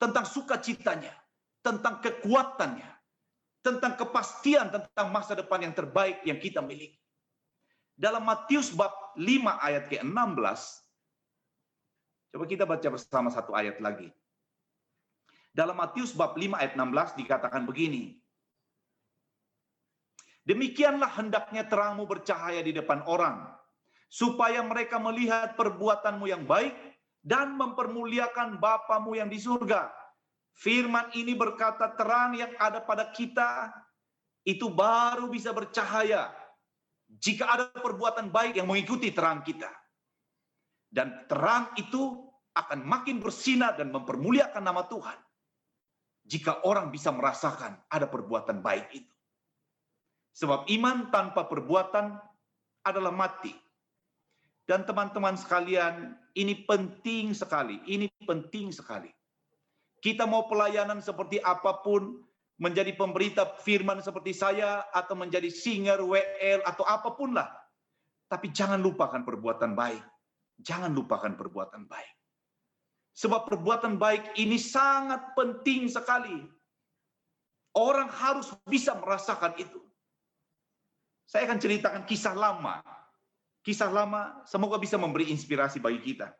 Tentang 0.00 0.24
sukacitanya, 0.24 1.12
tentang 1.60 2.00
kekuatannya, 2.00 2.90
tentang 3.60 3.92
kepastian 4.00 4.72
tentang 4.72 5.12
masa 5.12 5.36
depan 5.36 5.60
yang 5.60 5.76
terbaik 5.76 6.24
yang 6.24 6.40
kita 6.40 6.64
miliki. 6.64 6.96
Dalam 8.00 8.24
Matius 8.24 8.72
bab 8.72 9.12
5 9.12 9.20
ayat 9.60 9.92
ke-16, 9.92 10.60
coba 12.32 12.44
kita 12.48 12.64
baca 12.64 12.88
bersama 12.88 13.28
satu 13.28 13.52
ayat 13.52 13.76
lagi. 13.84 14.08
Dalam 15.52 15.76
Matius 15.76 16.16
bab 16.16 16.32
5 16.32 16.56
ayat 16.56 16.72
16 16.72 17.20
dikatakan 17.20 17.68
begini. 17.68 18.19
Demikianlah 20.44 21.10
hendaknya 21.20 21.68
terangmu 21.68 22.08
bercahaya 22.08 22.64
di 22.64 22.72
depan 22.72 23.04
orang, 23.04 23.44
supaya 24.08 24.64
mereka 24.64 24.96
melihat 24.96 25.54
perbuatanmu 25.54 26.26
yang 26.26 26.48
baik 26.48 26.74
dan 27.20 27.54
mempermuliakan 27.60 28.56
Bapamu 28.56 29.14
yang 29.14 29.28
di 29.28 29.36
surga. 29.36 29.92
Firman 30.56 31.12
ini 31.14 31.36
berkata 31.36 31.94
terang 31.94 32.36
yang 32.36 32.52
ada 32.58 32.82
pada 32.82 33.08
kita 33.12 33.70
itu 34.44 34.68
baru 34.72 35.28
bisa 35.28 35.52
bercahaya 35.52 36.32
jika 37.06 37.44
ada 37.48 37.64
perbuatan 37.70 38.28
baik 38.30 38.58
yang 38.58 38.68
mengikuti 38.68 39.10
terang 39.14 39.44
kita. 39.44 39.70
Dan 40.90 41.30
terang 41.30 41.70
itu 41.78 42.26
akan 42.50 42.82
makin 42.82 43.22
bersinar 43.22 43.78
dan 43.78 43.94
mempermuliakan 43.94 44.62
nama 44.62 44.82
Tuhan. 44.90 45.18
Jika 46.26 46.66
orang 46.66 46.90
bisa 46.90 47.14
merasakan 47.14 47.78
ada 47.86 48.10
perbuatan 48.10 48.58
baik 48.58 48.90
itu. 48.90 49.09
Sebab 50.34 50.70
iman 50.70 51.10
tanpa 51.10 51.46
perbuatan 51.46 52.16
adalah 52.86 53.12
mati. 53.12 53.52
Dan 54.64 54.86
teman-teman 54.86 55.34
sekalian, 55.34 56.14
ini 56.38 56.62
penting 56.62 57.34
sekali. 57.34 57.82
Ini 57.90 58.06
penting 58.22 58.70
sekali. 58.70 59.10
Kita 59.98 60.24
mau 60.24 60.46
pelayanan 60.46 61.02
seperti 61.02 61.42
apa 61.42 61.82
pun, 61.82 62.22
menjadi 62.62 62.94
pemberita 62.94 63.58
firman 63.66 63.98
seperti 63.98 64.30
saya, 64.30 64.86
atau 64.94 65.18
menjadi 65.18 65.50
singer, 65.50 65.98
WL, 65.98 66.62
atau 66.62 66.86
apa 66.86 67.18
pun 67.18 67.34
lah. 67.34 67.50
Tapi 68.30 68.54
jangan 68.54 68.78
lupakan 68.78 69.26
perbuatan 69.26 69.74
baik. 69.74 70.04
Jangan 70.62 70.94
lupakan 70.94 71.34
perbuatan 71.34 71.90
baik. 71.90 72.14
Sebab 73.18 73.50
perbuatan 73.50 73.98
baik 73.98 74.38
ini 74.38 74.54
sangat 74.54 75.34
penting 75.34 75.90
sekali. 75.90 76.46
Orang 77.74 78.06
harus 78.06 78.54
bisa 78.70 78.94
merasakan 78.94 79.58
itu. 79.58 79.82
Saya 81.30 81.46
akan 81.46 81.62
ceritakan 81.62 82.02
kisah 82.10 82.34
lama. 82.34 82.82
Kisah 83.62 83.86
lama 83.86 84.42
semoga 84.50 84.82
bisa 84.82 84.98
memberi 84.98 85.30
inspirasi 85.30 85.78
bagi 85.78 86.02
kita. 86.02 86.34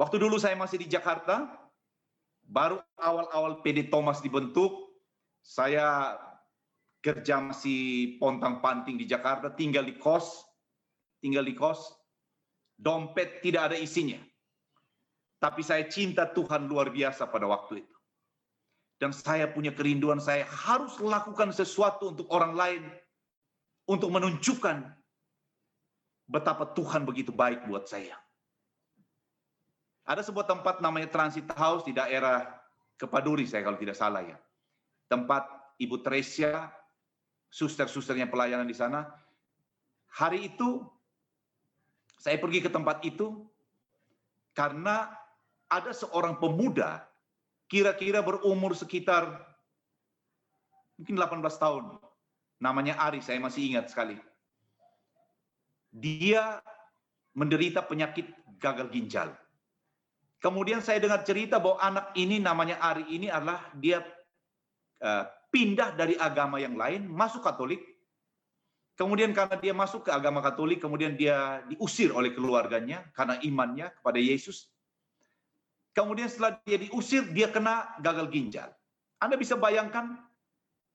Waktu 0.00 0.16
dulu 0.16 0.40
saya 0.40 0.56
masih 0.56 0.80
di 0.80 0.88
Jakarta, 0.88 1.44
baru 2.48 2.80
awal-awal 2.96 3.60
PD 3.60 3.92
Thomas 3.92 4.24
dibentuk, 4.24 4.96
saya 5.44 6.16
kerja 7.04 7.36
masih 7.44 8.16
pontang-panting 8.16 8.96
di 8.96 9.04
Jakarta, 9.04 9.52
tinggal 9.52 9.84
di 9.84 10.00
kos, 10.00 10.48
tinggal 11.20 11.44
di 11.44 11.52
kos, 11.52 11.92
dompet 12.80 13.44
tidak 13.44 13.68
ada 13.68 13.76
isinya. 13.76 14.22
Tapi 15.36 15.60
saya 15.60 15.84
cinta 15.84 16.32
Tuhan 16.32 16.64
luar 16.64 16.88
biasa 16.88 17.28
pada 17.28 17.44
waktu 17.44 17.84
itu. 17.84 17.96
Dan 18.96 19.12
saya 19.12 19.52
punya 19.52 19.70
kerinduan, 19.76 20.18
saya 20.18 20.48
harus 20.48 20.96
lakukan 20.98 21.52
sesuatu 21.52 22.16
untuk 22.16 22.26
orang 22.32 22.56
lain, 22.56 22.82
untuk 23.88 24.12
menunjukkan 24.12 24.84
betapa 26.28 26.68
Tuhan 26.76 27.08
begitu 27.08 27.32
baik 27.32 27.64
buat 27.64 27.88
saya. 27.88 28.14
Ada 30.04 30.28
sebuah 30.28 30.44
tempat 30.44 30.84
namanya 30.84 31.08
Transit 31.08 31.48
House 31.56 31.84
di 31.88 31.96
daerah 31.96 32.44
Kepaduri 33.00 33.48
saya 33.48 33.64
kalau 33.64 33.80
tidak 33.80 33.96
salah 33.96 34.20
ya. 34.20 34.36
Tempat 35.08 35.48
Ibu 35.80 36.04
Tresia, 36.04 36.68
suster-susternya 37.48 38.28
pelayanan 38.28 38.68
di 38.68 38.76
sana. 38.76 39.08
Hari 40.12 40.52
itu 40.52 40.84
saya 42.18 42.36
pergi 42.36 42.60
ke 42.64 42.70
tempat 42.72 43.00
itu 43.06 43.46
karena 44.52 45.08
ada 45.70 45.92
seorang 45.94 46.40
pemuda 46.40 47.06
kira-kira 47.70 48.24
berumur 48.24 48.72
sekitar 48.74 49.28
mungkin 50.98 51.14
18 51.14 51.62
tahun. 51.62 51.84
Namanya 52.58 52.98
Ari, 52.98 53.22
saya 53.22 53.38
masih 53.38 53.74
ingat 53.74 53.90
sekali. 53.90 54.18
Dia 55.94 56.58
menderita 57.32 57.86
penyakit 57.86 58.28
gagal 58.58 58.90
ginjal 58.90 59.30
Kemudian 60.38 60.78
saya 60.78 61.02
dengar 61.02 61.26
cerita 61.26 61.58
bahwa 61.58 61.82
anak 61.82 62.14
ini 62.14 62.38
namanya 62.38 62.78
Ari 62.78 63.10
ini 63.10 63.26
adalah 63.26 63.74
dia 63.74 64.06
uh, 65.02 65.26
pindah 65.50 65.98
dari 65.98 66.14
agama 66.14 66.62
yang 66.62 66.78
lain 66.78 67.10
masuk 67.10 67.42
Katolik. 67.42 67.82
Kemudian 68.94 69.34
karena 69.34 69.58
dia 69.58 69.74
masuk 69.74 70.06
ke 70.06 70.10
agama 70.14 70.38
Katolik, 70.38 70.78
kemudian 70.78 71.18
dia 71.18 71.62
diusir 71.66 72.14
oleh 72.14 72.34
keluarganya 72.34 73.10
karena 73.14 73.38
imannya 73.42 73.90
kepada 73.98 74.18
Yesus. 74.18 74.70
Kemudian 75.90 76.30
setelah 76.30 76.62
dia 76.62 76.78
diusir, 76.86 77.26
dia 77.34 77.50
kena 77.50 77.98
gagal 77.98 78.30
ginjal. 78.30 78.70
Anda 79.18 79.34
bisa 79.34 79.58
bayangkan 79.58 80.22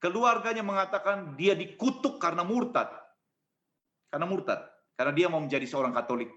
keluarganya 0.04 0.60
mengatakan 0.60 1.40
dia 1.40 1.56
dikutuk 1.56 2.20
karena 2.20 2.44
murtad. 2.44 2.92
Karena 4.12 4.28
murtad, 4.28 4.60
karena 5.00 5.16
dia 5.16 5.32
mau 5.32 5.40
menjadi 5.40 5.64
seorang 5.64 5.96
Katolik. 5.96 6.28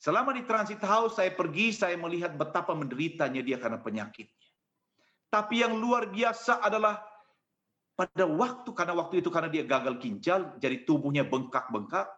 Selama 0.00 0.32
di 0.32 0.48
transit 0.48 0.80
house 0.80 1.20
saya 1.20 1.28
pergi, 1.36 1.76
saya 1.76 2.00
melihat 2.00 2.32
betapa 2.40 2.72
menderitanya 2.72 3.44
dia 3.44 3.60
karena 3.60 3.76
penyakitnya. 3.76 4.48
Tapi 5.28 5.60
yang 5.60 5.76
luar 5.76 6.08
biasa 6.08 6.64
adalah 6.64 7.04
pada 7.92 8.24
waktu 8.24 8.72
karena 8.72 8.96
waktu 8.96 9.20
itu 9.20 9.28
karena 9.28 9.52
dia 9.52 9.68
gagal 9.68 10.00
ginjal, 10.00 10.56
jadi 10.56 10.88
tubuhnya 10.88 11.28
bengkak-bengkak. 11.28 12.08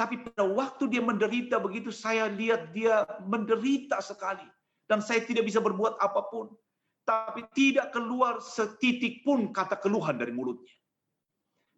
Tapi 0.00 0.24
pada 0.24 0.48
waktu 0.48 0.88
dia 0.88 1.04
menderita 1.04 1.60
begitu, 1.60 1.92
saya 1.92 2.32
lihat 2.32 2.72
dia 2.72 3.04
menderita 3.28 4.00
sekali. 4.00 4.48
Dan 4.88 5.04
saya 5.04 5.20
tidak 5.20 5.44
bisa 5.44 5.60
berbuat 5.60 6.00
apa 6.00 6.32
pun. 6.32 6.48
Tapi 7.04 7.42
tidak 7.56 7.90
keluar 7.90 8.38
setitik 8.38 9.26
pun 9.26 9.50
kata 9.50 9.80
keluhan 9.80 10.14
dari 10.20 10.30
mulutnya. 10.30 10.74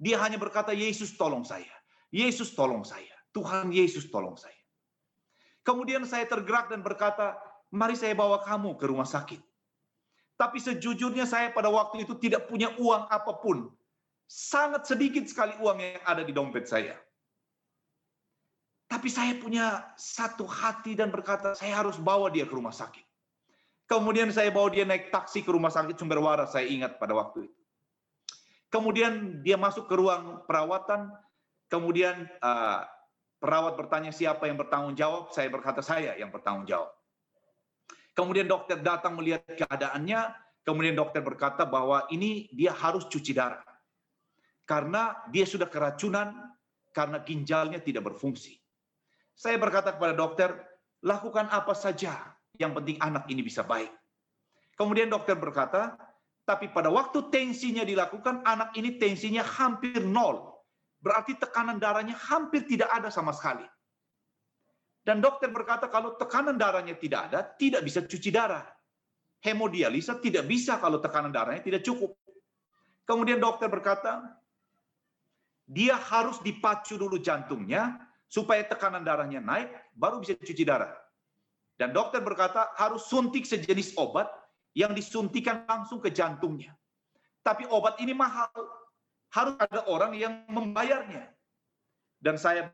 Dia 0.02 0.18
hanya 0.18 0.36
berkata, 0.36 0.74
Yesus 0.74 1.14
tolong 1.14 1.46
saya. 1.46 1.70
Yesus 2.10 2.52
tolong 2.52 2.82
saya. 2.82 3.14
Tuhan 3.32 3.72
Yesus 3.72 4.10
tolong 4.10 4.36
saya. 4.36 4.58
Kemudian 5.62 6.02
saya 6.04 6.26
tergerak 6.26 6.68
dan 6.74 6.82
berkata, 6.82 7.38
mari 7.70 7.94
saya 7.94 8.12
bawa 8.18 8.42
kamu 8.42 8.76
ke 8.76 8.84
rumah 8.90 9.06
sakit. 9.06 9.38
Tapi 10.36 10.58
sejujurnya 10.58 11.22
saya 11.22 11.54
pada 11.54 11.70
waktu 11.70 12.02
itu 12.02 12.18
tidak 12.18 12.50
punya 12.50 12.74
uang 12.82 13.06
apa 13.06 13.38
pun. 13.38 13.70
Sangat 14.26 14.90
sedikit 14.90 15.22
sekali 15.30 15.54
uang 15.62 15.78
yang 15.78 16.02
ada 16.02 16.26
di 16.26 16.34
dompet 16.34 16.66
saya. 16.66 16.98
Tapi 18.90 19.08
saya 19.08 19.38
punya 19.38 19.94
satu 19.96 20.44
hati 20.44 20.98
dan 20.98 21.08
berkata, 21.08 21.54
saya 21.56 21.80
harus 21.80 21.96
bawa 21.96 22.28
dia 22.28 22.44
ke 22.44 22.52
rumah 22.52 22.74
sakit. 22.74 23.11
Kemudian 23.92 24.32
saya 24.32 24.48
bawa 24.48 24.72
dia 24.72 24.88
naik 24.88 25.12
taksi 25.12 25.44
ke 25.44 25.52
rumah 25.52 25.68
sakit 25.68 26.00
Sumber 26.00 26.16
Waras, 26.16 26.56
saya 26.56 26.64
ingat 26.64 26.96
pada 26.96 27.12
waktu 27.12 27.52
itu. 27.52 27.60
Kemudian 28.72 29.44
dia 29.44 29.60
masuk 29.60 29.84
ke 29.84 29.92
ruang 30.00 30.48
perawatan, 30.48 31.12
kemudian 31.68 32.24
uh, 32.40 32.88
Perawat 33.42 33.74
bertanya 33.74 34.14
siapa 34.14 34.46
yang 34.46 34.54
bertanggung 34.54 34.94
jawab, 34.94 35.34
saya 35.34 35.50
berkata 35.50 35.82
saya 35.82 36.14
yang 36.14 36.30
bertanggung 36.30 36.62
jawab. 36.62 36.94
Kemudian 38.14 38.46
dokter 38.46 38.78
datang 38.78 39.18
melihat 39.18 39.42
keadaannya, 39.42 40.30
kemudian 40.62 40.94
dokter 40.94 41.26
berkata 41.26 41.66
bahwa 41.66 42.06
ini 42.14 42.46
dia 42.54 42.70
harus 42.70 43.02
cuci 43.10 43.34
darah. 43.34 43.66
Karena 44.62 45.26
dia 45.34 45.42
sudah 45.42 45.66
keracunan, 45.66 46.54
karena 46.94 47.18
ginjalnya 47.26 47.82
tidak 47.82 48.14
berfungsi. 48.14 48.62
Saya 49.34 49.58
berkata 49.58 49.90
kepada 49.90 50.14
dokter, 50.14 50.54
lakukan 51.02 51.50
apa 51.50 51.74
saja, 51.74 52.22
yang 52.62 52.72
penting 52.72 52.96
anak 53.02 53.26
ini 53.26 53.42
bisa 53.42 53.66
baik. 53.66 53.90
Kemudian 54.78 55.10
dokter 55.10 55.34
berkata, 55.34 55.98
tapi 56.46 56.70
pada 56.70 56.88
waktu 56.88 57.26
tensinya 57.28 57.82
dilakukan, 57.82 58.46
anak 58.46 58.74
ini 58.78 58.96
tensinya 59.02 59.42
hampir 59.42 60.02
nol 60.06 60.52
berarti 61.02 61.34
tekanan 61.34 61.82
darahnya 61.82 62.14
hampir 62.14 62.62
tidak 62.64 62.88
ada 62.94 63.10
sama 63.10 63.34
sekali. 63.34 63.66
Dan 65.02 65.18
dokter 65.18 65.50
berkata 65.50 65.90
kalau 65.90 66.14
tekanan 66.14 66.54
darahnya 66.54 66.94
tidak 66.94 67.26
ada, 67.28 67.42
tidak 67.58 67.82
bisa 67.82 68.06
cuci 68.06 68.30
darah. 68.30 68.62
Hemodialisa 69.42 70.22
tidak 70.22 70.46
bisa 70.46 70.78
kalau 70.78 71.02
tekanan 71.02 71.34
darahnya 71.34 71.66
tidak 71.66 71.82
cukup. 71.82 72.14
Kemudian 73.02 73.42
dokter 73.42 73.66
berkata, 73.66 74.38
dia 75.66 75.98
harus 75.98 76.38
dipacu 76.38 76.94
dulu 76.94 77.18
jantungnya 77.18 77.98
supaya 78.30 78.62
tekanan 78.62 79.02
darahnya 79.02 79.42
naik, 79.42 79.74
baru 79.98 80.22
bisa 80.22 80.38
cuci 80.38 80.62
darah. 80.62 80.94
Dan 81.76 81.90
dokter 81.96 82.20
berkata 82.20 82.72
harus 82.76 83.08
suntik 83.08 83.48
sejenis 83.48 83.96
obat 83.96 84.28
yang 84.76 84.92
disuntikan 84.92 85.64
langsung 85.68 85.98
ke 85.98 86.12
jantungnya. 86.12 86.76
Tapi 87.42 87.66
obat 87.68 87.98
ini 87.98 88.14
mahal, 88.14 88.52
harus 89.34 89.56
ada 89.58 89.82
orang 89.90 90.14
yang 90.14 90.46
membayarnya. 90.46 91.26
Dan 92.22 92.38
saya 92.38 92.70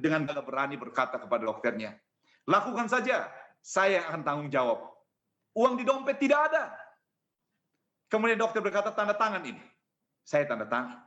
dengan 0.00 0.26
berani 0.42 0.74
berkata 0.74 1.20
kepada 1.20 1.46
dokternya, 1.46 1.94
lakukan 2.48 2.90
saja, 2.90 3.30
saya 3.62 4.02
akan 4.10 4.20
tanggung 4.26 4.50
jawab. 4.50 4.82
Uang 5.54 5.78
di 5.78 5.86
dompet 5.86 6.18
tidak 6.18 6.50
ada. 6.50 6.74
Kemudian 8.10 8.36
dokter 8.36 8.60
berkata, 8.60 8.90
tanda 8.90 9.14
tangan 9.14 9.46
ini. 9.46 9.62
Saya 10.26 10.44
tanda 10.48 10.66
tangan. 10.66 11.06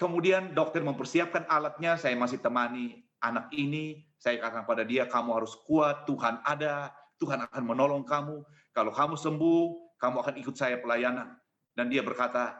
Kemudian 0.00 0.56
dokter 0.56 0.80
mempersiapkan 0.80 1.44
alatnya, 1.48 2.00
saya 2.00 2.16
masih 2.16 2.40
temani 2.40 3.04
anak 3.20 3.52
ini, 3.52 4.05
saya 4.16 4.40
katakan 4.40 4.64
pada 4.64 4.82
dia, 4.82 5.04
kamu 5.04 5.30
harus 5.36 5.54
kuat, 5.68 6.08
Tuhan 6.08 6.40
ada, 6.42 6.92
Tuhan 7.20 7.44
akan 7.48 7.62
menolong 7.64 8.04
kamu. 8.04 8.44
Kalau 8.72 8.92
kamu 8.92 9.14
sembuh, 9.16 9.64
kamu 10.00 10.16
akan 10.24 10.34
ikut 10.40 10.56
saya 10.56 10.80
pelayanan. 10.80 11.36
Dan 11.76 11.92
dia 11.92 12.00
berkata, 12.00 12.56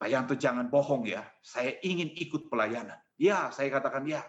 Pak 0.00 0.08
Yanto 0.08 0.34
jangan 0.38 0.72
bohong 0.72 1.04
ya, 1.04 1.26
saya 1.44 1.76
ingin 1.84 2.14
ikut 2.16 2.48
pelayanan. 2.48 2.96
Ya, 3.20 3.52
saya 3.52 3.68
katakan 3.68 4.08
ya. 4.08 4.24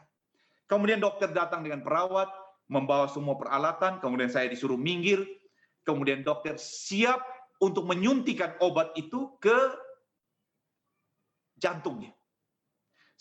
Kemudian 0.68 1.00
dokter 1.00 1.32
datang 1.32 1.64
dengan 1.64 1.80
perawat, 1.80 2.28
membawa 2.68 3.08
semua 3.08 3.40
peralatan, 3.40 4.00
kemudian 4.04 4.32
saya 4.32 4.48
disuruh 4.52 4.80
minggir, 4.80 5.24
kemudian 5.84 6.24
dokter 6.24 6.56
siap 6.60 7.24
untuk 7.62 7.86
menyuntikan 7.88 8.58
obat 8.60 8.92
itu 8.96 9.36
ke 9.38 9.56
jantungnya. 11.62 12.12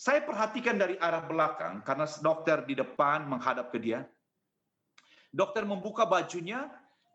Saya 0.01 0.25
perhatikan 0.25 0.81
dari 0.81 0.97
arah 0.97 1.21
belakang, 1.29 1.85
karena 1.85 2.09
dokter 2.25 2.65
di 2.65 2.73
depan 2.73 3.29
menghadap 3.29 3.69
ke 3.69 3.77
dia. 3.77 4.01
Dokter 5.29 5.61
membuka 5.61 6.09
bajunya, 6.09 6.65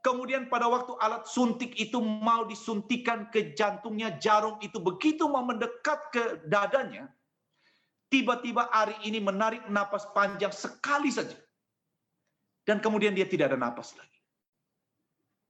Kemudian 0.07 0.47
pada 0.47 0.70
waktu 0.70 0.95
alat 1.03 1.26
suntik 1.26 1.74
itu 1.74 1.99
mau 1.99 2.47
disuntikan 2.47 3.26
ke 3.26 3.59
jantungnya, 3.59 4.14
jarum 4.22 4.55
itu 4.62 4.78
begitu 4.78 5.26
mau 5.26 5.43
mendekat 5.43 5.99
ke 6.14 6.47
dadanya, 6.47 7.11
tiba-tiba 8.07 8.70
Ari 8.70 8.95
ini 9.03 9.18
menarik 9.18 9.66
napas 9.66 10.07
panjang 10.14 10.55
sekali 10.55 11.11
saja. 11.11 11.34
Dan 12.62 12.78
kemudian 12.78 13.18
dia 13.18 13.26
tidak 13.26 13.51
ada 13.51 13.59
napas 13.59 13.99
lagi. 13.99 14.22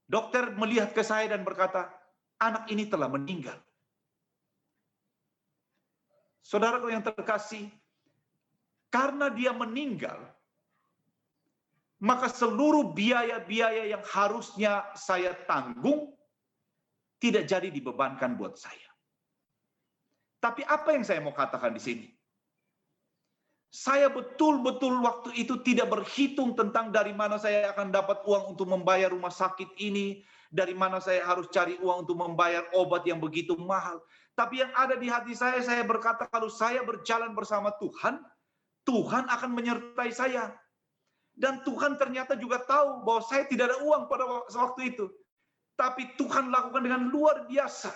Dokter 0.09 0.57
melihat 0.57 0.97
ke 0.97 1.05
saya 1.05 1.29
dan 1.29 1.45
berkata, 1.45 1.93
anak 2.41 2.65
ini 2.73 2.89
telah 2.89 3.13
meninggal. 3.13 3.61
Saudaraku 6.47 6.95
yang 6.95 7.03
terkasih, 7.03 7.67
karena 8.87 9.27
dia 9.35 9.51
meninggal, 9.51 10.31
maka 11.99 12.31
seluruh 12.31 12.95
biaya-biaya 12.95 13.91
yang 13.91 14.05
harusnya 14.07 14.87
saya 14.95 15.35
tanggung 15.51 16.15
tidak 17.19 17.51
jadi 17.51 17.67
dibebankan 17.75 18.39
buat 18.39 18.55
saya. 18.55 18.87
Tapi 20.39 20.63
apa 20.63 20.95
yang 20.95 21.03
saya 21.03 21.19
mau 21.19 21.35
katakan 21.35 21.75
di 21.75 21.83
sini? 21.83 22.07
Saya 23.75 24.07
betul-betul 24.07 25.03
waktu 25.03 25.35
itu 25.35 25.59
tidak 25.67 25.91
berhitung 25.91 26.55
tentang 26.55 26.95
dari 26.95 27.11
mana 27.11 27.43
saya 27.43 27.75
akan 27.75 27.91
dapat 27.91 28.23
uang 28.23 28.55
untuk 28.55 28.71
membayar 28.71 29.11
rumah 29.11 29.35
sakit 29.35 29.75
ini, 29.83 30.23
dari 30.55 30.79
mana 30.79 31.03
saya 31.03 31.27
harus 31.27 31.51
cari 31.51 31.75
uang 31.83 32.07
untuk 32.07 32.15
membayar 32.15 32.63
obat 32.79 33.03
yang 33.03 33.19
begitu 33.19 33.59
mahal. 33.59 33.99
Tapi 34.37 34.61
yang 34.61 34.73
ada 34.77 35.01
di 35.01 35.09
hati 35.09 35.33
saya, 35.33 35.65
saya 35.65 35.81
berkata 35.81 36.29
kalau 36.29 36.53
saya 36.53 36.85
berjalan 36.85 37.33
bersama 37.33 37.73
Tuhan, 37.81 38.21
Tuhan 38.85 39.25
akan 39.33 39.51
menyertai 39.57 40.13
saya. 40.13 40.53
Dan 41.33 41.65
Tuhan 41.65 41.97
ternyata 41.97 42.37
juga 42.37 42.61
tahu 42.65 43.01
bahwa 43.05 43.25
saya 43.25 43.49
tidak 43.49 43.73
ada 43.73 43.79
uang 43.81 44.13
pada 44.13 44.25
waktu 44.53 44.93
itu. 44.93 45.09
Tapi 45.77 46.21
Tuhan 46.21 46.53
lakukan 46.53 46.85
dengan 46.85 47.09
luar 47.09 47.49
biasa. 47.49 47.93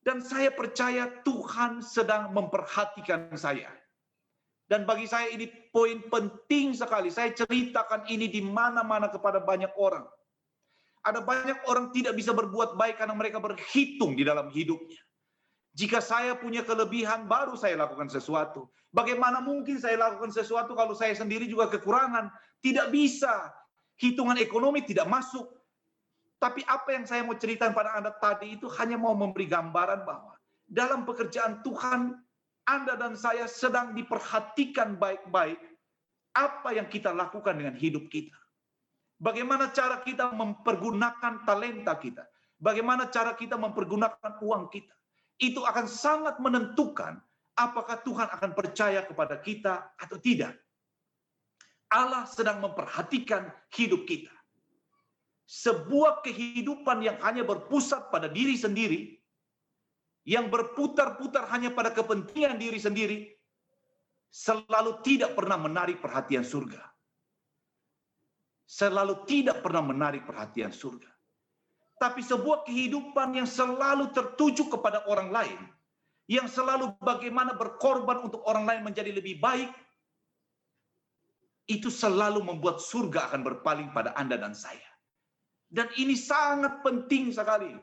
Dan 0.00 0.24
saya 0.24 0.52
percaya 0.52 1.08
Tuhan 1.24 1.84
sedang 1.84 2.32
memperhatikan 2.32 3.32
saya. 3.36 3.68
Dan 4.64 4.88
bagi 4.88 5.04
saya 5.04 5.28
ini 5.32 5.48
poin 5.72 6.04
penting 6.08 6.72
sekali. 6.76 7.08
Saya 7.08 7.32
ceritakan 7.32 8.08
ini 8.12 8.28
di 8.28 8.40
mana-mana 8.44 9.08
kepada 9.08 9.40
banyak 9.40 9.72
orang. 9.76 10.04
Ada 11.00 11.24
banyak 11.24 11.64
orang 11.64 11.92
tidak 11.96 12.12
bisa 12.16 12.36
berbuat 12.36 12.76
baik 12.76 13.00
karena 13.00 13.16
mereka 13.16 13.40
berhitung 13.40 14.16
di 14.16 14.24
dalam 14.24 14.52
hidupnya. 14.52 15.00
Jika 15.70 16.02
saya 16.02 16.34
punya 16.34 16.66
kelebihan, 16.66 17.30
baru 17.30 17.54
saya 17.54 17.78
lakukan 17.78 18.10
sesuatu. 18.10 18.66
Bagaimana 18.90 19.38
mungkin 19.38 19.78
saya 19.78 19.94
lakukan 19.94 20.34
sesuatu 20.34 20.74
kalau 20.74 20.98
saya 20.98 21.14
sendiri 21.14 21.46
juga 21.46 21.70
kekurangan? 21.70 22.26
Tidak 22.58 22.90
bisa. 22.90 23.54
Hitungan 23.94 24.34
ekonomi 24.42 24.82
tidak 24.82 25.06
masuk. 25.06 25.46
Tapi 26.40 26.64
apa 26.66 26.96
yang 26.96 27.04
saya 27.06 27.22
mau 27.22 27.36
ceritakan 27.36 27.76
pada 27.76 27.94
Anda 28.00 28.10
tadi 28.16 28.58
itu 28.58 28.66
hanya 28.80 28.96
mau 28.96 29.12
memberi 29.14 29.46
gambaran 29.46 30.08
bahwa 30.08 30.34
dalam 30.66 31.04
pekerjaan 31.04 31.60
Tuhan, 31.62 32.16
Anda 32.66 32.96
dan 32.96 33.14
saya 33.14 33.44
sedang 33.46 33.92
diperhatikan 33.92 34.96
baik-baik 34.96 35.60
apa 36.34 36.68
yang 36.74 36.88
kita 36.88 37.12
lakukan 37.12 37.60
dengan 37.60 37.76
hidup 37.76 38.08
kita. 38.08 38.34
Bagaimana 39.20 39.68
cara 39.70 40.00
kita 40.00 40.32
mempergunakan 40.32 41.44
talenta 41.44 41.94
kita. 42.00 42.24
Bagaimana 42.56 43.12
cara 43.12 43.36
kita 43.36 43.60
mempergunakan 43.60 44.40
uang 44.40 44.72
kita 44.72 44.96
itu 45.40 45.64
akan 45.64 45.88
sangat 45.88 46.36
menentukan 46.36 47.16
apakah 47.56 48.00
Tuhan 48.04 48.28
akan 48.28 48.50
percaya 48.52 49.00
kepada 49.04 49.40
kita 49.40 49.96
atau 49.96 50.20
tidak. 50.20 50.52
Allah 51.90 52.28
sedang 52.28 52.62
memperhatikan 52.62 53.50
hidup 53.74 54.06
kita. 54.06 54.30
Sebuah 55.50 56.22
kehidupan 56.22 57.02
yang 57.02 57.18
hanya 57.26 57.42
berpusat 57.42 58.14
pada 58.14 58.30
diri 58.30 58.54
sendiri, 58.54 59.18
yang 60.22 60.46
berputar-putar 60.46 61.50
hanya 61.50 61.74
pada 61.74 61.90
kepentingan 61.90 62.54
diri 62.54 62.78
sendiri, 62.78 63.18
selalu 64.30 65.02
tidak 65.02 65.34
pernah 65.34 65.58
menarik 65.58 65.98
perhatian 65.98 66.46
surga. 66.46 66.86
Selalu 68.70 69.26
tidak 69.26 69.66
pernah 69.66 69.82
menarik 69.82 70.22
perhatian 70.22 70.70
surga 70.70 71.10
tapi 72.00 72.24
sebuah 72.24 72.64
kehidupan 72.64 73.36
yang 73.36 73.44
selalu 73.44 74.08
tertuju 74.16 74.72
kepada 74.72 75.04
orang 75.04 75.28
lain, 75.28 75.60
yang 76.32 76.48
selalu 76.48 76.96
bagaimana 77.04 77.52
berkorban 77.52 78.24
untuk 78.24 78.40
orang 78.48 78.64
lain 78.64 78.88
menjadi 78.88 79.12
lebih 79.12 79.36
baik, 79.36 79.68
itu 81.68 81.92
selalu 81.92 82.40
membuat 82.40 82.80
surga 82.80 83.28
akan 83.28 83.44
berpaling 83.44 83.92
pada 83.92 84.16
Anda 84.16 84.40
dan 84.40 84.56
saya. 84.56 84.88
Dan 85.68 85.92
ini 86.00 86.16
sangat 86.16 86.80
penting 86.80 87.36
sekali. 87.36 87.76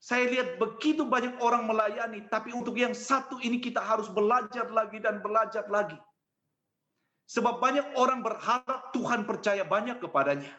Saya 0.00 0.32
lihat 0.32 0.56
begitu 0.56 1.04
banyak 1.04 1.36
orang 1.44 1.68
melayani, 1.68 2.24
tapi 2.32 2.56
untuk 2.56 2.72
yang 2.72 2.96
satu 2.96 3.36
ini 3.44 3.60
kita 3.60 3.84
harus 3.84 4.08
belajar 4.08 4.72
lagi 4.72 4.96
dan 4.96 5.20
belajar 5.20 5.68
lagi. 5.68 6.00
Sebab 7.28 7.60
banyak 7.60 8.00
orang 8.00 8.24
berharap 8.24 8.90
Tuhan 8.96 9.28
percaya 9.28 9.62
banyak 9.62 10.00
kepadanya. 10.00 10.50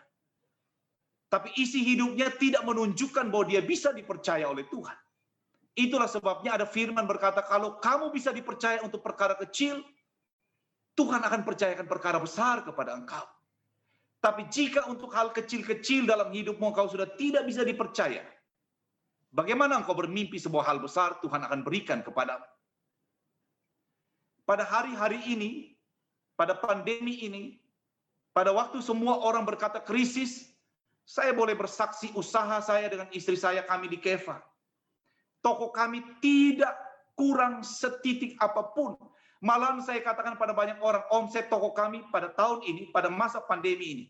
Tapi 1.32 1.55
isi 1.55 1.79
hidupnya 1.88 2.27
tidak 2.36 2.67
menunjukkan 2.67 3.32
bahwa 3.32 3.47
dia 3.47 3.63
bisa 3.63 3.95
dipercaya 3.95 4.51
oleh 4.51 4.67
Tuhan. 4.67 4.97
Itulah 5.79 6.11
sebabnya 6.11 6.59
ada 6.59 6.67
firman 6.67 7.07
berkata, 7.07 7.39
kalau 7.47 7.79
kamu 7.79 8.11
bisa 8.11 8.36
dipercaya 8.36 8.84
untuk 8.84 8.99
perkara 8.99 9.39
kecil, 9.39 9.79
Tuhan 10.99 11.23
akan 11.23 11.47
percayakan 11.47 11.88
perkara 11.88 12.19
besar 12.19 12.67
kepada 12.67 12.91
engkau. 12.99 13.23
Tapi 14.19 14.51
jika 14.51 14.86
untuk 14.91 15.15
hal 15.15 15.32
kecil-kecil 15.32 16.03
dalam 16.03 16.36
hidupmu 16.36 16.75
kau 16.75 16.91
sudah 16.91 17.07
tidak 17.15 17.47
bisa 17.47 17.63
dipercaya, 17.63 18.21
bagaimana 19.32 19.79
engkau 19.79 19.95
bermimpi 19.95 20.36
sebuah 20.36 20.67
hal 20.67 20.84
besar 20.84 21.23
Tuhan 21.23 21.47
akan 21.47 21.63
berikan 21.63 22.03
kepadamu? 22.03 22.43
pada 24.51 24.67
hari-hari 24.67 25.15
ini, 25.32 25.79
pada 26.36 26.51
pandemi 26.57 27.23
ini, 27.23 27.55
pada 28.36 28.51
waktu 28.51 28.84
semua 28.84 29.15
orang 29.23 29.47
berkata 29.47 29.79
krisis, 29.79 30.51
saya 31.12 31.36
boleh 31.36 31.59
bersaksi 31.59 32.07
usaha 32.16 32.64
saya 32.64 32.88
dengan 32.88 33.12
istri 33.12 33.36
saya 33.36 33.68
kami 33.68 33.91
di 33.91 33.99
Keva. 33.99 34.39
Toko 35.43 35.68
kami 35.76 35.99
tidak 36.24 36.72
kurang 37.20 37.68
setitik 37.68 38.39
apa 38.39 38.72
pun. 38.72 38.95
Malahan 39.43 39.84
saya 39.84 39.99
katakan 39.99 40.39
pada 40.39 40.55
banyak 40.55 40.80
orang, 40.80 41.03
omset 41.12 41.51
toko 41.51 41.76
kami 41.76 42.07
pada 42.16 42.32
tahun 42.32 42.64
ini, 42.64 42.95
pada 42.95 43.12
masa 43.12 43.43
pandemi 43.43 43.86
ini, 43.91 44.05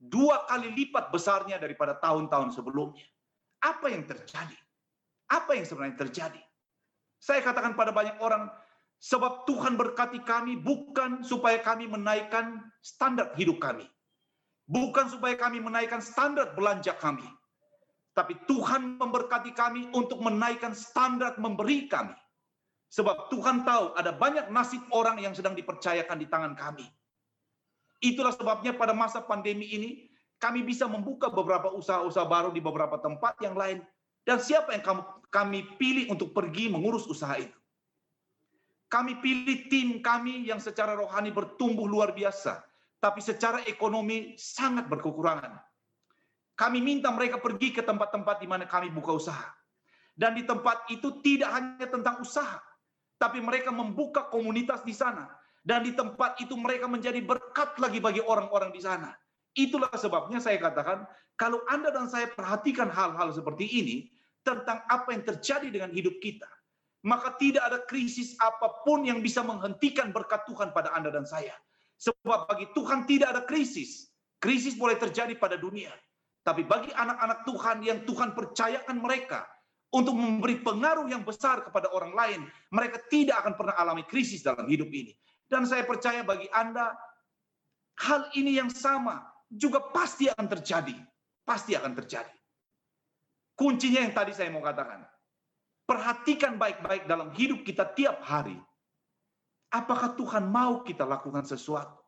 dua 0.00 0.48
kali 0.48 0.72
lipat 0.72 1.12
besarnya 1.12 1.60
daripada 1.60 2.00
tahun-tahun 2.00 2.56
sebelumnya. 2.56 3.04
Apa 3.60 3.92
yang 3.92 4.08
terjadi? 4.08 4.56
Apa 5.28 5.52
yang 5.52 5.68
sebenarnya 5.68 6.00
terjadi? 6.00 6.40
Saya 7.20 7.44
katakan 7.44 7.76
pada 7.76 7.92
banyak 7.92 8.22
orang, 8.24 8.48
sebab 9.02 9.44
Tuhan 9.44 9.76
berkati 9.76 10.24
kami 10.24 10.56
bukan 10.56 11.26
supaya 11.26 11.60
kami 11.60 11.90
menaikkan 11.90 12.62
standar 12.80 13.34
hidup 13.36 13.60
kami. 13.60 13.84
Bukan 14.68 15.08
supaya 15.08 15.32
kami 15.34 15.64
menaikkan 15.64 16.04
standar 16.04 16.52
belanja 16.52 16.92
kami. 17.00 17.24
Tapi 18.12 18.36
Tuhan 18.44 19.00
memberkati 19.00 19.56
kami 19.56 19.88
untuk 19.96 20.20
menaikkan 20.20 20.76
standar 20.76 21.40
memberi 21.40 21.88
kami. 21.88 22.12
Sebab 22.92 23.32
Tuhan 23.32 23.64
tahu 23.64 23.96
ada 23.96 24.12
banyak 24.12 24.52
nasib 24.52 24.84
orang 24.92 25.20
yang 25.20 25.32
sedang 25.32 25.56
dipercayakan 25.56 26.20
di 26.20 26.26
tangan 26.28 26.52
kami. 26.52 26.84
Itulah 28.04 28.36
sebabnya 28.36 28.76
pada 28.76 28.92
masa 28.92 29.24
pandemi 29.24 29.72
ini 29.72 29.90
kami 30.38 30.62
bisa 30.62 30.84
membuka 30.84 31.32
beberapa 31.32 31.72
usaha-usaha 31.72 32.28
baru 32.28 32.50
di 32.52 32.60
beberapa 32.60 33.00
tempat 33.00 33.40
yang 33.40 33.56
lain. 33.56 33.80
Dan 34.22 34.36
siapa 34.36 34.76
yang 34.76 34.84
kami 35.32 35.64
pilih 35.80 36.12
untuk 36.12 36.36
pergi 36.36 36.68
mengurus 36.68 37.08
usaha 37.08 37.40
itu? 37.40 37.56
Kami 38.88 39.20
pilih 39.20 39.68
tim 39.68 40.00
kami 40.00 40.48
yang 40.48 40.60
secara 40.60 40.96
rohani 40.96 41.28
bertumbuh 41.28 41.84
luar 41.84 42.12
biasa, 42.16 42.64
tapi 42.98 43.22
secara 43.22 43.62
ekonomi 43.66 44.34
sangat 44.34 44.90
berkekurangan. 44.90 45.58
Kami 46.58 46.82
minta 46.82 47.14
mereka 47.14 47.38
pergi 47.38 47.70
ke 47.70 47.86
tempat-tempat 47.86 48.42
di 48.42 48.46
mana 48.50 48.66
kami 48.66 48.90
buka 48.90 49.14
usaha. 49.14 49.48
Dan 50.18 50.34
di 50.34 50.42
tempat 50.42 50.90
itu 50.90 51.22
tidak 51.22 51.54
hanya 51.54 51.86
tentang 51.86 52.18
usaha, 52.18 52.58
tapi 53.22 53.38
mereka 53.38 53.70
membuka 53.70 54.26
komunitas 54.26 54.82
di 54.82 54.90
sana. 54.90 55.30
Dan 55.62 55.86
di 55.86 55.94
tempat 55.94 56.42
itu 56.42 56.58
mereka 56.58 56.90
menjadi 56.90 57.22
berkat 57.22 57.78
lagi 57.78 58.02
bagi 58.02 58.18
orang-orang 58.18 58.74
di 58.74 58.82
sana. 58.82 59.14
Itulah 59.54 59.94
sebabnya 59.94 60.42
saya 60.42 60.58
katakan, 60.58 61.06
kalau 61.38 61.62
Anda 61.70 61.94
dan 61.94 62.10
saya 62.10 62.26
perhatikan 62.34 62.90
hal-hal 62.90 63.30
seperti 63.30 63.70
ini, 63.70 63.96
tentang 64.42 64.82
apa 64.88 65.12
yang 65.14 65.22
terjadi 65.22 65.68
dengan 65.68 65.90
hidup 65.94 66.18
kita, 66.18 66.48
maka 67.04 67.36
tidak 67.38 67.62
ada 67.68 67.78
krisis 67.86 68.34
apa 68.42 68.82
pun 68.82 69.04
yang 69.06 69.22
bisa 69.22 69.44
menghentikan 69.44 70.10
berkat 70.10 70.42
Tuhan 70.48 70.74
pada 70.74 70.90
Anda 70.96 71.14
dan 71.14 71.28
saya. 71.28 71.54
Sebab 71.98 72.46
bagi 72.46 72.70
Tuhan 72.72 73.04
tidak 73.04 73.28
ada 73.34 73.42
krisis. 73.42 74.08
Krisis 74.38 74.78
boleh 74.78 74.94
terjadi 74.94 75.34
pada 75.34 75.58
dunia. 75.58 75.90
Tapi 76.46 76.62
bagi 76.64 76.94
anak-anak 76.94 77.44
Tuhan 77.44 77.78
yang 77.82 77.98
Tuhan 78.06 78.32
percayakan 78.32 79.02
mereka 79.02 79.44
untuk 79.90 80.14
memberi 80.14 80.60
pengaruh 80.60 81.08
yang 81.10 81.24
besar 81.24 81.64
kepada 81.64 81.90
orang 81.92 82.12
lain, 82.12 82.40
mereka 82.70 83.02
tidak 83.08 83.40
akan 83.44 83.54
pernah 83.56 83.74
alami 83.76 84.04
krisis 84.06 84.44
dalam 84.44 84.68
hidup 84.68 84.88
ini. 84.92 85.12
Dan 85.48 85.64
saya 85.64 85.82
percaya 85.84 86.20
bagi 86.22 86.44
Anda, 86.52 86.92
hal 88.04 88.28
ini 88.36 88.60
yang 88.60 88.68
sama 88.68 89.24
juga 89.48 89.80
pasti 89.80 90.28
akan 90.28 90.46
terjadi. 90.46 90.96
Pasti 91.44 91.72
akan 91.72 91.96
terjadi. 91.96 92.36
Kuncinya 93.56 94.04
yang 94.04 94.12
tadi 94.12 94.36
saya 94.36 94.52
mau 94.52 94.60
katakan. 94.60 95.08
Perhatikan 95.88 96.60
baik-baik 96.60 97.08
dalam 97.08 97.32
hidup 97.32 97.64
kita 97.64 97.88
tiap 97.96 98.20
hari. 98.20 98.60
Apakah 99.68 100.16
Tuhan 100.16 100.48
mau 100.48 100.80
kita 100.80 101.04
lakukan 101.04 101.44
sesuatu? 101.44 101.98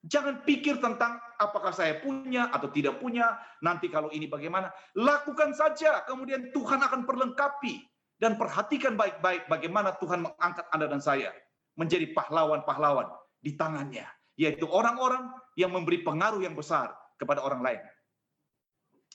Jangan 0.00 0.48
pikir 0.48 0.80
tentang 0.80 1.20
apakah 1.36 1.76
saya 1.76 2.00
punya 2.00 2.48
atau 2.48 2.72
tidak 2.72 2.98
punya, 3.04 3.36
nanti 3.60 3.92
kalau 3.92 4.08
ini 4.08 4.24
bagaimana. 4.24 4.72
Lakukan 4.96 5.52
saja, 5.52 6.02
kemudian 6.08 6.50
Tuhan 6.56 6.80
akan 6.80 7.04
perlengkapi. 7.04 7.84
Dan 8.20 8.36
perhatikan 8.36 9.00
baik-baik 9.00 9.48
bagaimana 9.48 9.96
Tuhan 9.96 10.20
mengangkat 10.20 10.68
Anda 10.76 10.92
dan 10.92 11.00
saya 11.00 11.32
menjadi 11.80 12.12
pahlawan-pahlawan 12.12 13.08
di 13.40 13.56
tangannya. 13.56 14.04
Yaitu 14.36 14.68
orang-orang 14.68 15.32
yang 15.56 15.72
memberi 15.72 16.04
pengaruh 16.04 16.44
yang 16.44 16.52
besar 16.52 16.92
kepada 17.16 17.40
orang 17.44 17.64
lain. 17.64 17.80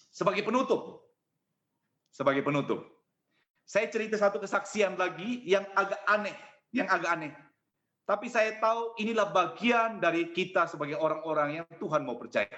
Sebagai 0.10 0.42
penutup, 0.42 1.06
sebagai 2.14 2.42
penutup, 2.42 2.82
saya 3.66 3.90
cerita 3.90 4.18
satu 4.18 4.38
kesaksian 4.38 4.94
lagi 4.98 5.42
yang 5.46 5.66
agak 5.74 6.02
aneh, 6.06 6.38
yang 6.70 6.86
agak 6.90 7.10
aneh. 7.10 7.34
Tapi 8.06 8.30
saya 8.30 8.62
tahu 8.62 9.02
inilah 9.02 9.34
bagian 9.34 9.98
dari 9.98 10.30
kita 10.30 10.70
sebagai 10.70 11.02
orang-orang 11.02 11.62
yang 11.62 11.68
Tuhan 11.82 12.06
mau 12.06 12.22
percaya. 12.22 12.54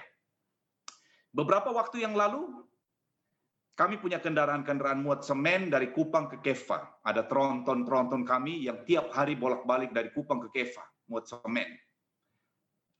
Beberapa 1.32 1.72
waktu 1.72 2.04
yang 2.04 2.12
lalu, 2.12 2.68
kami 3.72 3.96
punya 3.96 4.20
kendaraan-kendaraan 4.20 5.00
muat 5.00 5.24
semen 5.24 5.72
dari 5.72 5.88
Kupang 5.88 6.28
ke 6.28 6.44
Keva. 6.44 7.00
Ada 7.00 7.24
tronton-tronton 7.24 8.28
kami 8.28 8.68
yang 8.68 8.84
tiap 8.84 9.08
hari 9.16 9.40
bolak-balik 9.40 9.96
dari 9.96 10.12
Kupang 10.12 10.44
ke 10.44 10.48
Keva, 10.52 10.84
muat 11.08 11.24
semen. 11.24 11.68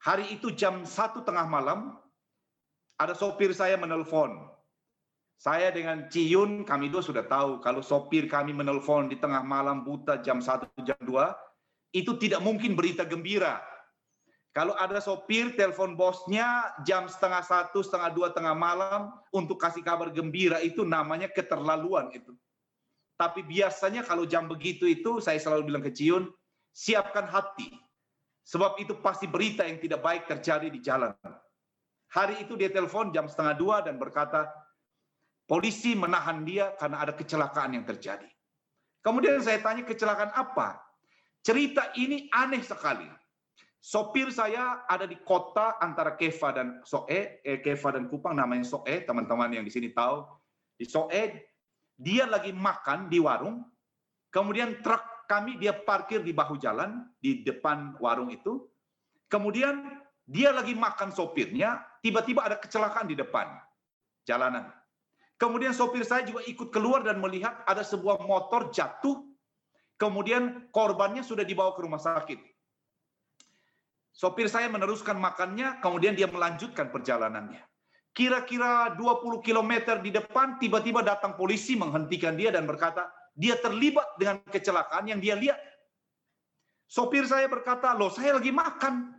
Hari 0.00 0.32
itu 0.32 0.48
jam 0.54 0.88
satu 0.88 1.20
tengah 1.26 1.44
malam, 1.44 2.00
ada 2.96 3.12
sopir 3.12 3.52
saya 3.52 3.76
menelpon. 3.76 4.48
Saya 5.36 5.68
dengan 5.68 6.08
Ciyun, 6.08 6.64
kami 6.64 6.88
dua 6.88 7.04
sudah 7.04 7.28
tahu 7.28 7.60
kalau 7.60 7.84
sopir 7.84 8.24
kami 8.24 8.56
menelpon 8.56 9.06
di 9.12 9.20
tengah 9.20 9.44
malam 9.44 9.84
buta 9.84 10.18
jam 10.24 10.40
satu 10.40 10.66
jam 10.82 10.98
dua 11.04 11.36
itu 11.92 12.16
tidak 12.20 12.44
mungkin 12.44 12.76
berita 12.76 13.04
gembira. 13.08 13.60
Kalau 14.56 14.74
ada 14.74 14.98
sopir 14.98 15.54
telepon 15.54 15.94
bosnya 15.94 16.74
jam 16.82 17.06
setengah 17.06 17.44
satu, 17.46 17.84
setengah 17.84 18.10
dua 18.10 18.28
tengah 18.34 18.56
malam 18.58 19.14
untuk 19.30 19.60
kasih 19.60 19.86
kabar 19.86 20.10
gembira 20.10 20.58
itu 20.58 20.82
namanya 20.82 21.30
keterlaluan 21.30 22.10
itu. 22.10 22.34
Tapi 23.14 23.46
biasanya 23.46 24.02
kalau 24.02 24.26
jam 24.26 24.50
begitu 24.50 24.86
itu 24.88 25.22
saya 25.22 25.38
selalu 25.38 25.70
bilang 25.70 25.84
ke 25.84 25.94
Ciun, 25.94 26.30
siapkan 26.74 27.26
hati. 27.26 27.70
Sebab 28.48 28.80
itu 28.80 28.96
pasti 29.04 29.28
berita 29.28 29.62
yang 29.62 29.76
tidak 29.78 30.00
baik 30.00 30.24
terjadi 30.24 30.72
di 30.72 30.80
jalan. 30.80 31.12
Hari 32.08 32.48
itu 32.48 32.56
dia 32.56 32.72
telepon 32.72 33.12
jam 33.12 33.28
setengah 33.28 33.54
dua 33.60 33.76
dan 33.84 34.00
berkata, 34.00 34.48
polisi 35.44 35.92
menahan 35.92 36.42
dia 36.48 36.72
karena 36.80 37.04
ada 37.04 37.12
kecelakaan 37.12 37.76
yang 37.76 37.84
terjadi. 37.84 38.26
Kemudian 39.04 39.38
saya 39.44 39.60
tanya 39.60 39.84
kecelakaan 39.84 40.32
apa? 40.32 40.87
Cerita 41.48 41.96
ini 41.96 42.28
aneh 42.28 42.60
sekali. 42.60 43.08
Sopir 43.80 44.28
saya 44.28 44.84
ada 44.84 45.08
di 45.08 45.16
kota 45.24 45.80
antara 45.80 46.12
Keva 46.12 46.52
dan 46.52 46.84
Soe, 46.84 47.40
eh, 47.40 47.64
Keva 47.64 47.96
dan 47.96 48.04
Kupang 48.04 48.36
namanya 48.36 48.68
Soe, 48.68 49.00
teman-teman 49.00 49.56
yang 49.56 49.64
di 49.64 49.72
sini 49.72 49.88
tahu. 49.96 50.28
Di 50.76 50.84
Soe, 50.84 51.48
dia 51.96 52.28
lagi 52.28 52.52
makan 52.52 53.08
di 53.08 53.16
warung, 53.16 53.64
kemudian 54.28 54.84
truk 54.84 55.00
kami 55.24 55.56
dia 55.56 55.72
parkir 55.72 56.20
di 56.20 56.36
bahu 56.36 56.60
jalan 56.60 57.08
di 57.16 57.40
depan 57.40 57.96
warung 57.96 58.28
itu. 58.28 58.68
Kemudian 59.32 60.04
dia 60.28 60.52
lagi 60.52 60.76
makan 60.76 61.16
sopirnya, 61.16 61.80
tiba-tiba 62.04 62.44
ada 62.44 62.60
kecelakaan 62.60 63.08
di 63.08 63.16
depan 63.16 63.56
jalanan. 64.28 64.68
Kemudian 65.40 65.72
sopir 65.72 66.04
saya 66.04 66.28
juga 66.28 66.44
ikut 66.44 66.68
keluar 66.68 67.00
dan 67.08 67.24
melihat 67.24 67.64
ada 67.64 67.80
sebuah 67.80 68.20
motor 68.28 68.68
jatuh 68.68 69.27
Kemudian 69.98 70.70
korbannya 70.70 71.26
sudah 71.26 71.42
dibawa 71.42 71.74
ke 71.74 71.82
rumah 71.82 71.98
sakit. 71.98 72.38
Sopir 74.14 74.46
saya 74.46 74.70
meneruskan 74.70 75.18
makannya, 75.18 75.82
kemudian 75.82 76.14
dia 76.14 76.30
melanjutkan 76.30 76.90
perjalanannya. 76.90 77.62
Kira-kira 78.14 78.98
20 78.98 79.42
km 79.46 79.98
di 80.02 80.10
depan, 80.10 80.58
tiba-tiba 80.58 81.06
datang 81.06 81.38
polisi 81.38 81.78
menghentikan 81.78 82.34
dia 82.34 82.50
dan 82.50 82.66
berkata, 82.66 83.10
dia 83.38 83.54
terlibat 83.58 84.18
dengan 84.18 84.42
kecelakaan 84.42 85.06
yang 85.06 85.22
dia 85.22 85.38
lihat. 85.38 85.58
Sopir 86.90 87.22
saya 87.30 87.46
berkata, 87.46 87.94
loh 87.94 88.10
saya 88.10 88.38
lagi 88.38 88.50
makan. 88.50 89.14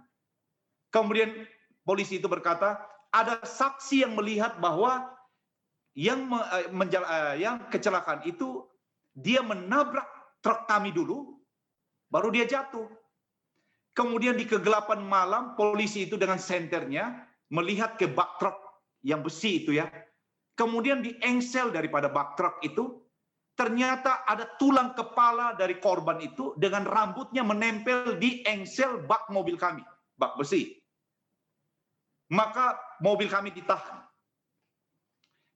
Kemudian 0.91 1.47
polisi 1.88 2.19
itu 2.19 2.27
berkata, 2.27 2.84
ada 3.15 3.39
saksi 3.39 4.03
yang 4.03 4.19
melihat 4.19 4.59
bahwa 4.59 5.07
yang 5.95 6.27
eh, 6.27 6.67
eh, 6.67 7.36
yang 7.39 7.71
kecelakaan 7.71 8.27
itu 8.27 8.67
dia 9.15 9.39
menabrak 9.39 10.18
truk 10.39 10.65
kami 10.67 10.91
dulu, 10.91 11.39
baru 12.11 12.31
dia 12.33 12.47
jatuh. 12.47 12.87
Kemudian 13.93 14.39
di 14.39 14.47
kegelapan 14.47 15.03
malam, 15.03 15.59
polisi 15.59 16.07
itu 16.07 16.15
dengan 16.15 16.39
senternya 16.39 17.27
melihat 17.51 17.99
ke 17.99 18.07
bak 18.07 18.39
truk 18.39 18.55
yang 19.03 19.19
besi 19.19 19.63
itu 19.65 19.75
ya. 19.75 19.89
Kemudian 20.55 21.03
di 21.03 21.15
engsel 21.23 21.71
daripada 21.71 22.11
bak 22.11 22.35
truk 22.35 22.59
itu, 22.63 22.99
ternyata 23.55 24.23
ada 24.23 24.47
tulang 24.55 24.95
kepala 24.95 25.55
dari 25.55 25.79
korban 25.83 26.19
itu 26.23 26.55
dengan 26.55 26.87
rambutnya 26.87 27.43
menempel 27.43 28.15
di 28.19 28.43
engsel 28.47 29.03
bak 29.03 29.27
mobil 29.31 29.59
kami, 29.59 29.83
bak 30.15 30.35
besi. 30.39 30.79
Maka 32.29 32.77
mobil 33.01 33.27
kami 33.27 33.51
ditahan. 33.51 34.05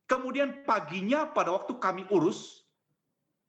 Kemudian 0.10 0.68
paginya 0.68 1.32
pada 1.32 1.56
waktu 1.56 1.80
kami 1.80 2.04
urus, 2.12 2.63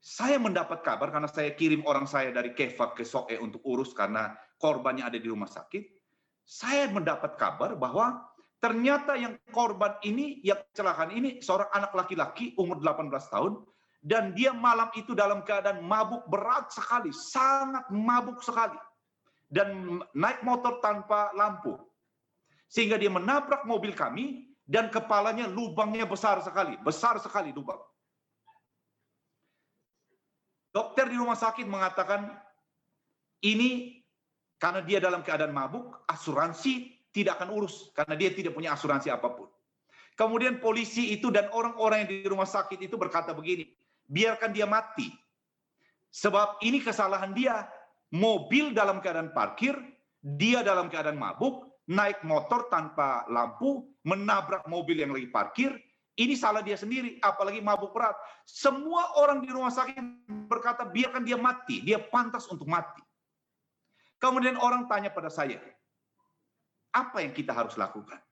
Saya 0.04 0.36
mendapat 0.36 0.84
kabar 0.84 1.08
karena 1.08 1.24
saya 1.32 1.56
kirim 1.56 1.80
orang 1.88 2.04
saya 2.04 2.28
dari 2.28 2.52
Kefa 2.52 2.92
ke 2.92 3.08
Soe 3.08 3.40
untuk 3.40 3.64
urus 3.64 3.96
karena 3.96 4.36
korbannya 4.60 5.08
ada 5.08 5.16
di 5.16 5.24
rumah 5.24 5.48
sakit. 5.48 5.80
Saya 6.44 6.92
mendapat 6.92 7.40
kabar 7.40 7.72
bahwa 7.72 8.20
ternyata 8.60 9.16
yang 9.16 9.40
korban 9.48 9.96
ini, 10.04 10.44
yang 10.44 10.60
kecelakaan 10.76 11.08
ini 11.08 11.40
seorang 11.40 11.72
anak 11.72 11.96
laki-laki 11.96 12.52
umur 12.60 12.84
18 12.84 13.32
tahun 13.32 13.64
dan 14.04 14.36
dia 14.36 14.52
malam 14.52 14.92
itu 14.92 15.16
dalam 15.16 15.40
keadaan 15.40 15.80
mabuk 15.80 16.28
berat 16.28 16.68
sekali, 16.68 17.08
sangat 17.08 17.88
mabuk 17.88 18.44
sekali. 18.44 18.76
Dan 19.48 20.04
naik 20.12 20.44
motor 20.44 20.84
tanpa 20.84 21.32
lampu. 21.32 21.80
Sehingga 22.68 23.00
dia 23.00 23.08
menabrak 23.08 23.64
mobil 23.64 23.96
kami 23.96 24.52
dan 24.68 24.92
kepalanya 24.92 25.48
lubangnya 25.48 26.04
besar 26.04 26.44
sekali, 26.44 26.76
besar 26.84 27.16
sekali 27.24 27.56
lubang. 27.56 27.80
Dokter 30.74 31.06
di 31.06 31.14
rumah 31.14 31.38
sakit 31.38 31.70
mengatakan 31.70 32.34
ini 33.46 34.02
karena 34.58 34.82
dia 34.82 34.98
dalam 34.98 35.22
keadaan 35.22 35.54
mabuk, 35.54 36.02
asuransi 36.10 36.90
tidak 37.14 37.38
akan 37.38 37.54
urus 37.54 37.94
karena 37.94 38.18
dia 38.18 38.34
tidak 38.34 38.58
punya 38.58 38.74
asuransi 38.74 39.14
apa 39.14 39.30
pun. 39.30 39.46
Kemudian 40.18 40.58
polisi 40.58 41.14
itu 41.14 41.30
dan 41.30 41.46
orang-orang 41.54 42.06
yang 42.06 42.10
di 42.10 42.26
rumah 42.26 42.50
sakit 42.50 42.82
itu 42.82 42.98
berkata 42.98 43.30
begini, 43.30 43.70
biarkan 44.10 44.50
dia 44.50 44.66
mati. 44.66 45.14
Sebab 46.10 46.58
ini 46.66 46.82
kesalahan 46.82 47.30
dia. 47.30 47.70
Mobil 48.14 48.70
dalam 48.70 49.02
keadaan 49.02 49.34
parkir, 49.34 49.74
dia 50.22 50.62
dalam 50.62 50.86
keadaan 50.86 51.18
mabuk, 51.18 51.82
naik 51.90 52.22
motor 52.22 52.70
tanpa 52.70 53.26
lampu, 53.26 53.90
menabrak 54.06 54.70
mobil 54.70 55.02
yang 55.02 55.10
lagi 55.10 55.26
parkir, 55.34 55.74
ini 56.14 56.38
salah 56.38 56.62
dia 56.62 56.78
sendiri, 56.78 57.18
apalagi 57.18 57.58
mabuk 57.58 57.90
berat. 57.90 58.14
Semua 58.46 59.18
orang 59.18 59.42
di 59.42 59.50
rumah 59.50 59.74
sakit 59.74 59.98
berkata, 60.46 60.86
biarkan 60.86 61.26
dia 61.26 61.34
mati, 61.34 61.82
dia 61.82 61.98
pantas 61.98 62.46
untuk 62.46 62.70
mati. 62.70 63.02
Kemudian 64.22 64.54
orang 64.54 64.86
tanya 64.86 65.10
pada 65.10 65.26
saya, 65.26 65.58
apa 66.94 67.18
yang 67.18 67.34
kita 67.34 67.50
harus 67.50 67.74
lakukan? 67.74 68.22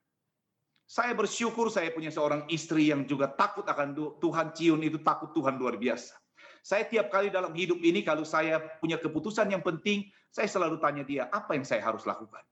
Saya 0.86 1.16
bersyukur 1.16 1.72
saya 1.72 1.90
punya 1.90 2.12
seorang 2.12 2.46
istri 2.52 2.92
yang 2.92 3.08
juga 3.08 3.26
takut 3.32 3.66
akan 3.66 4.20
Tuhan 4.20 4.52
Ciun 4.54 4.80
itu 4.86 5.00
takut 5.02 5.32
Tuhan 5.34 5.58
luar 5.58 5.74
biasa. 5.80 6.14
Saya 6.62 6.86
tiap 6.86 7.10
kali 7.10 7.32
dalam 7.32 7.50
hidup 7.56 7.82
ini 7.82 8.06
kalau 8.06 8.22
saya 8.22 8.62
punya 8.78 9.00
keputusan 9.00 9.50
yang 9.50 9.64
penting, 9.66 10.06
saya 10.30 10.46
selalu 10.46 10.78
tanya 10.78 11.02
dia, 11.02 11.26
apa 11.34 11.58
yang 11.58 11.66
saya 11.66 11.82
harus 11.82 12.06
lakukan? 12.06 12.44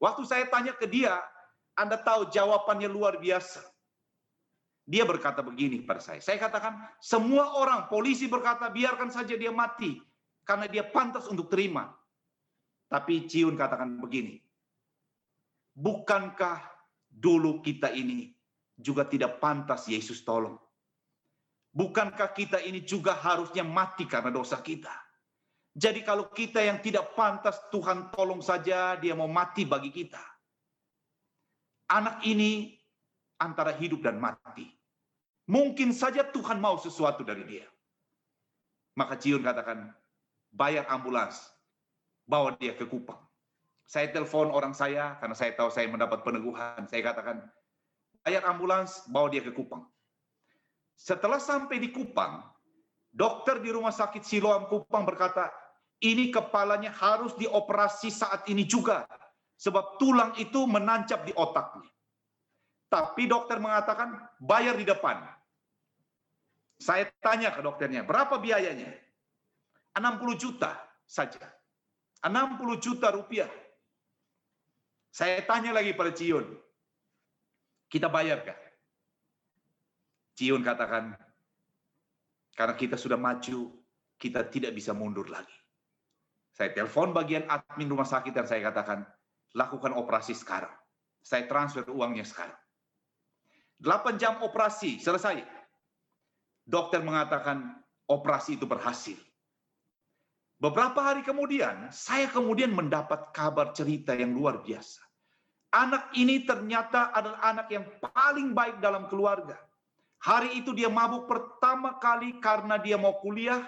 Waktu 0.00 0.22
saya 0.24 0.44
tanya 0.48 0.72
ke 0.72 0.88
dia, 0.88 1.20
Anda 1.76 2.00
tahu 2.00 2.32
jawabannya 2.32 2.88
luar 2.88 3.20
biasa. 3.20 3.73
Dia 4.84 5.08
berkata 5.08 5.40
begini 5.40 5.80
pada 5.80 6.00
saya. 6.00 6.20
Saya 6.20 6.36
katakan, 6.36 6.76
semua 7.00 7.56
orang, 7.56 7.88
polisi 7.88 8.28
berkata, 8.28 8.68
biarkan 8.68 9.08
saja 9.08 9.32
dia 9.32 9.48
mati. 9.48 9.96
Karena 10.44 10.68
dia 10.68 10.84
pantas 10.84 11.24
untuk 11.24 11.48
terima. 11.48 11.88
Tapi 12.92 13.24
Ciun 13.24 13.56
katakan 13.56 13.96
begini. 13.96 14.36
Bukankah 15.72 16.60
dulu 17.08 17.64
kita 17.64 17.90
ini 17.96 18.36
juga 18.76 19.08
tidak 19.08 19.40
pantas 19.40 19.88
Yesus 19.88 20.20
tolong? 20.20 20.60
Bukankah 21.74 22.30
kita 22.36 22.62
ini 22.62 22.84
juga 22.84 23.16
harusnya 23.18 23.66
mati 23.66 24.06
karena 24.06 24.30
dosa 24.30 24.60
kita? 24.60 24.94
Jadi 25.74 26.06
kalau 26.06 26.30
kita 26.30 26.62
yang 26.62 26.78
tidak 26.78 27.18
pantas 27.18 27.58
Tuhan 27.74 28.14
tolong 28.14 28.38
saja, 28.38 28.94
dia 28.94 29.10
mau 29.18 29.26
mati 29.26 29.66
bagi 29.66 29.90
kita. 29.90 30.22
Anak 31.90 32.22
ini 32.22 32.78
antara 33.44 33.76
hidup 33.76 34.00
dan 34.00 34.16
mati. 34.16 34.72
Mungkin 35.44 35.92
saja 35.92 36.24
Tuhan 36.24 36.56
mau 36.56 36.80
sesuatu 36.80 37.20
dari 37.20 37.44
dia. 37.44 37.68
Maka 38.96 39.20
Cion 39.20 39.44
katakan, 39.44 39.92
bayar 40.48 40.88
ambulans, 40.88 41.52
bawa 42.24 42.56
dia 42.56 42.72
ke 42.72 42.88
Kupang. 42.88 43.20
Saya 43.84 44.08
telepon 44.08 44.48
orang 44.48 44.72
saya, 44.72 45.20
karena 45.20 45.36
saya 45.36 45.52
tahu 45.52 45.68
saya 45.68 45.84
mendapat 45.92 46.24
peneguhan. 46.24 46.88
Saya 46.88 47.04
katakan, 47.04 47.44
bayar 48.24 48.48
ambulans, 48.48 49.04
bawa 49.12 49.28
dia 49.28 49.44
ke 49.44 49.52
Kupang. 49.52 49.84
Setelah 50.96 51.36
sampai 51.36 51.76
di 51.76 51.92
Kupang, 51.92 52.40
dokter 53.12 53.60
di 53.60 53.68
rumah 53.68 53.92
sakit 53.92 54.24
Siloam 54.24 54.64
Kupang 54.72 55.04
berkata, 55.04 55.52
ini 56.00 56.32
kepalanya 56.32 56.90
harus 56.90 57.36
dioperasi 57.36 58.08
saat 58.08 58.48
ini 58.48 58.64
juga. 58.64 59.04
Sebab 59.54 60.02
tulang 60.02 60.34
itu 60.40 60.66
menancap 60.66 61.22
di 61.28 61.32
otaknya. 61.36 61.93
Tapi 62.94 63.26
dokter 63.26 63.58
mengatakan 63.58 64.22
bayar 64.38 64.78
di 64.78 64.86
depan. 64.86 65.18
Saya 66.78 67.10
tanya 67.18 67.50
ke 67.50 67.58
dokternya, 67.58 68.06
berapa 68.06 68.38
biayanya? 68.38 68.86
60 69.98 70.38
juta 70.38 70.78
saja. 71.02 71.42
60 72.22 72.78
juta 72.78 73.10
rupiah. 73.10 73.50
Saya 75.10 75.42
tanya 75.42 75.74
lagi 75.74 75.90
pada 75.90 76.14
Cion, 76.14 76.46
kita 77.90 78.06
bayarkah? 78.06 78.58
Cion 80.38 80.62
katakan, 80.62 81.18
karena 82.54 82.74
kita 82.78 82.94
sudah 82.94 83.18
maju, 83.18 83.74
kita 84.18 84.46
tidak 84.50 84.74
bisa 84.74 84.94
mundur 84.94 85.26
lagi. 85.30 85.54
Saya 86.54 86.70
telepon 86.70 87.10
bagian 87.10 87.46
admin 87.50 87.90
rumah 87.90 88.06
sakit 88.06 88.30
dan 88.30 88.46
saya 88.46 88.62
katakan, 88.70 89.02
lakukan 89.54 89.94
operasi 89.98 90.34
sekarang. 90.34 90.74
Saya 91.22 91.46
transfer 91.50 91.86
uangnya 91.90 92.26
sekarang. 92.26 92.63
8 93.82 94.20
jam 94.20 94.38
operasi 94.44 95.02
selesai. 95.02 95.42
Dokter 96.64 97.02
mengatakan 97.02 97.76
operasi 98.08 98.56
itu 98.56 98.64
berhasil. 98.64 99.18
Beberapa 100.62 101.02
hari 101.02 101.20
kemudian, 101.26 101.90
saya 101.92 102.30
kemudian 102.30 102.72
mendapat 102.72 103.34
kabar 103.34 103.74
cerita 103.76 104.16
yang 104.16 104.32
luar 104.32 104.64
biasa. 104.64 105.02
Anak 105.74 106.14
ini 106.14 106.46
ternyata 106.46 107.10
adalah 107.10 107.42
anak 107.42 107.66
yang 107.68 107.84
paling 107.98 108.54
baik 108.54 108.78
dalam 108.78 109.10
keluarga. 109.10 109.58
Hari 110.22 110.62
itu 110.62 110.72
dia 110.72 110.88
mabuk 110.88 111.28
pertama 111.28 111.98
kali 112.00 112.38
karena 112.40 112.80
dia 112.80 112.96
mau 112.96 113.18
kuliah. 113.20 113.60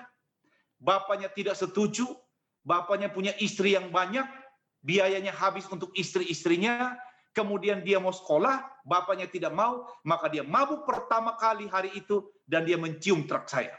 Bapaknya 0.80 1.28
tidak 1.28 1.58
setuju. 1.58 2.06
Bapaknya 2.64 3.12
punya 3.12 3.36
istri 3.42 3.76
yang 3.76 3.92
banyak. 3.92 4.24
Biayanya 4.80 5.34
habis 5.34 5.66
untuk 5.68 5.90
istri-istrinya 5.98 6.94
kemudian 7.36 7.84
dia 7.84 8.00
mau 8.00 8.16
sekolah, 8.16 8.80
bapaknya 8.88 9.28
tidak 9.28 9.52
mau, 9.52 9.84
maka 10.08 10.32
dia 10.32 10.40
mabuk 10.40 10.88
pertama 10.88 11.36
kali 11.36 11.68
hari 11.68 11.92
itu 11.92 12.24
dan 12.48 12.64
dia 12.64 12.80
mencium 12.80 13.28
truk 13.28 13.44
saya. 13.44 13.76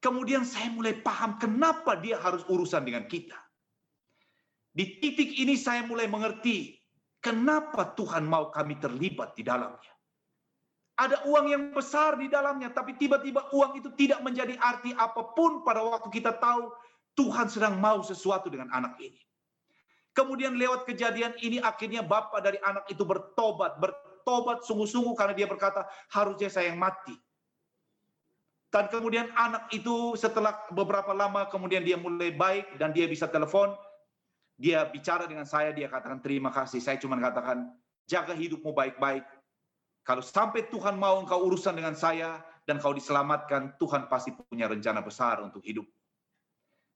Kemudian 0.00 0.48
saya 0.48 0.72
mulai 0.72 0.96
paham 0.96 1.36
kenapa 1.36 2.00
dia 2.00 2.16
harus 2.16 2.40
urusan 2.48 2.88
dengan 2.88 3.04
kita. 3.04 3.36
Di 4.72 4.98
titik 4.98 5.36
ini 5.36 5.60
saya 5.60 5.84
mulai 5.84 6.08
mengerti 6.08 6.72
kenapa 7.20 7.92
Tuhan 7.92 8.24
mau 8.24 8.48
kami 8.48 8.80
terlibat 8.80 9.36
di 9.36 9.44
dalamnya. 9.44 9.92
Ada 10.94 11.26
uang 11.26 11.46
yang 11.50 11.62
besar 11.74 12.16
di 12.16 12.30
dalamnya, 12.30 12.70
tapi 12.70 12.94
tiba-tiba 12.96 13.50
uang 13.50 13.82
itu 13.82 13.90
tidak 13.98 14.22
menjadi 14.22 14.54
arti 14.62 14.94
apa 14.94 15.34
pun 15.34 15.66
pada 15.66 15.82
waktu 15.82 16.06
kita 16.08 16.38
tahu 16.38 16.70
Tuhan 17.18 17.50
sedang 17.50 17.82
mau 17.82 17.98
sesuatu 18.02 18.46
dengan 18.46 18.70
anak 18.70 18.98
ini. 19.02 19.18
Kemudian 20.14 20.54
lewat 20.54 20.86
kejadian 20.86 21.34
ini 21.42 21.58
akhirnya 21.58 22.06
bapak 22.06 22.38
dari 22.38 22.58
anak 22.62 22.86
itu 22.86 23.02
bertobat, 23.02 23.82
bertobat 23.82 24.62
sungguh-sungguh 24.62 25.10
karena 25.18 25.34
dia 25.34 25.50
berkata 25.50 25.90
harusnya 26.14 26.46
saya 26.46 26.70
yang 26.70 26.78
mati. 26.78 27.18
Dan 28.70 28.90
kemudian 28.90 29.30
anak 29.34 29.70
itu 29.74 30.14
setelah 30.14 30.54
beberapa 30.70 31.10
lama 31.14 31.46
kemudian 31.50 31.82
dia 31.82 31.98
mulai 31.98 32.30
baik 32.30 32.78
dan 32.78 32.94
dia 32.94 33.10
bisa 33.10 33.26
telepon, 33.26 33.74
dia 34.54 34.86
bicara 34.86 35.26
dengan 35.26 35.46
saya, 35.46 35.74
dia 35.74 35.90
katakan 35.90 36.22
terima 36.22 36.54
kasih. 36.54 36.78
Saya 36.78 36.98
cuma 37.02 37.18
katakan 37.18 37.74
jaga 38.06 38.34
hidupmu 38.38 38.70
baik-baik. 38.70 39.26
Kalau 40.06 40.22
sampai 40.22 40.70
Tuhan 40.70 40.94
mau 40.94 41.18
engkau 41.22 41.42
urusan 41.48 41.74
dengan 41.74 41.98
saya 41.98 42.38
dan 42.70 42.78
kau 42.78 42.94
diselamatkan, 42.94 43.74
Tuhan 43.82 44.06
pasti 44.06 44.30
punya 44.30 44.70
rencana 44.70 45.02
besar 45.02 45.42
untuk 45.42 45.64
hidup. 45.66 45.86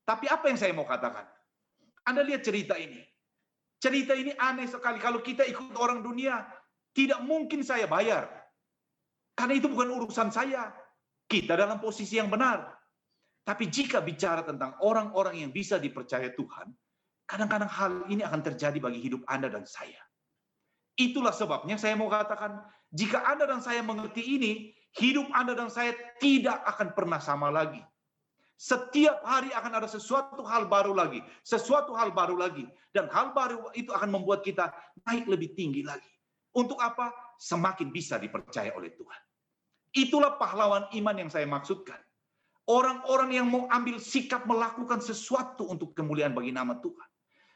Tapi 0.07 0.31
apa 0.31 0.45
yang 0.47 0.59
saya 0.61 0.71
mau 0.71 0.87
katakan? 0.87 1.27
Anda 2.05 2.25
lihat 2.25 2.45
cerita 2.45 2.77
ini. 2.77 3.08
Cerita 3.79 4.13
ini 4.15 4.35
aneh 4.35 4.67
sekali. 4.67 4.99
Kalau 4.99 5.23
kita 5.23 5.47
ikut 5.47 5.75
orang 5.79 6.03
dunia, 6.03 6.43
tidak 6.95 7.23
mungkin 7.23 7.63
saya 7.63 7.87
bayar. 7.87 8.27
Karena 9.39 9.55
itu 9.55 9.71
bukan 9.71 9.95
urusan 10.03 10.35
saya. 10.35 10.75
Kita 11.31 11.55
dalam 11.55 11.79
posisi 11.79 12.19
yang 12.19 12.27
benar. 12.27 12.75
Tapi 13.47 13.71
jika 13.71 14.03
bicara 14.03 14.45
tentang 14.45 14.77
orang-orang 14.85 15.41
yang 15.41 15.55
bisa 15.55 15.79
dipercaya 15.79 16.35
Tuhan, 16.35 16.69
kadang-kadang 17.25 17.71
hal 17.71 17.93
ini 18.13 18.21
akan 18.21 18.45
terjadi 18.45 18.77
bagi 18.77 19.01
hidup 19.01 19.25
Anda 19.25 19.49
dan 19.49 19.65
saya. 19.65 20.01
Itulah 20.99 21.31
sebabnya 21.31 21.79
saya 21.79 21.95
mau 21.95 22.11
katakan, 22.11 22.61
jika 22.91 23.23
Anda 23.25 23.47
dan 23.47 23.63
saya 23.63 23.81
mengerti 23.87 24.21
ini, 24.21 24.75
hidup 24.99 25.31
Anda 25.33 25.55
dan 25.55 25.71
saya 25.71 25.95
tidak 26.19 26.61
akan 26.67 26.93
pernah 26.93 27.23
sama 27.23 27.49
lagi. 27.49 27.81
Setiap 28.59 29.23
hari 29.23 29.55
akan 29.55 29.79
ada 29.79 29.87
sesuatu 29.87 30.43
hal 30.43 30.67
baru 30.67 30.91
lagi, 30.91 31.23
sesuatu 31.47 31.95
hal 31.95 32.11
baru 32.11 32.35
lagi, 32.35 32.67
dan 32.91 33.07
hal 33.15 33.31
baru 33.31 33.71
itu 33.79 33.95
akan 33.95 34.19
membuat 34.19 34.43
kita 34.43 34.75
naik 35.07 35.31
lebih 35.31 35.55
tinggi 35.55 35.87
lagi. 35.87 36.11
Untuk 36.59 36.75
apa? 36.83 37.15
Semakin 37.39 37.95
bisa 37.95 38.19
dipercaya 38.19 38.75
oleh 38.75 38.91
Tuhan. 38.99 39.21
Itulah 39.95 40.35
pahlawan 40.43 40.91
iman 40.91 41.17
yang 41.23 41.31
saya 41.31 41.47
maksudkan. 41.47 42.03
Orang-orang 42.67 43.31
yang 43.39 43.47
mau 43.47 43.71
ambil 43.71 44.03
sikap 44.03 44.43
melakukan 44.43 44.99
sesuatu 44.99 45.71
untuk 45.71 45.95
kemuliaan 45.95 46.35
bagi 46.35 46.51
nama 46.51 46.83
Tuhan. 46.83 47.09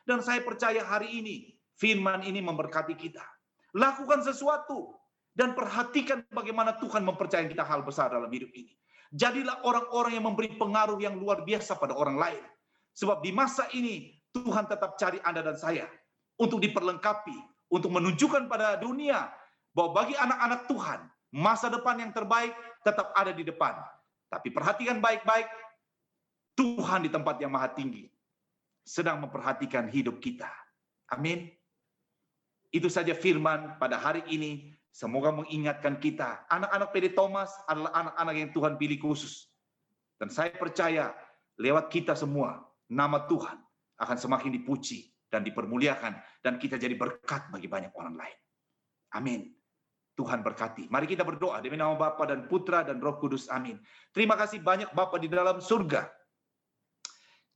Dan 0.07 0.22
saya 0.22 0.38
percaya 0.46 0.86
hari 0.86 1.18
ini 1.18 1.50
firman 1.82 2.22
ini 2.22 2.38
memberkati 2.38 2.94
kita. 2.94 3.26
Lakukan 3.74 4.22
sesuatu 4.22 4.94
dan 5.34 5.59
perhatikan 5.59 6.22
bagaimana 6.30 6.78
Tuhan 6.78 7.03
mempercayai 7.03 7.50
kita 7.50 7.66
hal 7.66 7.82
besar 7.82 8.14
dalam 8.14 8.30
hidup 8.30 8.55
ini. 8.55 8.70
Jadilah 9.12 9.60
orang-orang 9.68 10.16
yang 10.16 10.24
memberi 10.24 10.56
pengaruh 10.56 10.96
yang 10.96 11.20
luar 11.20 11.44
biasa 11.44 11.76
pada 11.76 11.92
orang 11.92 12.16
lain. 12.16 12.42
Sebab 12.96 13.20
di 13.20 13.28
masa 13.32 13.68
ini 13.76 14.16
Tuhan 14.32 14.64
tetap 14.64 14.96
cari 14.96 15.20
Anda 15.20 15.44
dan 15.44 15.56
saya 15.60 15.84
untuk 16.40 16.64
diperlengkapi, 16.64 17.68
untuk 17.68 17.92
menunjukkan 17.92 18.48
pada 18.48 18.80
dunia 18.80 19.28
bahwa 19.76 20.04
bagi 20.04 20.16
anak-anak 20.16 20.60
Tuhan, 20.68 21.00
masa 21.36 21.68
depan 21.68 22.00
yang 22.00 22.12
terbaik 22.12 22.56
tetap 22.84 23.12
ada 23.12 23.32
di 23.36 23.44
depan. 23.44 23.76
Tapi 24.32 24.48
perhatikan 24.48 24.96
baik-baik, 25.00 25.48
Tuhan 26.56 27.04
di 27.04 27.10
tempat 27.12 27.36
yang 27.40 27.52
maha 27.52 27.68
tinggi 27.72 28.08
sedang 28.84 29.22
memperhatikan 29.22 29.88
hidup 29.88 30.18
kita. 30.20 30.48
Amin. 31.12 31.52
Itu 32.72 32.88
saja 32.88 33.12
firman 33.12 33.76
pada 33.76 34.00
hari 34.00 34.24
ini. 34.32 34.71
Semoga 34.93 35.32
mengingatkan 35.32 35.97
kita, 35.97 36.45
anak-anak 36.53 36.88
PD 36.93 37.16
Thomas 37.16 37.49
adalah 37.64 37.97
anak-anak 37.97 38.34
yang 38.36 38.51
Tuhan 38.53 38.76
pilih 38.76 39.01
khusus. 39.01 39.49
Dan 40.20 40.28
saya 40.28 40.53
percaya 40.53 41.16
lewat 41.57 41.88
kita 41.88 42.12
semua, 42.12 42.61
nama 42.93 43.24
Tuhan 43.24 43.57
akan 43.97 44.16
semakin 44.20 44.53
dipuji 44.53 45.09
dan 45.32 45.40
dipermuliakan. 45.49 46.45
Dan 46.45 46.61
kita 46.61 46.76
jadi 46.76 46.93
berkat 46.93 47.49
bagi 47.49 47.72
banyak 47.72 47.97
orang 47.97 48.20
lain. 48.20 48.38
Amin. 49.16 49.49
Tuhan 50.12 50.45
berkati. 50.45 50.93
Mari 50.93 51.09
kita 51.09 51.24
berdoa 51.24 51.64
demi 51.64 51.80
nama 51.80 51.97
Bapa 51.97 52.28
dan 52.28 52.45
Putra 52.45 52.84
dan 52.84 53.01
Roh 53.01 53.16
Kudus. 53.16 53.49
Amin. 53.49 53.80
Terima 54.12 54.36
kasih 54.36 54.61
banyak 54.61 54.93
Bapa 54.93 55.16
di 55.16 55.32
dalam 55.32 55.57
surga. 55.57 56.05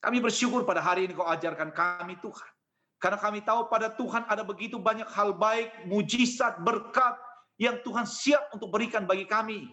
Kami 0.01 0.25
bersyukur 0.25 0.65
pada 0.65 0.81
hari 0.81 1.05
ini 1.05 1.13
kau 1.13 1.29
ajarkan 1.29 1.69
kami 1.77 2.17
Tuhan. 2.25 2.51
Karena 2.97 3.21
kami 3.21 3.45
tahu 3.45 3.69
pada 3.69 3.93
Tuhan 3.93 4.25
ada 4.25 4.41
begitu 4.41 4.81
banyak 4.81 5.05
hal 5.13 5.37
baik, 5.37 5.85
mujizat, 5.85 6.65
berkat 6.65 7.26
yang 7.57 7.81
Tuhan 7.81 8.05
siap 8.05 8.53
untuk 8.53 8.69
berikan 8.73 9.09
bagi 9.09 9.25
kami. 9.25 9.69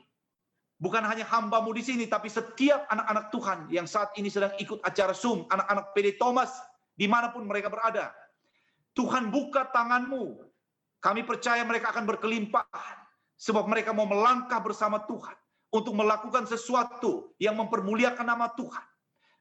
Bukan 0.79 1.03
hanya 1.05 1.23
hambamu 1.23 1.71
di 1.71 1.83
sini, 1.83 2.11
tapi 2.11 2.27
setiap 2.27 2.83
anak-anak 2.91 3.25
Tuhan 3.31 3.59
yang 3.71 3.87
saat 3.87 4.11
ini 4.19 4.27
sedang 4.27 4.51
ikut 4.59 4.83
acara 4.83 5.15
Zoom, 5.15 5.47
anak-anak 5.47 5.95
PD 5.95 6.19
Thomas, 6.19 6.51
di 6.99 7.07
mana 7.07 7.31
pun 7.31 7.47
mereka 7.47 7.71
berada. 7.71 8.11
Tuhan 8.91 9.31
buka 9.31 9.71
tanganmu, 9.71 10.43
kami 10.99 11.23
percaya 11.23 11.63
mereka 11.63 11.95
akan 11.95 12.03
berkelimpahan 12.03 12.97
sebab 13.39 13.67
mereka 13.67 13.95
mau 13.95 14.07
melangkah 14.07 14.59
bersama 14.59 15.03
Tuhan 15.07 15.35
untuk 15.71 15.95
melakukan 15.95 16.45
sesuatu 16.45 17.33
yang 17.39 17.57
mempermuliakan 17.57 18.23
nama 18.27 18.51
Tuhan. 18.53 18.85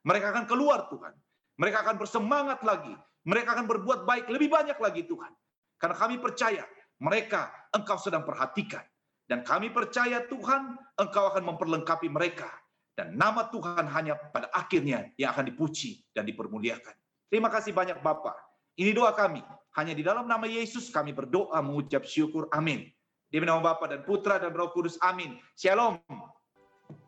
Mereka 0.03 0.26
akan 0.34 0.45
keluar 0.47 0.90
Tuhan. 0.90 1.14
Mereka 1.61 1.86
akan 1.86 1.97
bersemangat 2.01 2.64
lagi. 2.66 2.95
Mereka 3.22 3.55
akan 3.55 3.66
berbuat 3.70 4.03
baik 4.03 4.26
lebih 4.32 4.51
banyak 4.51 4.78
lagi 4.82 5.07
Tuhan. 5.07 5.30
Karena 5.78 5.97
kami 5.99 6.18
percaya 6.18 6.66
mereka 7.03 7.50
engkau 7.74 7.98
sedang 7.98 8.22
perhatikan. 8.22 8.86
Dan 9.26 9.42
kami 9.42 9.74
percaya 9.74 10.22
Tuhan 10.30 10.78
engkau 11.03 11.34
akan 11.34 11.42
memperlengkapi 11.50 12.07
mereka. 12.07 12.46
Dan 12.94 13.18
nama 13.18 13.48
Tuhan 13.50 13.88
hanya 13.90 14.14
pada 14.30 14.53
akhirnya 14.55 15.11
yang 15.18 15.34
akan 15.34 15.50
dipuji 15.50 16.05
dan 16.14 16.28
dipermuliakan. 16.28 16.94
Terima 17.26 17.48
kasih 17.50 17.74
banyak 17.74 17.98
Bapak. 18.05 18.36
Ini 18.78 18.92
doa 18.94 19.16
kami. 19.16 19.40
Hanya 19.72 19.96
di 19.96 20.05
dalam 20.05 20.28
nama 20.28 20.44
Yesus 20.44 20.92
kami 20.92 21.16
berdoa 21.16 21.59
mengucap 21.64 22.05
syukur. 22.05 22.46
Amin. 22.53 22.92
Di 23.32 23.40
nama 23.40 23.64
Bapa 23.64 23.88
dan 23.88 24.05
Putra 24.05 24.36
dan 24.36 24.53
Roh 24.53 24.68
Kudus. 24.76 25.00
Amin. 25.00 25.40
Shalom. 25.57 25.96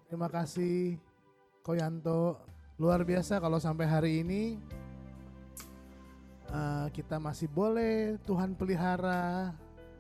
Terima 0.09 0.33
kasih 0.33 0.97
Koyanto. 1.61 2.41
Luar 2.81 3.05
biasa 3.05 3.37
kalau 3.37 3.61
sampai 3.61 3.85
hari 3.85 4.25
ini 4.25 4.57
uh, 6.49 6.89
kita 6.89 7.21
masih 7.21 7.53
boleh 7.53 8.17
Tuhan 8.25 8.57
pelihara. 8.57 9.53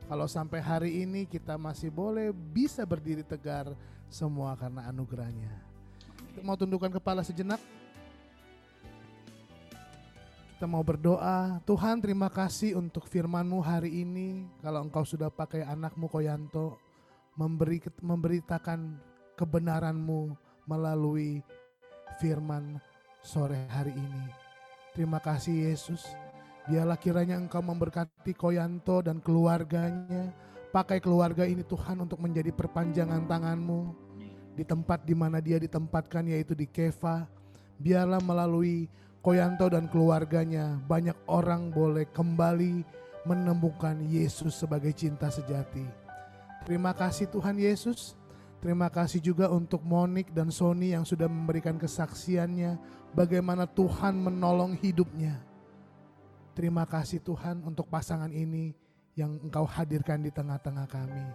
Kalau 0.05 0.29
sampai 0.29 0.61
hari 0.61 0.91
ini 1.01 1.25
kita 1.25 1.57
masih 1.57 1.89
boleh 1.89 2.29
bisa 2.31 2.85
berdiri 2.85 3.25
tegar 3.25 3.73
semua 4.13 4.53
karena 4.53 4.85
anugerahnya. 4.93 5.49
Kita 6.31 6.45
mau 6.45 6.61
tundukkan 6.61 6.93
kepala 6.93 7.25
sejenak. 7.25 7.59
Kita 10.55 10.71
mau 10.71 10.85
berdoa, 10.85 11.59
Tuhan 11.67 11.99
terima 12.05 12.31
kasih 12.31 12.79
untuk 12.79 13.09
firman-Mu 13.11 13.59
hari 13.65 14.05
ini. 14.05 14.47
Kalau 14.63 14.87
Engkau 14.87 15.03
sudah 15.03 15.33
pakai 15.33 15.67
anakmu 15.67 16.07
Koyanto, 16.07 16.79
memberi, 17.35 17.83
memberitakan 17.99 18.97
kebenaran-Mu 19.35 20.31
melalui 20.69 21.43
firman 22.23 22.79
sore 23.25 23.67
hari 23.73 23.93
ini. 23.97 24.25
Terima 24.95 25.19
kasih 25.19 25.75
Yesus. 25.75 26.24
Biarlah 26.65 26.97
kiranya 26.97 27.37
Engkau 27.37 27.61
memberkati 27.61 28.33
Koyanto 28.33 29.05
dan 29.05 29.21
keluarganya. 29.21 30.33
Pakai 30.73 30.99
keluarga 30.99 31.45
ini 31.45 31.61
Tuhan 31.61 32.01
untuk 32.01 32.25
menjadi 32.25 32.51
perpanjangan 32.51 33.29
tangan-Mu. 33.29 33.83
Di 34.57 34.65
tempat 34.65 35.05
di 35.05 35.12
mana 35.12 35.45
dia 35.45 35.61
ditempatkan 35.61 36.25
yaitu 36.25 36.57
di 36.57 36.65
Keva. 36.65 37.29
Biarlah 37.77 38.23
melalui 38.25 38.89
Koyanto 39.21 39.69
dan 39.73 39.89
keluarganya, 39.89 40.81
banyak 40.85 41.17
orang 41.29 41.73
boleh 41.73 42.05
kembali 42.12 42.85
menemukan 43.25 44.01
Yesus 44.05 44.53
sebagai 44.57 44.93
cinta 44.93 45.33
sejati. 45.33 45.85
Terima 46.65 46.93
kasih 46.93 47.29
Tuhan 47.33 47.57
Yesus. 47.57 48.17
Terima 48.65 48.89
kasih 48.89 49.21
juga 49.21 49.53
untuk 49.53 49.85
Monik 49.85 50.33
dan 50.33 50.49
Sony 50.49 50.97
yang 50.97 51.05
sudah 51.05 51.29
memberikan 51.29 51.77
kesaksiannya 51.77 52.81
bagaimana 53.12 53.69
Tuhan 53.69 54.17
menolong 54.17 54.77
hidupnya. 54.81 55.54
Terima 56.55 56.87
kasih 56.87 57.19
Tuhan 57.19 57.67
untuk 57.67 57.91
pasangan 57.91 58.31
ini 58.31 58.71
yang 59.19 59.43
Engkau 59.43 59.67
hadirkan 59.67 60.23
di 60.23 60.31
tengah-tengah 60.31 60.87
kami. 60.87 61.27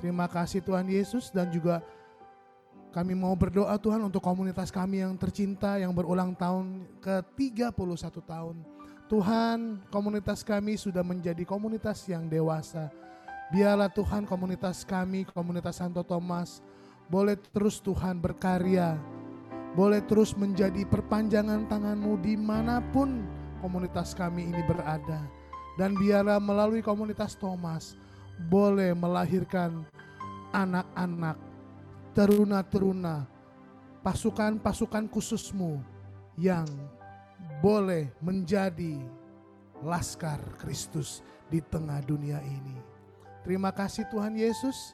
Terima 0.00 0.28
kasih 0.28 0.60
Tuhan 0.60 0.84
Yesus 0.84 1.32
dan 1.32 1.48
juga 1.48 1.80
kami 2.92 3.16
mau 3.16 3.32
berdoa 3.34 3.74
Tuhan 3.80 4.04
untuk 4.04 4.20
komunitas 4.20 4.68
kami 4.68 5.00
yang 5.00 5.16
tercinta 5.16 5.80
yang 5.80 5.96
berulang 5.96 6.36
tahun 6.36 6.84
ke-31 7.00 8.14
tahun. 8.22 8.56
Tuhan, 9.08 9.84
komunitas 9.88 10.44
kami 10.44 10.76
sudah 10.80 11.04
menjadi 11.04 11.44
komunitas 11.48 12.04
yang 12.08 12.28
dewasa. 12.28 12.92
Biarlah 13.48 13.92
Tuhan 13.92 14.24
komunitas 14.28 14.84
kami, 14.84 15.28
komunitas 15.28 15.80
Santo 15.80 16.00
Thomas, 16.04 16.64
boleh 17.08 17.36
terus 17.36 17.80
Tuhan 17.84 18.20
berkarya, 18.20 18.96
boleh 19.76 20.00
terus 20.04 20.32
menjadi 20.32 20.88
perpanjangan 20.88 21.68
tanganmu 21.68 22.16
di 22.24 22.38
mana 22.38 22.80
pun 22.94 23.26
komunitas 23.64 24.12
kami 24.12 24.52
ini 24.52 24.60
berada. 24.68 25.24
Dan 25.80 25.96
biarlah 25.96 26.36
melalui 26.36 26.84
komunitas 26.84 27.32
Thomas, 27.32 27.96
boleh 28.52 28.92
melahirkan 28.92 29.88
anak-anak 30.52 31.40
teruna-teruna, 32.12 33.24
pasukan-pasukan 34.04 35.08
khususmu 35.08 35.80
yang 36.36 36.68
boleh 37.64 38.12
menjadi 38.20 39.00
laskar 39.80 40.38
Kristus 40.60 41.24
di 41.48 41.64
tengah 41.64 42.04
dunia 42.04 42.38
ini. 42.44 42.76
Terima 43.42 43.72
kasih 43.72 44.04
Tuhan 44.12 44.36
Yesus. 44.36 44.92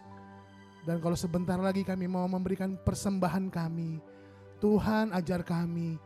Dan 0.88 0.96
kalau 0.96 1.18
sebentar 1.18 1.60
lagi 1.60 1.84
kami 1.84 2.08
mau 2.08 2.24
memberikan 2.24 2.72
persembahan 2.80 3.52
kami, 3.52 4.00
Tuhan 4.64 5.12
ajar 5.12 5.44
kami, 5.44 6.00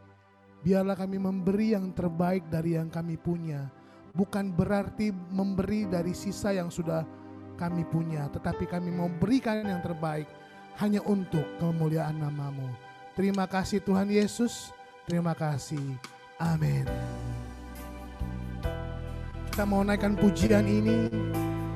biarlah 0.65 0.97
kami 0.97 1.21
memberi 1.21 1.77
yang 1.77 1.93
terbaik 1.93 2.49
dari 2.49 2.81
yang 2.81 2.89
kami 2.89 3.21
punya. 3.21 3.69
Bukan 4.17 4.57
berarti 4.57 5.13
memberi 5.13 5.85
dari 5.85 6.17
sisa 6.17 6.57
yang 6.57 6.73
sudah 6.73 7.05
kami 7.61 7.85
punya, 7.85 8.27
tetapi 8.33 8.65
kami 8.65 8.89
mau 8.89 9.13
berikan 9.13 9.61
yang 9.61 9.85
terbaik 9.85 10.25
hanya 10.81 11.05
untuk 11.05 11.45
kemuliaan 11.61 12.19
namamu. 12.19 12.67
Terima 13.15 13.45
kasih 13.47 13.85
Tuhan 13.85 14.11
Yesus, 14.11 14.73
terima 15.07 15.37
kasih. 15.37 16.01
Amin. 16.41 16.89
Kita 19.53 19.63
mau 19.63 19.87
naikkan 19.87 20.19
pujian 20.19 20.67
ini 20.67 21.07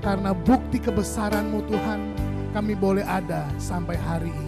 karena 0.03 0.35
bukti 0.35 0.83
kebesaranmu 0.83 1.63
Tuhan 1.71 2.01
kami 2.51 2.75
boleh 2.75 3.07
ada 3.07 3.47
sampai 3.61 3.95
hari 3.95 4.35
ini. 4.35 4.48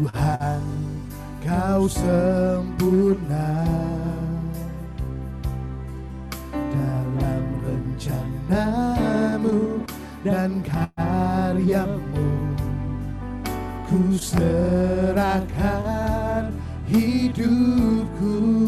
Tuhan 0.00 0.64
kau 1.44 1.84
sempurna. 1.84 3.68
Dalam 6.56 7.44
rencanamu 7.60 9.84
dan 10.24 10.64
karyamu 10.64 12.32
Ku 13.92 14.16
serahkan 14.16 16.48
hidupku 16.88 18.59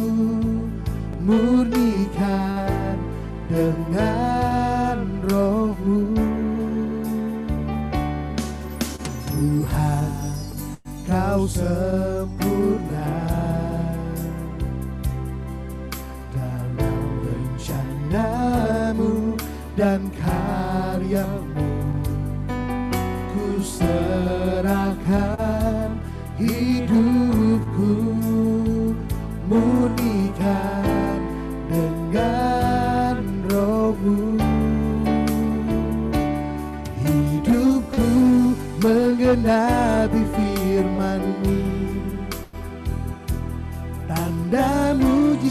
closer. 11.49 12.02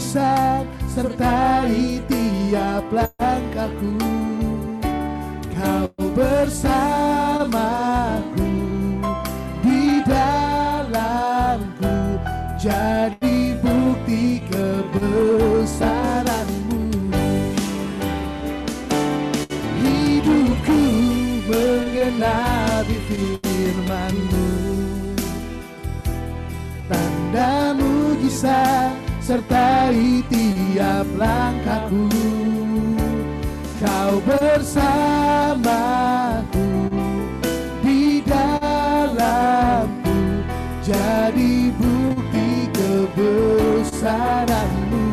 Mujizat 0.02 0.66
sertai 0.90 2.02
tiap 2.10 2.82
langkahku. 2.90 3.94
Kau 5.54 5.86
bersamaku 6.18 7.46
di 9.62 10.02
dalamku 10.02 12.18
jadi 12.58 13.54
bukti 13.62 14.42
kebesaranmu. 14.50 16.82
Hidupku 19.78 20.82
menggenapi 21.46 22.98
firmanmu. 23.06 24.50
Tanda 26.90 27.78
mujizat 27.78 29.01
sertai 29.22 30.26
tiap 30.26 31.06
langkahku. 31.14 32.10
Kau 33.78 34.18
bersamaku 34.26 35.62
di 37.82 38.22
dalamku 38.26 40.18
jadi 40.82 41.70
bukti 41.78 42.66
kebesaranmu. 42.74 45.06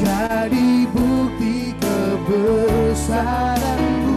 Jadi 0.00 0.86
bukti 0.92 1.72
kebesaranmu. 1.76 4.16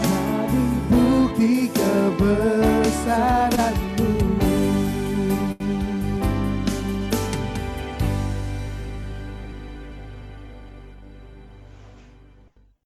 Jadi 0.00 0.64
bukti 0.88 1.68
kebesaranmu 1.68 3.55